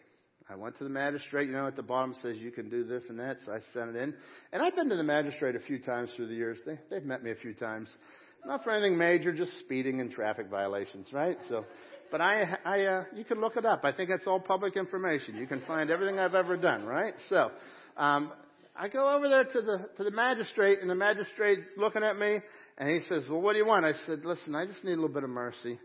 I 0.48 0.56
went 0.56 0.78
to 0.78 0.84
the 0.84 0.90
magistrate. 0.92 1.48
You 1.48 1.54
know, 1.54 1.66
at 1.66 1.76
the 1.76 1.82
bottom 1.82 2.14
says 2.22 2.38
you 2.38 2.52
can 2.52 2.70
do 2.70 2.84
this 2.84 3.04
and 3.10 3.18
that, 3.20 3.38
so 3.44 3.54
I 3.54 3.60
sent 3.74 3.96
it 3.96 3.96
in. 3.96 4.14
And 4.54 4.62
I've 4.62 4.76
been 4.76 4.90
to 4.90 4.98
the 4.98 5.04
magistrate 5.04 5.56
a 5.56 5.62
few 5.62 5.80
times 5.80 6.12
through 6.16 6.28
the 6.28 6.36
years. 6.36 6.60
They, 6.64 6.78
they've 6.92 7.04
met 7.04 7.24
me 7.24 7.32
a 7.32 7.36
few 7.36 7.56
times. 7.56 7.90
Not 8.46 8.64
for 8.64 8.72
anything 8.72 8.98
major, 8.98 9.34
just 9.34 9.58
speeding 9.60 10.02
and 10.02 10.12
traffic 10.12 10.48
violations, 10.50 11.08
right? 11.12 11.38
So 11.50 11.66
but 12.12 12.22
I, 12.22 12.58
I, 12.64 12.82
uh, 12.86 13.04
you 13.16 13.26
can 13.26 13.42
look 13.42 13.58
it 13.58 13.66
up. 13.66 13.84
I 13.84 13.92
think 13.92 14.10
it's 14.10 14.28
all 14.28 14.40
public 14.40 14.78
information. 14.78 15.36
You 15.36 15.48
can 15.48 15.62
find 15.68 15.90
everything 15.90 16.20
I've 16.20 16.36
ever 16.36 16.56
done, 16.56 16.86
right? 16.86 17.14
So, 17.30 17.52
um, 17.98 18.32
I 18.76 18.90
go 18.90 19.16
over 19.16 19.28
there 19.30 19.44
to 19.44 19.62
the 19.62 19.90
to 19.98 20.04
the 20.04 20.12
magistrate, 20.12 20.80
and 20.80 20.90
the 20.90 20.96
magistrate's 20.96 21.64
looking 21.78 22.04
at 22.04 22.18
me, 22.18 22.40
and 22.78 22.90
he 22.90 23.02
says, 23.08 23.24
"Well, 23.30 23.42
what 23.42 23.54
do 23.54 23.60
you 23.60 23.66
want?" 23.66 23.86
I 23.86 23.94
said, 24.06 24.26
"Listen, 24.26 24.54
I 24.54 24.66
just 24.66 24.84
need 24.84 24.94
a 24.94 24.96
little 24.96 25.10
bit 25.10 25.24
of 25.24 25.30
mercy. 25.30 25.80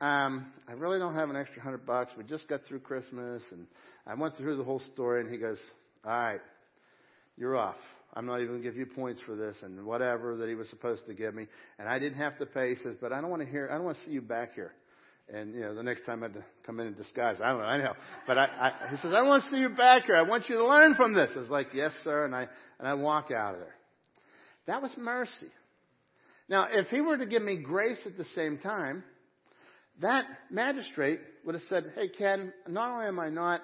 Um, 0.00 0.52
I 0.68 0.72
really 0.72 0.98
don't 0.98 1.14
have 1.14 1.30
an 1.30 1.36
extra 1.36 1.62
hundred 1.62 1.86
bucks. 1.86 2.10
We 2.18 2.24
just 2.24 2.48
got 2.48 2.64
through 2.68 2.80
Christmas, 2.80 3.42
and 3.52 3.66
I 4.06 4.14
went 4.14 4.36
through 4.36 4.56
the 4.56 4.64
whole 4.64 4.80
story." 4.92 5.20
And 5.20 5.30
he 5.30 5.38
goes, 5.38 5.58
"All 6.04 6.10
right, 6.12 6.40
you're 7.36 7.56
off. 7.56 7.76
I'm 8.14 8.26
not 8.26 8.36
even 8.36 8.48
going 8.48 8.62
to 8.62 8.68
give 8.68 8.76
you 8.76 8.86
points 8.86 9.20
for 9.26 9.36
this, 9.36 9.56
and 9.62 9.84
whatever 9.84 10.36
that 10.36 10.48
he 10.48 10.54
was 10.54 10.68
supposed 10.70 11.06
to 11.06 11.14
give 11.14 11.34
me." 11.34 11.46
And 11.78 11.88
I 11.88 11.98
didn't 11.98 12.18
have 12.18 12.38
to 12.38 12.46
pay. 12.46 12.74
He 12.74 12.82
says, 12.82 12.96
"But 13.00 13.12
I 13.12 13.20
don't 13.20 13.30
want 13.30 13.42
to 13.42 13.48
hear. 13.48 13.68
I 13.70 13.74
don't 13.74 13.84
want 13.84 13.98
to 13.98 14.04
see 14.04 14.12
you 14.12 14.22
back 14.22 14.54
here." 14.54 14.72
And, 15.32 15.54
you 15.54 15.62
know, 15.62 15.74
the 15.74 15.82
next 15.82 16.04
time 16.04 16.22
I 16.22 16.26
had 16.26 16.34
to 16.34 16.44
come 16.66 16.80
in 16.80 16.86
in 16.86 16.94
disguise, 16.94 17.38
I 17.42 17.48
don't 17.48 17.60
know, 17.60 17.64
I 17.64 17.78
know. 17.78 17.94
But 18.26 18.36
I, 18.36 18.44
I, 18.44 18.90
he 18.90 18.96
says, 18.98 19.14
I 19.14 19.22
want 19.22 19.44
to 19.44 19.50
see 19.50 19.56
you 19.56 19.70
back 19.70 20.04
here. 20.04 20.16
I 20.16 20.22
want 20.22 20.50
you 20.50 20.56
to 20.56 20.66
learn 20.66 20.94
from 20.96 21.14
this. 21.14 21.30
I 21.34 21.38
was 21.38 21.48
like, 21.48 21.68
yes, 21.72 21.92
sir. 22.02 22.26
And 22.26 22.34
I, 22.34 22.46
and 22.78 22.86
I 22.86 22.92
walk 22.92 23.30
out 23.30 23.54
of 23.54 23.60
there. 23.60 23.74
That 24.66 24.82
was 24.82 24.90
mercy. 24.98 25.48
Now, 26.48 26.68
if 26.70 26.88
he 26.88 27.00
were 27.00 27.16
to 27.16 27.26
give 27.26 27.42
me 27.42 27.56
grace 27.56 28.00
at 28.04 28.18
the 28.18 28.26
same 28.36 28.58
time, 28.58 29.02
that 30.02 30.24
magistrate 30.50 31.20
would 31.46 31.54
have 31.54 31.64
said, 31.68 31.92
hey, 31.96 32.08
Ken, 32.08 32.52
not 32.68 32.90
only 32.90 33.06
am 33.06 33.18
I 33.18 33.30
not 33.30 33.62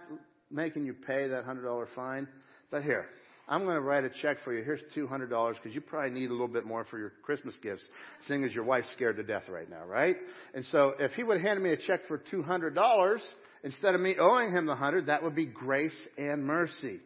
making 0.50 0.86
you 0.86 0.94
pay 0.94 1.28
that 1.28 1.44
$100 1.44 1.86
fine, 1.94 2.26
but 2.70 2.82
here, 2.82 3.06
I'm 3.50 3.64
going 3.64 3.74
to 3.74 3.82
write 3.82 4.04
a 4.04 4.10
check 4.22 4.36
for 4.44 4.54
you. 4.54 4.62
Here's 4.62 4.80
$200 4.96 5.54
because 5.54 5.74
you 5.74 5.80
probably 5.80 6.10
need 6.10 6.30
a 6.30 6.32
little 6.32 6.46
bit 6.46 6.64
more 6.64 6.84
for 6.84 6.98
your 7.00 7.12
Christmas 7.24 7.56
gifts, 7.60 7.86
seeing 8.28 8.44
as 8.44 8.54
your 8.54 8.62
wife's 8.62 8.86
scared 8.94 9.16
to 9.16 9.24
death 9.24 9.42
right 9.48 9.68
now, 9.68 9.84
right? 9.84 10.16
And 10.54 10.64
so 10.66 10.94
if 11.00 11.10
he 11.12 11.24
would 11.24 11.38
have 11.38 11.46
handed 11.46 11.62
me 11.62 11.72
a 11.72 11.76
check 11.76 12.06
for 12.06 12.18
$200 12.32 13.18
instead 13.64 13.96
of 13.96 14.00
me 14.00 14.14
owing 14.20 14.52
him 14.52 14.66
the 14.66 14.72
100, 14.72 15.06
that 15.06 15.24
would 15.24 15.34
be 15.34 15.46
grace 15.46 15.96
and 16.16 16.44
mercy. 16.44 17.00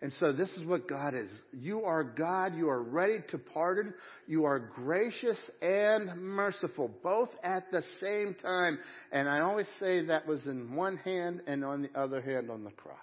And 0.00 0.12
so 0.14 0.32
this 0.32 0.50
is 0.52 0.64
what 0.64 0.88
God 0.88 1.14
is. 1.14 1.30
You 1.52 1.84
are 1.84 2.02
God. 2.02 2.56
You 2.56 2.70
are 2.70 2.82
ready 2.82 3.18
to 3.30 3.38
pardon. 3.38 3.92
You 4.26 4.46
are 4.46 4.58
gracious 4.58 5.38
and 5.60 6.20
merciful, 6.20 6.90
both 7.04 7.28
at 7.44 7.70
the 7.70 7.82
same 8.00 8.34
time. 8.42 8.78
And 9.12 9.28
I 9.28 9.40
always 9.40 9.68
say 9.78 10.06
that 10.06 10.26
was 10.26 10.44
in 10.46 10.74
one 10.74 10.96
hand 10.96 11.42
and 11.46 11.64
on 11.64 11.82
the 11.82 12.00
other 12.00 12.22
hand 12.22 12.50
on 12.50 12.64
the 12.64 12.70
cross. 12.70 12.96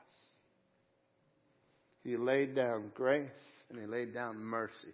He 2.03 2.17
laid 2.17 2.55
down 2.55 2.91
grace 2.93 3.30
and 3.69 3.80
he 3.80 3.85
laid 3.85 4.13
down 4.13 4.38
mercy 4.38 4.93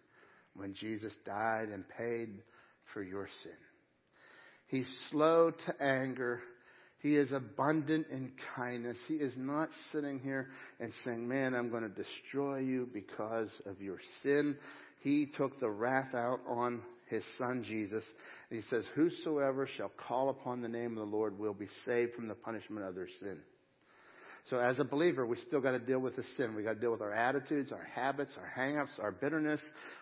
when 0.56 0.74
Jesus 0.74 1.14
died 1.26 1.70
and 1.70 1.84
paid 1.88 2.30
for 2.94 3.04
your 3.04 3.28
sin. 3.44 3.52
He's 4.68 4.88
slow 5.12 5.52
to 5.52 5.84
anger. 5.84 6.42
He 7.00 7.16
is 7.16 7.32
abundant 7.32 8.08
in 8.12 8.32
kindness. 8.56 8.98
He 9.08 9.16
is 9.16 9.34
not 9.38 9.70
sitting 9.92 10.20
here 10.20 10.48
and 10.80 10.92
saying, 11.04 11.28
Man, 11.28 11.54
I'm 11.54 11.70
going 11.70 11.84
to 11.84 11.90
destroy 11.90 12.60
you 12.60 12.90
because 12.92 13.52
of 13.66 13.80
your 13.80 14.00
sin. 14.24 14.58
He 15.02 15.28
took 15.38 15.60
the 15.60 15.70
wrath 15.70 16.16
out 16.16 16.40
on 16.48 16.82
his 17.08 17.24
son 17.38 17.64
Jesus. 17.64 18.04
And 18.50 18.60
he 18.60 18.68
says, 18.70 18.84
Whosoever 18.96 19.68
shall 19.78 19.92
call 20.08 20.30
upon 20.30 20.62
the 20.62 20.68
name 20.68 20.98
of 20.98 21.08
the 21.08 21.16
Lord 21.16 21.38
will 21.38 21.54
be 21.54 21.68
saved 21.86 22.14
from 22.16 22.28
the 22.28 22.36
punishment 22.36 22.86
of 22.86 22.96
their 22.96 23.10
sin. 23.20 23.38
So 24.50 24.60
as 24.60 24.78
a 24.78 24.84
believer, 24.84 25.26
we 25.26 25.38
still 25.48 25.60
got 25.60 25.72
to 25.72 25.80
deal 25.80 26.00
with 26.00 26.16
the 26.16 26.24
sin. 26.38 26.54
We 26.56 26.62
got 26.62 26.76
to 26.76 26.80
deal 26.80 26.92
with 26.92 27.02
our 27.02 27.14
attitudes, 27.14 27.72
our 27.72 27.84
habits, 27.84 28.36
our 28.40 28.48
hang-ups, 28.48 29.00
our 29.02 29.12
bitterness, 29.12 29.60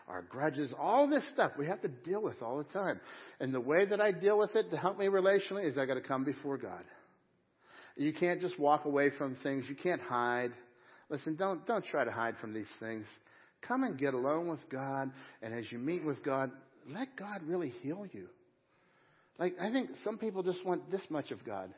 our 0.10 0.22
grudges, 0.22 0.74
all 0.78 1.08
this 1.08 1.24
stuff 1.34 1.54
we 1.58 1.66
have 1.68 1.82
to 1.82 1.88
deal 1.88 2.22
with 2.22 2.42
all 2.42 2.58
the 2.58 2.66
time. 2.66 3.00
And 3.40 3.54
the 3.54 3.62
way 3.62 3.86
that 3.86 4.02
I 4.02 4.12
deal 4.12 4.38
with 4.38 4.54
it 4.56 4.70
to 4.72 4.78
help 4.78 5.00
me 5.00 5.06
relationally 5.06 5.66
is 5.66 5.78
I 5.78 5.86
got 5.86 5.94
to 5.94 6.02
come 6.02 6.26
before 6.26 6.58
God. 6.58 6.84
You 7.96 8.12
can't 8.12 8.42
just 8.42 8.60
walk 8.60 8.84
away 8.84 9.12
from 9.18 9.38
things. 9.44 9.66
You 9.70 9.76
can't 9.76 10.02
hide. 10.02 10.52
Listen, 11.10 11.38
don't, 11.38 11.66
don't 11.66 11.86
try 11.86 12.04
to 12.04 12.12
hide 12.12 12.36
from 12.42 12.54
these 12.54 12.68
things. 12.82 13.06
Come 13.62 13.84
and 13.84 13.98
get 13.98 14.14
alone 14.14 14.50
with 14.50 14.68
God. 14.70 15.10
And 15.42 15.54
as 15.54 15.72
you 15.72 15.78
meet 15.78 16.04
with 16.04 16.22
God, 16.22 16.52
let 16.90 17.16
God 17.16 17.44
really 17.46 17.74
heal 17.82 18.06
you. 18.12 18.28
Like, 19.40 19.56
I 19.62 19.72
think 19.72 19.92
some 20.04 20.18
people 20.18 20.44
just 20.44 20.66
want 20.66 20.92
this 20.92 21.04
much 21.10 21.32
of 21.32 21.46
God. 21.46 21.74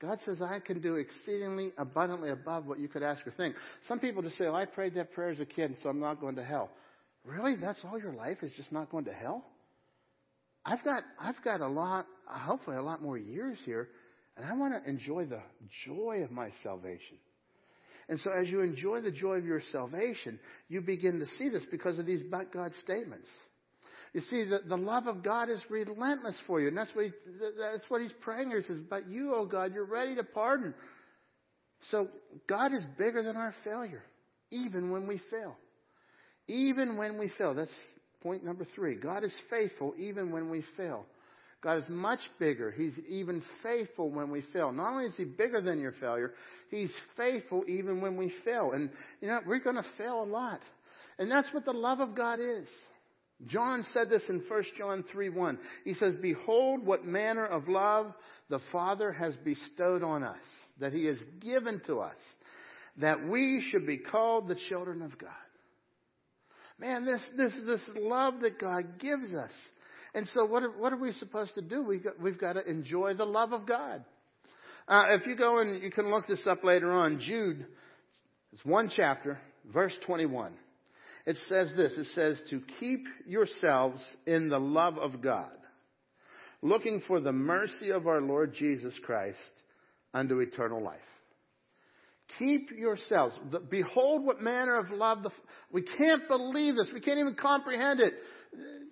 God 0.00 0.18
says, 0.24 0.40
I 0.40 0.60
can 0.60 0.80
do 0.80 0.96
exceedingly 0.96 1.72
abundantly 1.76 2.30
above 2.30 2.66
what 2.66 2.78
you 2.78 2.88
could 2.88 3.02
ask 3.02 3.26
or 3.26 3.32
think. 3.32 3.54
Some 3.86 3.98
people 3.98 4.22
just 4.22 4.38
say, 4.38 4.46
oh, 4.46 4.54
I 4.54 4.64
prayed 4.64 4.94
that 4.94 5.12
prayer 5.12 5.30
as 5.30 5.40
a 5.40 5.46
kid, 5.46 5.76
so 5.82 5.90
I'm 5.90 6.00
not 6.00 6.20
going 6.20 6.36
to 6.36 6.44
hell. 6.44 6.70
Really? 7.24 7.56
That's 7.56 7.80
all 7.84 7.98
your 7.98 8.14
life 8.14 8.38
is 8.42 8.50
just 8.56 8.72
not 8.72 8.90
going 8.90 9.04
to 9.04 9.12
hell? 9.12 9.44
I've 10.64 10.82
got, 10.84 11.02
I've 11.18 11.42
got 11.44 11.60
a 11.60 11.68
lot, 11.68 12.06
hopefully 12.26 12.76
a 12.76 12.82
lot 12.82 13.02
more 13.02 13.18
years 13.18 13.58
here, 13.64 13.88
and 14.36 14.46
I 14.46 14.54
want 14.54 14.72
to 14.72 14.88
enjoy 14.88 15.26
the 15.26 15.42
joy 15.86 16.22
of 16.24 16.30
my 16.30 16.48
salvation. 16.62 17.18
And 18.08 18.18
so 18.20 18.30
as 18.32 18.48
you 18.48 18.60
enjoy 18.60 19.02
the 19.02 19.12
joy 19.12 19.34
of 19.34 19.44
your 19.44 19.60
salvation, 19.70 20.40
you 20.68 20.80
begin 20.80 21.20
to 21.20 21.26
see 21.38 21.48
this 21.48 21.62
because 21.70 21.98
of 21.98 22.06
these 22.06 22.22
but 22.30 22.52
God 22.52 22.72
statements. 22.82 23.28
You 24.12 24.22
see, 24.22 24.44
the, 24.44 24.60
the 24.68 24.76
love 24.76 25.06
of 25.06 25.22
God 25.22 25.48
is 25.48 25.60
relentless 25.68 26.34
for 26.46 26.60
you. 26.60 26.68
And 26.68 26.76
that's 26.76 26.90
what, 26.94 27.06
he, 27.06 27.12
that's 27.58 27.84
what 27.88 28.00
he's 28.00 28.12
praying 28.20 28.48
here. 28.48 28.60
He 28.60 28.66
says, 28.66 28.80
But 28.88 29.08
you, 29.08 29.34
oh 29.34 29.46
God, 29.46 29.72
you're 29.72 29.84
ready 29.84 30.16
to 30.16 30.24
pardon. 30.24 30.74
So 31.90 32.08
God 32.48 32.72
is 32.72 32.84
bigger 32.98 33.22
than 33.22 33.36
our 33.36 33.54
failure, 33.64 34.02
even 34.50 34.90
when 34.90 35.06
we 35.06 35.20
fail. 35.30 35.56
Even 36.48 36.96
when 36.96 37.18
we 37.18 37.30
fail. 37.38 37.54
That's 37.54 37.70
point 38.22 38.44
number 38.44 38.66
three. 38.74 38.96
God 38.96 39.24
is 39.24 39.32
faithful 39.48 39.94
even 39.96 40.32
when 40.32 40.50
we 40.50 40.64
fail. 40.76 41.06
God 41.62 41.78
is 41.78 41.84
much 41.88 42.20
bigger. 42.38 42.70
He's 42.70 42.94
even 43.08 43.42
faithful 43.62 44.10
when 44.10 44.30
we 44.30 44.42
fail. 44.52 44.72
Not 44.72 44.92
only 44.92 45.06
is 45.06 45.14
He 45.16 45.24
bigger 45.24 45.60
than 45.60 45.78
your 45.78 45.92
failure, 45.92 46.32
He's 46.70 46.90
faithful 47.16 47.64
even 47.68 48.00
when 48.00 48.16
we 48.16 48.32
fail. 48.44 48.72
And, 48.72 48.90
you 49.20 49.28
know, 49.28 49.40
we're 49.46 49.60
going 49.60 49.76
to 49.76 49.84
fail 49.98 50.22
a 50.22 50.24
lot. 50.24 50.60
And 51.18 51.30
that's 51.30 51.52
what 51.52 51.66
the 51.66 51.72
love 51.72 52.00
of 52.00 52.16
God 52.16 52.40
is. 52.40 52.66
John 53.46 53.84
said 53.94 54.10
this 54.10 54.22
in 54.28 54.42
1 54.48 54.64
John 54.76 55.04
3 55.10 55.28
1. 55.30 55.58
He 55.84 55.94
says, 55.94 56.14
Behold, 56.20 56.84
what 56.84 57.04
manner 57.04 57.46
of 57.46 57.68
love 57.68 58.12
the 58.48 58.60
Father 58.70 59.12
has 59.12 59.34
bestowed 59.36 60.02
on 60.02 60.22
us, 60.22 60.36
that 60.78 60.92
He 60.92 61.06
has 61.06 61.18
given 61.40 61.80
to 61.86 62.00
us, 62.00 62.16
that 62.98 63.26
we 63.26 63.66
should 63.70 63.86
be 63.86 63.98
called 63.98 64.48
the 64.48 64.58
children 64.68 65.00
of 65.00 65.16
God. 65.18 65.30
Man, 66.78 67.04
this, 67.04 67.22
this, 67.36 67.52
this 67.66 67.82
love 67.96 68.40
that 68.40 68.58
God 68.58 68.98
gives 68.98 69.34
us. 69.34 69.52
And 70.14 70.26
so, 70.34 70.44
what 70.44 70.62
are, 70.62 70.70
what 70.70 70.92
are 70.92 70.98
we 70.98 71.12
supposed 71.12 71.54
to 71.54 71.62
do? 71.62 71.82
We've 71.82 72.02
got, 72.02 72.20
we've 72.20 72.40
got 72.40 72.54
to 72.54 72.68
enjoy 72.68 73.14
the 73.14 73.26
love 73.26 73.52
of 73.52 73.66
God. 73.66 74.04
Uh, 74.88 75.04
if 75.10 75.26
you 75.26 75.36
go 75.36 75.60
and 75.60 75.82
you 75.82 75.90
can 75.90 76.10
look 76.10 76.26
this 76.26 76.46
up 76.46 76.64
later 76.64 76.90
on, 76.90 77.20
Jude, 77.20 77.66
it's 78.52 78.64
one 78.64 78.90
chapter, 78.94 79.38
verse 79.72 79.94
21 80.04 80.52
it 81.26 81.36
says 81.48 81.72
this 81.76 81.92
it 81.92 82.06
says, 82.14 82.40
to 82.50 82.60
keep 82.78 83.00
yourselves 83.26 84.02
in 84.26 84.48
the 84.48 84.58
love 84.58 84.98
of 84.98 85.20
God, 85.22 85.56
looking 86.62 87.02
for 87.06 87.20
the 87.20 87.32
mercy 87.32 87.90
of 87.90 88.06
our 88.06 88.20
Lord 88.20 88.54
Jesus 88.54 88.98
Christ 89.04 89.38
unto 90.14 90.40
eternal 90.40 90.82
life. 90.82 90.98
Keep 92.38 92.70
yourselves. 92.76 93.36
Behold 93.70 94.24
what 94.24 94.40
manner 94.40 94.76
of 94.76 94.90
love 94.90 95.24
the, 95.24 95.30
we 95.72 95.82
can't 95.82 96.28
believe 96.28 96.76
this. 96.76 96.88
We 96.94 97.00
can't 97.00 97.18
even 97.18 97.34
comprehend 97.34 98.00
it. 98.00 98.14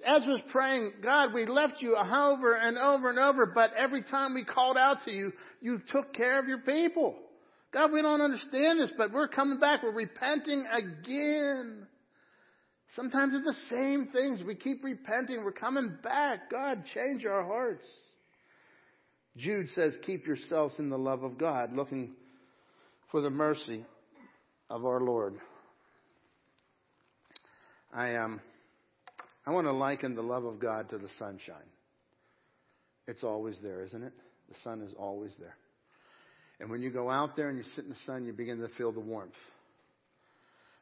Ezra's 0.05 0.41
praying, 0.51 0.93
God, 1.03 1.33
we 1.33 1.47
left 1.47 1.75
you 1.81 1.97
over 1.97 2.55
and 2.57 2.77
over 2.79 3.11
and 3.11 3.19
over, 3.19 3.47
but 3.47 3.71
every 3.77 4.03
time 4.03 4.35
we 4.35 4.45
called 4.45 4.77
out 4.77 5.05
to 5.05 5.13
you, 5.13 5.33
you 5.61 5.81
took 5.91 6.13
care 6.13 6.41
of 6.41 6.49
your 6.49 6.59
people. 6.59 7.17
God, 7.73 7.93
we 7.93 8.03
don't 8.03 8.21
understand 8.21 8.81
this, 8.81 8.91
but 8.97 9.13
we're 9.13 9.29
coming 9.29 9.61
back. 9.61 9.83
We're 9.83 9.93
repenting 9.93 10.65
again. 10.67 11.87
Sometimes 12.97 13.35
it's 13.35 13.45
the 13.45 13.77
same 13.77 14.09
things. 14.13 14.43
We 14.43 14.55
keep 14.55 14.83
repenting. 14.83 15.45
We're 15.45 15.53
coming 15.53 15.97
back. 16.03 16.51
God, 16.51 16.85
change 16.95 17.27
our 17.27 17.45
hearts. 17.45 17.85
Jude 19.37 19.69
says, 19.75 19.95
keep 20.05 20.27
yourselves 20.27 20.75
in 20.79 20.91
the 20.91 20.99
love 20.99 21.23
of 21.23 21.39
God, 21.39 21.73
looking 21.73 22.15
for 23.13 23.21
the 23.21 23.31
mercy 23.31 23.85
of 24.71 24.85
our 24.85 25.01
Lord. 25.01 25.35
I 27.93 28.17
um, 28.17 28.41
I 29.47 29.51
want 29.51 29.67
to 29.67 29.73
liken 29.73 30.15
the 30.15 30.23
love 30.23 30.45
of 30.45 30.59
God 30.59 30.91
to 30.91 30.99
the 30.99 31.09
sunshine. 31.19 31.57
It's 33.07 33.25
always 33.25 33.57
there, 33.63 33.83
isn't 33.85 34.03
it? 34.03 34.13
The 34.51 34.57
sun 34.63 34.83
is 34.83 34.93
always 34.99 35.33
there. 35.39 35.57
And 36.61 36.69
when 36.69 36.83
you 36.83 36.91
go 36.91 37.09
out 37.09 37.37
there 37.37 37.49
and 37.49 37.57
you 37.57 37.65
sit 37.75 37.85
in 37.85 37.91
the 37.91 37.97
sun, 38.05 38.25
you 38.27 38.33
begin 38.33 38.59
to 38.59 38.69
feel 38.77 38.93
the 38.93 39.01
warmth. 39.01 39.33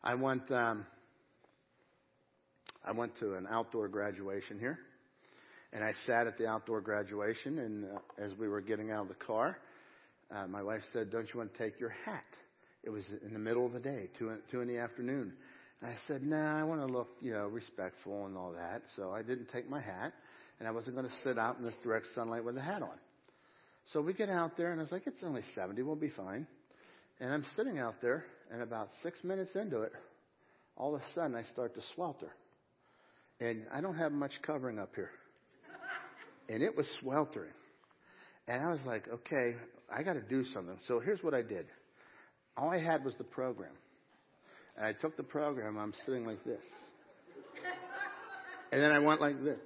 I 0.02 0.14
want 0.14 0.50
um, 0.50 0.86
I 2.86 2.92
went 2.92 3.16
to 3.18 3.34
an 3.34 3.46
outdoor 3.50 3.88
graduation 3.88 4.58
here, 4.58 4.78
and 5.72 5.82
I 5.82 5.92
sat 6.06 6.26
at 6.26 6.38
the 6.38 6.46
outdoor 6.46 6.80
graduation. 6.80 7.58
And 7.58 7.84
uh, 7.84 8.24
as 8.24 8.32
we 8.38 8.48
were 8.48 8.60
getting 8.60 8.90
out 8.90 9.02
of 9.02 9.08
the 9.08 9.24
car, 9.26 9.58
uh, 10.34 10.46
my 10.46 10.62
wife 10.62 10.82
said, 10.92 11.10
"Don't 11.10 11.28
you 11.32 11.38
want 11.38 11.52
to 11.52 11.58
take 11.58 11.80
your 11.80 11.94
hat?" 12.04 12.24
It 12.84 12.90
was 12.90 13.04
in 13.26 13.32
the 13.32 13.38
middle 13.38 13.66
of 13.66 13.72
the 13.72 13.80
day, 13.80 14.08
two 14.18 14.28
in, 14.28 14.38
two 14.50 14.60
in 14.60 14.68
the 14.68 14.78
afternoon. 14.78 15.32
And 15.80 15.90
I 15.90 15.96
said, 16.06 16.22
"Nah, 16.22 16.60
I 16.60 16.62
want 16.62 16.80
to 16.80 16.86
look, 16.86 17.08
you 17.20 17.32
know, 17.32 17.46
respectful 17.48 18.26
and 18.26 18.36
all 18.36 18.52
that." 18.52 18.82
So 18.94 19.10
I 19.10 19.22
didn't 19.22 19.48
take 19.52 19.68
my 19.68 19.80
hat, 19.80 20.12
and 20.60 20.68
I 20.68 20.70
wasn't 20.70 20.96
going 20.96 21.08
to 21.08 21.14
sit 21.24 21.38
out 21.38 21.58
in 21.58 21.64
this 21.64 21.74
direct 21.82 22.06
sunlight 22.14 22.44
with 22.44 22.56
a 22.56 22.62
hat 22.62 22.82
on. 22.82 22.98
So 23.92 24.00
we 24.00 24.14
get 24.14 24.28
out 24.28 24.56
there, 24.56 24.72
and 24.72 24.80
I 24.80 24.82
was 24.82 24.92
like, 24.92 25.06
it's 25.06 25.22
only 25.22 25.42
70, 25.54 25.80
we'll 25.82 25.94
be 25.94 26.10
fine. 26.10 26.46
And 27.20 27.32
I'm 27.32 27.44
sitting 27.54 27.78
out 27.78 27.94
there, 28.02 28.24
and 28.50 28.60
about 28.62 28.88
six 29.02 29.22
minutes 29.22 29.54
into 29.54 29.82
it, 29.82 29.92
all 30.76 30.94
of 30.94 31.00
a 31.00 31.04
sudden 31.14 31.36
I 31.36 31.44
start 31.52 31.74
to 31.74 31.80
swelter. 31.94 32.30
And 33.40 33.64
I 33.72 33.80
don't 33.80 33.96
have 33.96 34.12
much 34.12 34.32
covering 34.42 34.78
up 34.78 34.92
here. 34.94 35.10
And 36.48 36.62
it 36.62 36.76
was 36.76 36.86
sweltering. 37.00 37.52
And 38.48 38.62
I 38.62 38.70
was 38.70 38.80
like, 38.86 39.08
okay, 39.08 39.56
I 39.94 40.02
got 40.02 40.14
to 40.14 40.22
do 40.22 40.44
something. 40.44 40.78
So 40.86 41.00
here's 41.00 41.22
what 41.22 41.34
I 41.34 41.42
did. 41.42 41.66
All 42.56 42.70
I 42.70 42.78
had 42.78 43.04
was 43.04 43.14
the 43.16 43.24
program. 43.24 43.72
And 44.76 44.86
I 44.86 44.92
took 44.92 45.16
the 45.16 45.22
program, 45.22 45.76
I'm 45.76 45.92
sitting 46.04 46.26
like 46.26 46.44
this. 46.44 46.60
And 48.72 48.82
then 48.82 48.90
I 48.90 48.98
went 48.98 49.20
like 49.20 49.42
this. 49.42 49.58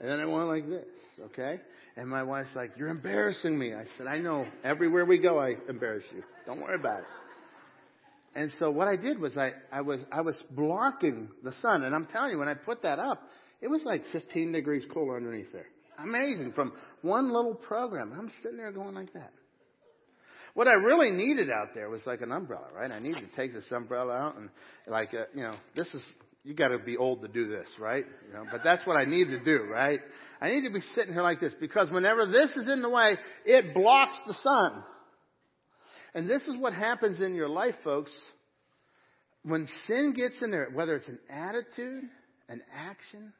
And 0.00 0.10
then 0.10 0.20
I 0.20 0.26
went 0.26 0.48
like 0.48 0.68
this, 0.68 0.84
okay? 1.26 1.60
And 1.96 2.08
my 2.08 2.22
wife's 2.22 2.54
like, 2.54 2.72
You're 2.76 2.88
embarrassing 2.88 3.58
me. 3.58 3.72
I 3.72 3.84
said, 3.96 4.06
I 4.06 4.18
know. 4.18 4.46
Everywhere 4.62 5.06
we 5.06 5.18
go, 5.18 5.38
I 5.38 5.56
embarrass 5.68 6.04
you. 6.14 6.22
Don't 6.46 6.60
worry 6.60 6.74
about 6.74 7.00
it. 7.00 7.06
And 8.36 8.52
so 8.58 8.70
what 8.70 8.86
I 8.86 8.96
did 8.96 9.18
was 9.18 9.34
I, 9.38 9.52
I 9.72 9.80
was 9.80 9.98
I 10.12 10.20
was 10.20 10.40
blocking 10.50 11.30
the 11.42 11.52
sun. 11.52 11.84
And 11.84 11.94
I'm 11.94 12.04
telling 12.04 12.32
you, 12.32 12.38
when 12.38 12.48
I 12.48 12.54
put 12.54 12.82
that 12.82 12.98
up, 12.98 13.22
it 13.62 13.68
was 13.68 13.82
like 13.84 14.02
15 14.12 14.52
degrees 14.52 14.86
cooler 14.92 15.16
underneath 15.16 15.50
there. 15.52 15.66
Amazing. 15.98 16.52
From 16.52 16.72
one 17.00 17.32
little 17.32 17.54
program. 17.54 18.12
I'm 18.12 18.30
sitting 18.42 18.58
there 18.58 18.72
going 18.72 18.94
like 18.94 19.14
that. 19.14 19.32
What 20.52 20.68
I 20.68 20.74
really 20.74 21.10
needed 21.10 21.50
out 21.50 21.68
there 21.74 21.88
was 21.88 22.02
like 22.04 22.20
an 22.20 22.30
umbrella, 22.30 22.66
right? 22.74 22.90
I 22.90 22.98
needed 22.98 23.22
to 23.28 23.36
take 23.36 23.54
this 23.54 23.64
umbrella 23.70 24.14
out 24.14 24.36
and 24.36 24.50
like, 24.86 25.14
uh, 25.14 25.24
you 25.34 25.42
know, 25.42 25.54
this 25.74 25.86
is 25.94 26.02
you 26.44 26.54
got 26.54 26.68
to 26.68 26.78
be 26.78 26.96
old 26.96 27.22
to 27.22 27.28
do 27.28 27.48
this, 27.48 27.66
right? 27.80 28.04
You 28.28 28.34
know, 28.34 28.44
but 28.52 28.60
that's 28.62 28.86
what 28.86 28.96
I 28.96 29.04
need 29.04 29.28
to 29.28 29.42
do, 29.42 29.64
right? 29.64 30.00
I 30.40 30.48
need 30.48 30.62
to 30.62 30.72
be 30.72 30.80
sitting 30.94 31.12
here 31.14 31.22
like 31.22 31.40
this 31.40 31.54
because 31.58 31.90
whenever 31.90 32.26
this 32.26 32.50
is 32.50 32.68
in 32.70 32.82
the 32.82 32.90
way, 32.90 33.16
it 33.46 33.74
blocks 33.74 34.16
the 34.26 34.34
sun. 34.34 34.84
And 36.16 36.30
this 36.30 36.40
is 36.44 36.58
what 36.58 36.72
happens 36.72 37.20
in 37.20 37.34
your 37.34 37.50
life, 37.50 37.74
folks. 37.84 38.10
When 39.42 39.68
sin 39.86 40.14
gets 40.16 40.40
in 40.40 40.50
there, 40.50 40.70
whether 40.72 40.96
it's 40.96 41.08
an 41.08 41.18
attitude, 41.28 42.04
an 42.48 42.62
action, 42.74 43.34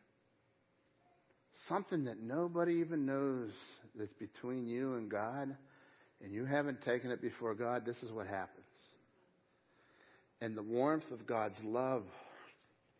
something 1.70 2.04
that 2.04 2.20
nobody 2.20 2.74
even 2.74 3.06
knows 3.06 3.50
that's 3.98 4.12
between 4.18 4.66
you 4.66 4.96
and 4.96 5.10
God, 5.10 5.56
and 6.22 6.34
you 6.34 6.44
haven't 6.44 6.82
taken 6.82 7.10
it 7.10 7.22
before 7.22 7.54
God, 7.54 7.86
this 7.86 7.96
is 8.02 8.12
what 8.12 8.26
happens. 8.26 8.66
And 10.42 10.54
the 10.54 10.62
warmth 10.62 11.10
of 11.10 11.26
God's 11.26 11.56
love 11.64 12.04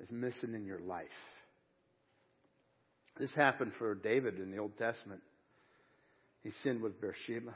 is 0.01 0.11
missing 0.11 0.55
in 0.55 0.65
your 0.65 0.81
life. 0.81 1.05
This 3.20 3.31
happened 3.36 3.73
for 3.78 3.94
David 3.94 4.39
in 4.39 4.51
the 4.51 4.57
Old 4.57 4.78
Testament. 4.78 5.20
He 6.43 6.51
sinned 6.62 6.81
with 6.81 6.98
Bathsheba. 6.98 7.55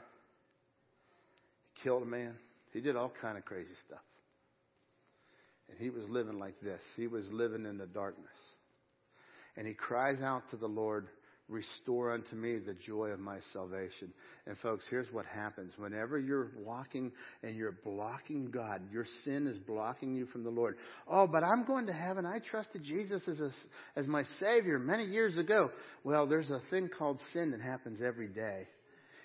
Killed 1.83 2.03
a 2.03 2.05
man. 2.05 2.35
He 2.73 2.81
did 2.81 2.95
all 2.95 3.11
kind 3.21 3.37
of 3.37 3.45
crazy 3.45 3.73
stuff. 3.85 4.01
And 5.69 5.77
he 5.79 5.89
was 5.89 6.03
living 6.09 6.39
like 6.39 6.59
this. 6.61 6.81
He 6.95 7.07
was 7.07 7.25
living 7.31 7.65
in 7.65 7.77
the 7.77 7.85
darkness. 7.85 8.27
And 9.57 9.67
he 9.67 9.73
cries 9.73 10.21
out 10.21 10.43
to 10.51 10.57
the 10.57 10.67
Lord 10.67 11.07
Restore 11.51 12.11
unto 12.13 12.33
me 12.33 12.59
the 12.59 12.73
joy 12.73 13.07
of 13.07 13.19
my 13.19 13.39
salvation. 13.51 14.13
And 14.47 14.57
folks, 14.59 14.85
here's 14.89 15.11
what 15.11 15.25
happens. 15.25 15.73
Whenever 15.77 16.17
you're 16.17 16.49
walking 16.65 17.11
and 17.43 17.57
you're 17.57 17.77
blocking 17.83 18.51
God, 18.51 18.81
your 18.89 19.05
sin 19.25 19.47
is 19.47 19.57
blocking 19.57 20.15
you 20.15 20.27
from 20.27 20.45
the 20.45 20.49
Lord. 20.49 20.77
Oh, 21.09 21.27
but 21.27 21.43
I'm 21.43 21.65
going 21.65 21.87
to 21.87 21.93
heaven. 21.93 22.25
I 22.25 22.39
trusted 22.39 22.83
Jesus 22.83 23.21
as, 23.27 23.37
a, 23.41 23.51
as 23.97 24.07
my 24.07 24.23
Savior 24.39 24.79
many 24.79 25.03
years 25.03 25.37
ago. 25.37 25.71
Well, 26.05 26.25
there's 26.25 26.49
a 26.49 26.61
thing 26.69 26.89
called 26.97 27.19
sin 27.33 27.51
that 27.51 27.59
happens 27.59 28.01
every 28.01 28.29
day. 28.29 28.67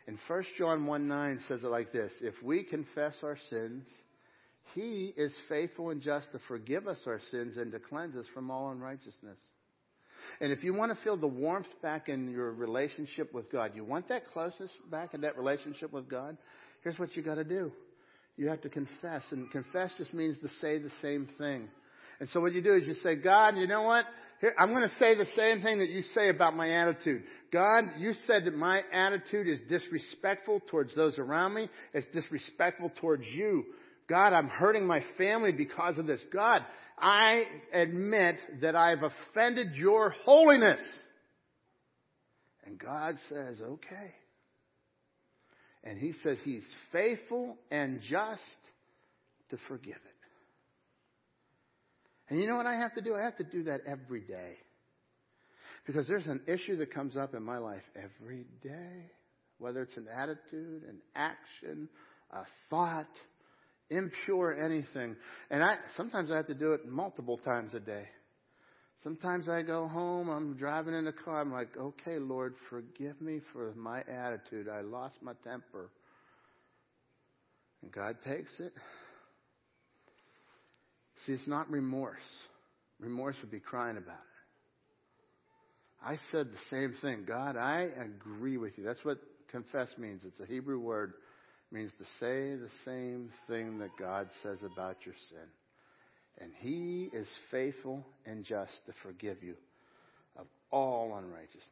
And 0.06 0.18
1 0.28 0.44
John 0.58 0.86
1 0.86 1.08
9 1.08 1.40
says 1.48 1.64
it 1.64 1.66
like 1.66 1.92
this 1.92 2.12
If 2.20 2.34
we 2.42 2.62
confess 2.62 3.14
our 3.22 3.36
sins, 3.50 3.86
He 4.74 5.12
is 5.16 5.32
faithful 5.48 5.90
and 5.90 6.00
just 6.00 6.30
to 6.32 6.40
forgive 6.48 6.86
us 6.86 6.98
our 7.06 7.20
sins 7.30 7.56
and 7.56 7.72
to 7.72 7.78
cleanse 7.78 8.16
us 8.16 8.26
from 8.34 8.50
all 8.50 8.70
unrighteousness. 8.70 9.38
And 10.40 10.52
if 10.52 10.64
you 10.64 10.74
want 10.74 10.96
to 10.96 11.02
feel 11.02 11.16
the 11.16 11.26
warmth 11.26 11.66
back 11.82 12.08
in 12.08 12.30
your 12.30 12.52
relationship 12.52 13.32
with 13.32 13.50
God, 13.50 13.72
you 13.74 13.84
want 13.84 14.08
that 14.08 14.26
closeness 14.32 14.70
back 14.90 15.14
in 15.14 15.22
that 15.22 15.36
relationship 15.36 15.92
with 15.92 16.08
God, 16.08 16.36
here's 16.82 16.98
what 16.98 17.14
you 17.16 17.22
got 17.22 17.36
to 17.36 17.44
do. 17.44 17.72
You 18.36 18.48
have 18.48 18.60
to 18.62 18.68
confess. 18.68 19.22
And 19.30 19.50
confess 19.50 19.92
just 19.98 20.12
means 20.12 20.38
to 20.38 20.48
say 20.60 20.78
the 20.78 20.90
same 21.00 21.28
thing. 21.38 21.68
And 22.18 22.28
so 22.30 22.40
what 22.40 22.52
you 22.52 22.62
do 22.62 22.74
is 22.74 22.86
you 22.86 22.94
say, 23.02 23.16
God, 23.16 23.56
you 23.56 23.66
know 23.66 23.82
what? 23.82 24.04
Here, 24.40 24.54
I'm 24.58 24.72
going 24.72 24.88
to 24.88 24.94
say 24.96 25.14
the 25.14 25.26
same 25.34 25.62
thing 25.62 25.78
that 25.78 25.88
you 25.88 26.02
say 26.14 26.28
about 26.28 26.54
my 26.54 26.70
attitude. 26.70 27.22
God, 27.52 27.84
you 27.98 28.12
said 28.26 28.44
that 28.44 28.54
my 28.54 28.82
attitude 28.92 29.48
is 29.48 29.60
disrespectful 29.68 30.60
towards 30.70 30.94
those 30.94 31.18
around 31.18 31.54
me. 31.54 31.70
It's 31.94 32.06
disrespectful 32.12 32.92
towards 33.00 33.24
you. 33.26 33.64
God, 34.08 34.32
I'm 34.32 34.48
hurting 34.48 34.86
my 34.86 35.02
family 35.18 35.52
because 35.52 35.98
of 35.98 36.06
this. 36.06 36.20
God, 36.32 36.62
I 36.98 37.44
admit 37.72 38.36
that 38.60 38.76
I've 38.76 39.02
offended 39.02 39.74
your 39.74 40.10
holiness. 40.24 40.80
And 42.64 42.78
God 42.78 43.16
says, 43.28 43.60
okay. 43.60 44.14
And 45.82 45.98
He 45.98 46.12
says 46.22 46.36
He's 46.44 46.64
faithful 46.92 47.56
and 47.70 48.00
just 48.02 48.42
to 49.50 49.56
forgive 49.68 49.94
it. 49.94 50.15
And 52.28 52.40
you 52.40 52.48
know 52.48 52.56
what 52.56 52.66
I 52.66 52.74
have 52.74 52.94
to 52.94 53.00
do? 53.00 53.14
I 53.14 53.22
have 53.22 53.36
to 53.36 53.44
do 53.44 53.64
that 53.64 53.82
every 53.86 54.20
day. 54.20 54.54
Because 55.86 56.08
there's 56.08 56.26
an 56.26 56.40
issue 56.48 56.76
that 56.78 56.92
comes 56.92 57.16
up 57.16 57.34
in 57.34 57.42
my 57.42 57.58
life 57.58 57.82
every 57.94 58.46
day. 58.62 59.10
Whether 59.58 59.82
it's 59.82 59.96
an 59.96 60.06
attitude, 60.14 60.82
an 60.88 61.00
action, 61.14 61.88
a 62.30 62.42
thought, 62.68 63.06
impure 63.88 64.54
anything. 64.54 65.16
And 65.50 65.62
I 65.62 65.76
sometimes 65.96 66.30
I 66.30 66.36
have 66.36 66.48
to 66.48 66.54
do 66.54 66.72
it 66.72 66.86
multiple 66.86 67.38
times 67.38 67.72
a 67.74 67.80
day. 67.80 68.04
Sometimes 69.02 69.48
I 69.48 69.62
go 69.62 69.86
home, 69.86 70.28
I'm 70.28 70.56
driving 70.56 70.94
in 70.94 71.04
the 71.04 71.12
car, 71.12 71.40
I'm 71.40 71.52
like, 71.52 71.76
okay, 71.76 72.18
Lord, 72.18 72.54
forgive 72.70 73.20
me 73.20 73.40
for 73.52 73.74
my 73.76 74.00
attitude. 74.00 74.68
I 74.68 74.80
lost 74.80 75.16
my 75.20 75.34
temper. 75.44 75.90
And 77.82 77.92
God 77.92 78.16
takes 78.26 78.50
it. 78.58 78.72
See, 81.26 81.32
it's 81.32 81.46
not 81.46 81.70
remorse. 81.70 82.16
Remorse 83.00 83.36
would 83.42 83.50
be 83.50 83.60
crying 83.60 83.96
about 83.96 84.14
it. 84.14 84.20
I 86.04 86.18
said 86.30 86.48
the 86.48 86.58
same 86.70 86.94
thing. 87.02 87.24
God, 87.26 87.56
I 87.56 87.88
agree 87.98 88.58
with 88.58 88.78
you. 88.78 88.84
That's 88.84 89.04
what 89.04 89.18
confess 89.50 89.88
means. 89.98 90.22
It's 90.24 90.38
a 90.40 90.46
Hebrew 90.46 90.78
word 90.78 91.14
means 91.72 91.90
to 91.98 92.04
say 92.20 92.54
the 92.54 92.70
same 92.84 93.30
thing 93.48 93.78
that 93.78 93.90
God 93.98 94.28
says 94.42 94.58
about 94.62 94.96
your 95.04 95.16
sin. 95.30 95.48
And 96.38 96.52
He 96.58 97.10
is 97.12 97.26
faithful 97.50 98.06
and 98.24 98.44
just 98.44 98.72
to 98.86 98.92
forgive 99.02 99.42
you 99.42 99.54
of 100.38 100.46
all 100.70 101.16
unrighteousness. 101.16 101.62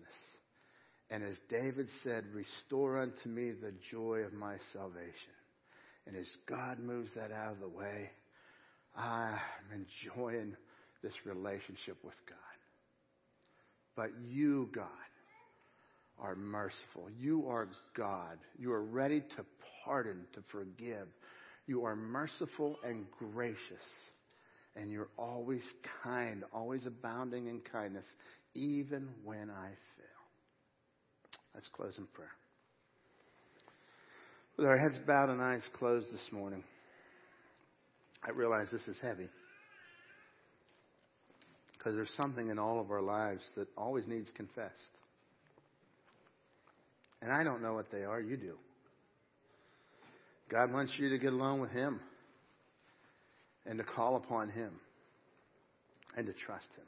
And 1.10 1.22
as 1.22 1.36
David 1.48 1.86
said, 2.02 2.24
restore 2.32 3.01
unto 3.01 3.28
me 3.28 3.52
the 3.52 3.74
joy 3.90 4.20
of 4.26 4.32
my 4.32 4.56
salvation. 4.72 5.12
And 6.06 6.16
as 6.16 6.28
God 6.48 6.81
moves 6.81 7.10
that 7.14 7.31
out 7.31 7.52
of 7.52 7.60
the 7.60 7.68
way, 7.68 8.10
I'm 8.96 9.38
enjoying 9.72 10.56
this 11.02 11.12
relationship 11.24 11.96
with 12.02 12.14
God. 12.28 12.38
But 13.96 14.10
you, 14.28 14.68
God, 14.74 14.86
are 16.18 16.34
merciful. 16.34 17.08
You 17.18 17.46
are 17.48 17.68
God. 17.96 18.38
You 18.58 18.72
are 18.72 18.82
ready 18.82 19.20
to 19.20 19.44
pardon, 19.84 20.24
to 20.34 20.40
forgive. 20.50 21.08
You 21.66 21.84
are 21.84 21.96
merciful 21.96 22.78
and 22.84 23.06
gracious. 23.18 23.58
And 24.76 24.90
you're 24.90 25.10
always 25.16 25.62
kind, 26.02 26.44
always 26.52 26.86
abounding 26.86 27.46
in 27.46 27.60
kindness, 27.72 28.06
even 28.54 29.08
when 29.24 29.50
I 29.50 29.68
fail. 29.68 30.04
Let's 31.54 31.68
close 31.68 31.94
in 31.98 32.06
prayer. 32.06 32.32
With 34.56 34.66
our 34.66 34.78
heads 34.78 34.98
bowed 35.06 35.30
and 35.30 35.40
eyes 35.40 35.62
closed 35.78 36.12
this 36.12 36.32
morning, 36.32 36.64
I 38.24 38.30
realize 38.30 38.68
this 38.72 38.86
is 38.88 38.96
heavy. 39.02 39.28
Because 41.76 41.94
there's 41.94 42.14
something 42.16 42.48
in 42.48 42.59
all 42.59 42.80
of 42.80 42.90
our 42.90 43.02
lives 43.02 43.42
that 43.56 43.68
always 43.76 44.06
needs 44.06 44.28
confessed. 44.34 44.72
And 47.20 47.30
I 47.30 47.44
don't 47.44 47.62
know 47.62 47.74
what 47.74 47.90
they 47.90 48.05
are, 48.05 48.20
you 48.20 48.36
do. 48.36 48.55
God 50.51 50.72
wants 50.72 50.92
you 50.98 51.10
to 51.10 51.18
get 51.18 51.32
alone 51.32 51.60
with 51.60 51.70
Him 51.70 52.01
and 53.66 53.78
to 53.78 53.84
call 53.84 54.16
upon 54.16 54.51
Him 54.51 54.72
and 56.16 56.26
to 56.26 56.32
trust 56.32 56.68
Him. 56.76 56.84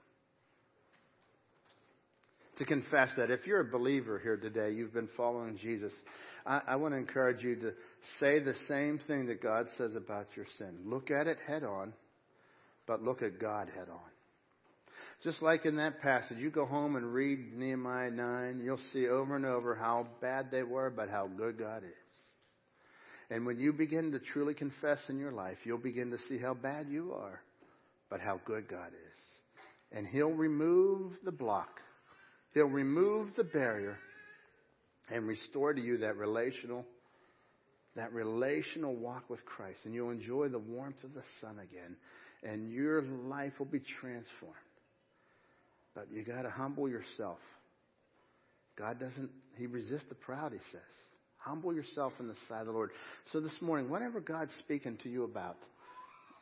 To 2.58 2.64
confess 2.64 3.10
that. 3.18 3.30
If 3.30 3.46
you're 3.46 3.60
a 3.60 3.64
believer 3.64 4.18
here 4.18 4.38
today, 4.38 4.72
you've 4.72 4.94
been 4.94 5.10
following 5.16 5.58
Jesus, 5.58 5.92
I, 6.46 6.62
I 6.68 6.76
want 6.76 6.94
to 6.94 6.98
encourage 6.98 7.42
you 7.42 7.56
to 7.56 7.72
say 8.18 8.40
the 8.40 8.54
same 8.66 8.98
thing 9.06 9.26
that 9.26 9.42
God 9.42 9.66
says 9.76 9.94
about 9.94 10.28
your 10.36 10.46
sin. 10.56 10.78
Look 10.84 11.10
at 11.10 11.26
it 11.26 11.36
head 11.46 11.64
on, 11.64 11.92
but 12.86 13.02
look 13.02 13.20
at 13.20 13.38
God 13.38 13.68
head 13.74 13.88
on. 13.90 14.00
Just 15.22 15.42
like 15.42 15.66
in 15.66 15.76
that 15.76 16.00
passage, 16.00 16.38
you 16.38 16.50
go 16.50 16.66
home 16.66 16.96
and 16.96 17.12
read 17.12 17.52
Nehemiah 17.54 18.10
9, 18.10 18.60
you'll 18.62 18.78
see 18.92 19.08
over 19.08 19.36
and 19.36 19.44
over 19.44 19.74
how 19.74 20.06
bad 20.20 20.50
they 20.50 20.62
were, 20.62 20.90
but 20.90 21.08
how 21.08 21.26
good 21.26 21.58
God 21.58 21.82
is. 21.82 21.92
And 23.30 23.44
when 23.44 23.58
you 23.58 23.72
begin 23.72 24.12
to 24.12 24.18
truly 24.18 24.54
confess 24.54 24.98
in 25.08 25.18
your 25.18 25.32
life, 25.32 25.56
you'll 25.64 25.78
begin 25.78 26.10
to 26.10 26.18
see 26.28 26.38
how 26.38 26.54
bad 26.54 26.86
you 26.88 27.12
are, 27.12 27.40
but 28.08 28.20
how 28.20 28.40
good 28.44 28.68
God 28.68 28.88
is. 28.88 29.22
And 29.90 30.06
He'll 30.06 30.30
remove 30.30 31.12
the 31.24 31.32
block. 31.32 31.80
He'll 32.56 32.64
remove 32.64 33.28
the 33.36 33.44
barrier 33.44 33.98
and 35.10 35.28
restore 35.28 35.74
to 35.74 35.80
you 35.80 35.98
that 35.98 36.16
relational 36.16 36.86
that 37.96 38.14
relational 38.14 38.96
walk 38.96 39.28
with 39.28 39.44
Christ 39.44 39.80
and 39.84 39.92
you'll 39.92 40.10
enjoy 40.10 40.48
the 40.48 40.58
warmth 40.58 41.04
of 41.04 41.12
the 41.12 41.22
sun 41.42 41.58
again 41.58 41.96
and 42.42 42.72
your 42.72 43.02
life 43.02 43.52
will 43.58 43.66
be 43.66 43.82
transformed. 44.00 44.54
But 45.94 46.10
you 46.10 46.24
got 46.24 46.42
to 46.42 46.50
humble 46.50 46.88
yourself. 46.88 47.36
God 48.78 48.98
doesn't 49.00 49.28
he 49.58 49.66
resists 49.66 50.08
the 50.08 50.14
proud, 50.14 50.52
he 50.52 50.58
says. 50.72 50.80
Humble 51.36 51.74
yourself 51.74 52.14
in 52.20 52.26
the 52.26 52.36
sight 52.48 52.60
of 52.60 52.68
the 52.68 52.72
Lord. 52.72 52.90
So 53.34 53.40
this 53.40 53.60
morning, 53.60 53.90
whatever 53.90 54.18
God's 54.18 54.52
speaking 54.60 54.96
to 55.02 55.10
you 55.10 55.24
about, 55.24 55.58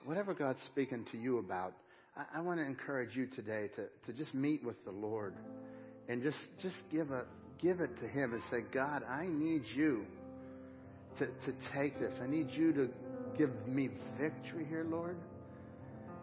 whatever 0.04 0.32
God's 0.32 0.62
speaking 0.66 1.06
to 1.10 1.18
you 1.18 1.38
about, 1.38 1.72
I, 2.16 2.38
I 2.38 2.40
want 2.40 2.60
to 2.60 2.64
encourage 2.64 3.16
you 3.16 3.26
today 3.34 3.68
to, 3.74 3.86
to 4.06 4.16
just 4.16 4.32
meet 4.32 4.64
with 4.64 4.76
the 4.84 4.92
Lord 4.92 5.34
and 6.08 6.22
just, 6.22 6.36
just 6.62 6.76
give, 6.90 7.10
a, 7.10 7.24
give 7.60 7.80
it 7.80 7.98
to 8.00 8.08
Him 8.08 8.32
and 8.32 8.42
say, 8.50 8.58
God, 8.72 9.02
I 9.08 9.26
need 9.26 9.62
you 9.74 10.04
to, 11.18 11.26
to 11.26 11.54
take 11.74 11.98
this. 11.98 12.12
I 12.22 12.26
need 12.26 12.48
you 12.50 12.72
to 12.74 12.88
give 13.38 13.50
me 13.66 13.90
victory 14.20 14.66
here, 14.68 14.86
Lord, 14.88 15.16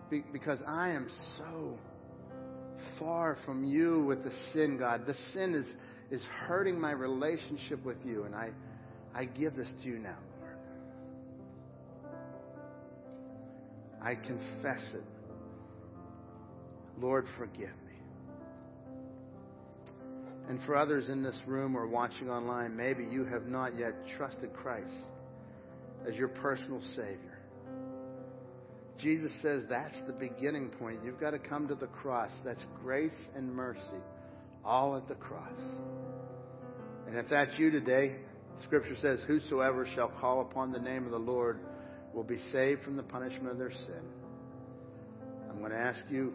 Be, 0.09 0.23
because 0.31 0.59
I 0.67 0.89
am 0.89 1.09
so 1.37 1.77
far 2.99 3.37
from 3.45 3.65
you 3.65 4.03
with 4.05 4.23
the 4.23 4.31
sin, 4.53 4.77
God. 4.77 5.05
The 5.05 5.15
sin 5.33 5.53
is, 5.53 5.65
is 6.19 6.25
hurting 6.45 6.79
my 6.79 6.91
relationship 6.91 7.83
with 7.83 7.97
you, 8.05 8.23
and 8.23 8.35
I, 8.35 8.51
I 9.13 9.25
give 9.25 9.55
this 9.55 9.69
to 9.83 9.89
you 9.89 9.97
now, 9.97 10.17
Lord. 10.39 10.57
I 14.01 14.15
confess 14.15 14.83
it. 14.93 15.03
Lord, 16.99 17.25
forgive. 17.37 17.69
And 20.49 20.59
for 20.65 20.75
others 20.75 21.09
in 21.09 21.23
this 21.23 21.39
room 21.45 21.77
or 21.77 21.87
watching 21.87 22.29
online, 22.29 22.75
maybe 22.75 23.03
you 23.05 23.25
have 23.25 23.45
not 23.45 23.77
yet 23.77 23.93
trusted 24.17 24.53
Christ 24.53 24.91
as 26.07 26.15
your 26.15 26.29
personal 26.29 26.81
Savior. 26.95 27.37
Jesus 28.99 29.31
says 29.41 29.63
that's 29.69 29.99
the 30.07 30.13
beginning 30.13 30.69
point. 30.69 30.99
You've 31.03 31.19
got 31.19 31.31
to 31.31 31.39
come 31.39 31.67
to 31.67 31.75
the 31.75 31.87
cross. 31.87 32.31
That's 32.43 32.63
grace 32.83 33.11
and 33.35 33.53
mercy, 33.53 34.01
all 34.63 34.95
at 34.95 35.07
the 35.07 35.15
cross. 35.15 35.59
And 37.07 37.17
if 37.17 37.27
that's 37.29 37.57
you 37.57 37.71
today, 37.71 38.17
Scripture 38.63 38.95
says, 39.01 39.19
Whosoever 39.27 39.87
shall 39.95 40.09
call 40.09 40.41
upon 40.41 40.71
the 40.71 40.79
name 40.79 41.05
of 41.05 41.11
the 41.11 41.17
Lord 41.17 41.59
will 42.13 42.23
be 42.23 42.39
saved 42.51 42.83
from 42.83 42.95
the 42.95 43.03
punishment 43.03 43.51
of 43.51 43.57
their 43.57 43.71
sin. 43.71 44.03
I'm 45.49 45.59
going 45.59 45.71
to 45.71 45.77
ask 45.77 45.99
you 46.09 46.33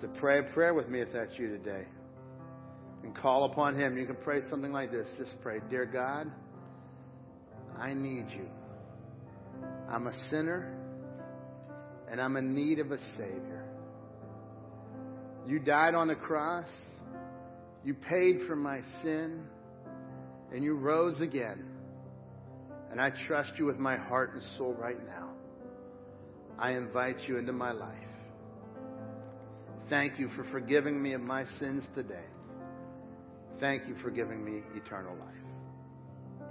to 0.00 0.08
pray 0.08 0.40
a 0.40 0.42
prayer 0.42 0.74
with 0.74 0.88
me 0.88 1.00
if 1.00 1.12
that's 1.12 1.38
you 1.38 1.48
today. 1.48 1.86
And 3.02 3.16
call 3.16 3.44
upon 3.44 3.78
Him. 3.78 3.96
You 3.96 4.06
can 4.06 4.16
pray 4.16 4.40
something 4.50 4.72
like 4.72 4.90
this. 4.92 5.06
Just 5.18 5.32
pray, 5.42 5.60
Dear 5.70 5.86
God, 5.86 6.30
I 7.78 7.94
need 7.94 8.26
you. 8.30 8.46
I'm 9.88 10.06
a 10.06 10.28
sinner 10.28 10.76
and 12.10 12.20
I'm 12.20 12.36
in 12.36 12.54
need 12.54 12.78
of 12.78 12.90
a 12.90 12.98
Savior. 13.16 13.64
You 15.46 15.58
died 15.58 15.94
on 15.94 16.08
the 16.08 16.14
cross. 16.14 16.68
You 17.84 17.94
paid 17.94 18.40
for 18.46 18.56
my 18.56 18.80
sin 19.02 19.44
and 20.52 20.62
you 20.62 20.76
rose 20.76 21.20
again. 21.20 21.64
And 22.90 23.00
I 23.00 23.10
trust 23.26 23.52
you 23.56 23.66
with 23.66 23.78
my 23.78 23.96
heart 23.96 24.34
and 24.34 24.42
soul 24.58 24.74
right 24.74 24.98
now. 25.06 25.30
I 26.58 26.72
invite 26.72 27.20
you 27.26 27.38
into 27.38 27.52
my 27.52 27.72
life. 27.72 27.94
Thank 29.88 30.18
you 30.18 30.28
for 30.36 30.44
forgiving 30.52 31.00
me 31.00 31.14
of 31.14 31.20
my 31.20 31.44
sins 31.58 31.84
today. 31.94 32.26
Thank 33.60 33.86
you 33.86 33.94
for 34.02 34.10
giving 34.10 34.42
me 34.42 34.62
eternal 34.74 35.14
life. 35.16 36.48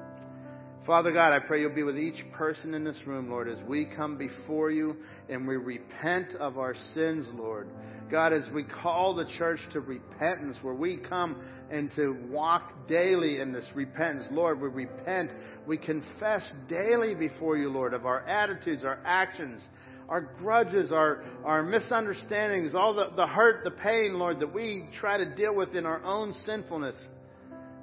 Father 0.86 1.12
God, 1.12 1.34
I 1.34 1.40
pray 1.46 1.62
you'll 1.62 1.76
be 1.76 1.84
with 1.84 1.98
each 1.98 2.24
person 2.34 2.74
in 2.74 2.84
this 2.84 3.00
room, 3.06 3.30
Lord, 3.30 3.48
as 3.48 3.58
we 3.68 3.88
come 3.96 4.18
before 4.18 4.72
you 4.72 4.96
and 5.28 5.48
we 5.48 5.56
repent 5.56 6.34
of 6.36 6.58
our 6.58 6.74
sins, 6.94 7.28
Lord. 7.34 7.68
God, 8.10 8.34
as 8.34 8.44
we 8.54 8.64
call 8.64 9.14
the 9.14 9.28
church 9.38 9.60
to 9.74 9.82
repentance, 9.82 10.58
where 10.62 10.74
we 10.74 10.98
come 10.98 11.40
and 11.70 11.92
to 11.96 12.18
walk 12.30 12.88
daily 12.88 13.40
in 13.40 13.52
this 13.52 13.68
repentance, 13.76 14.28
Lord, 14.32 14.60
we 14.62 14.70
repent, 14.70 15.32
we 15.68 15.78
confess 15.78 16.50
daily 16.68 17.14
before 17.14 17.58
you, 17.58 17.70
Lord, 17.70 17.94
of 17.94 18.06
our 18.06 18.28
attitudes, 18.28 18.84
our 18.84 19.00
actions, 19.06 19.62
our 20.10 20.22
grudges, 20.22 20.92
our, 20.92 21.24
our 21.46 21.62
misunderstandings, 21.62 22.74
all 22.74 22.96
the, 22.96 23.10
the 23.16 23.28
hurt, 23.28 23.64
the 23.64 23.72
pain, 23.72 24.18
Lord, 24.18 24.40
that 24.40 24.54
we 24.54 24.90
try 25.00 25.18
to 25.18 25.36
deal 25.36 25.56
with 25.56 25.76
in 25.76 25.86
our 25.86 26.04
own 26.04 26.36
sinfulness. 26.46 26.96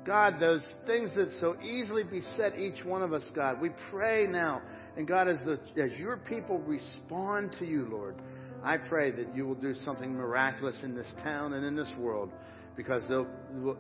God, 0.05 0.35
those 0.39 0.65
things 0.87 1.11
that 1.17 1.31
so 1.41 1.57
easily 1.63 2.03
beset 2.05 2.59
each 2.59 2.85
one 2.85 3.03
of 3.03 3.13
us, 3.13 3.23
God, 3.35 3.61
we 3.61 3.71
pray 3.91 4.27
now. 4.27 4.61
And 4.97 5.07
God, 5.07 5.29
as, 5.29 5.39
the, 5.45 5.61
as 5.83 5.93
your 5.99 6.17
people 6.17 6.59
respond 6.59 7.55
to 7.59 7.65
you, 7.67 7.87
Lord, 7.89 8.17
I 8.63 8.77
pray 8.77 9.13
that 9.13 9.35
you 9.35 9.47
will 9.47 9.55
do 9.55 9.75
something 9.85 10.13
miraculous 10.13 10.77
in 10.83 10.95
this 10.95 11.11
town 11.23 11.53
and 11.55 11.65
in 11.65 11.77
this 11.77 11.91
world 11.99 12.31
because 12.77 13.03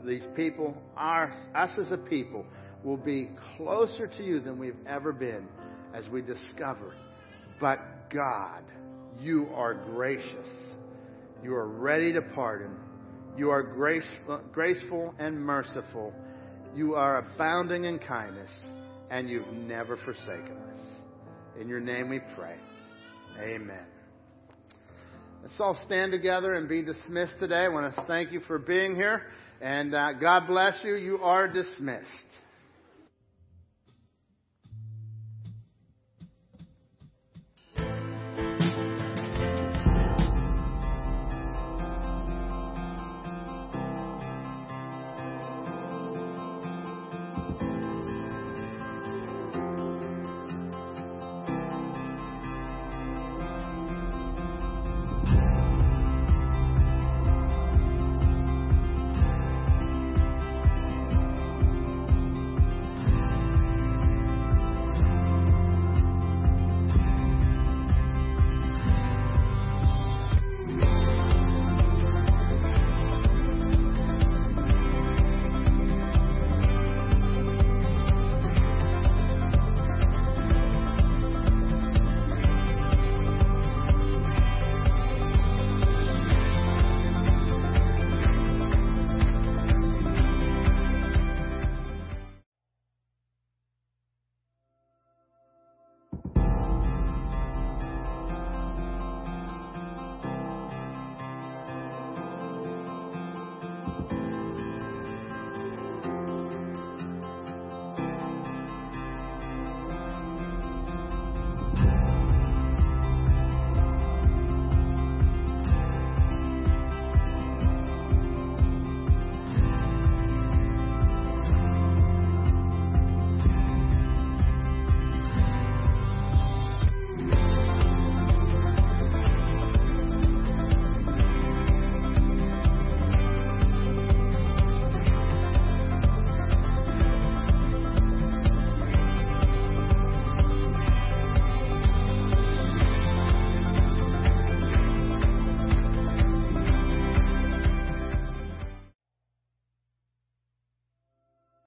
these 0.05 0.27
people, 0.35 0.77
are, 0.97 1.35
us 1.55 1.70
as 1.78 1.90
a 1.93 1.98
people, 1.98 2.44
will 2.82 2.97
be 2.97 3.31
closer 3.56 4.06
to 4.06 4.23
you 4.23 4.40
than 4.40 4.59
we've 4.59 4.77
ever 4.86 5.12
been 5.12 5.47
as 5.94 6.09
we 6.09 6.23
discover. 6.23 6.94
But 7.60 7.81
God, 8.17 8.65
you 9.21 9.47
are 9.55 9.75
gracious. 9.75 10.49
You 11.45 11.55
are 11.55 11.69
ready 11.69 12.15
to 12.15 12.23
pardon. 12.35 12.75
You 13.37 13.51
are 13.51 13.63
graceful, 13.63 15.15
and 15.19 15.39
merciful. 15.39 16.15
You 16.75 16.95
are 16.95 17.19
abounding 17.19 17.85
in 17.85 17.99
kindness, 17.99 18.51
and 19.11 19.29
you've 19.29 19.49
never 19.49 19.99
forsaken 19.99 20.57
us. 20.73 20.81
In 21.61 21.69
your 21.69 21.81
name 21.81 22.09
we 22.09 22.21
pray. 22.35 22.57
Amen. 23.39 23.85
Let's 25.43 25.57
all 25.61 25.79
stand 25.85 26.11
together 26.11 26.55
and 26.55 26.71
be 26.71 26.83
dismissed 26.83 27.35
today. 27.39 27.67
I 27.67 27.69
want 27.69 27.95
to 27.95 28.05
thank 28.07 28.33
you 28.33 28.41
for 28.41 28.59
being 28.59 28.95
here, 28.95 29.25
and 29.61 29.95
uh, 29.95 30.15
God 30.15 30.47
bless 30.47 30.79
you. 30.83 30.95
You 30.95 31.19
are 31.19 31.47
dismissed. 31.47 32.07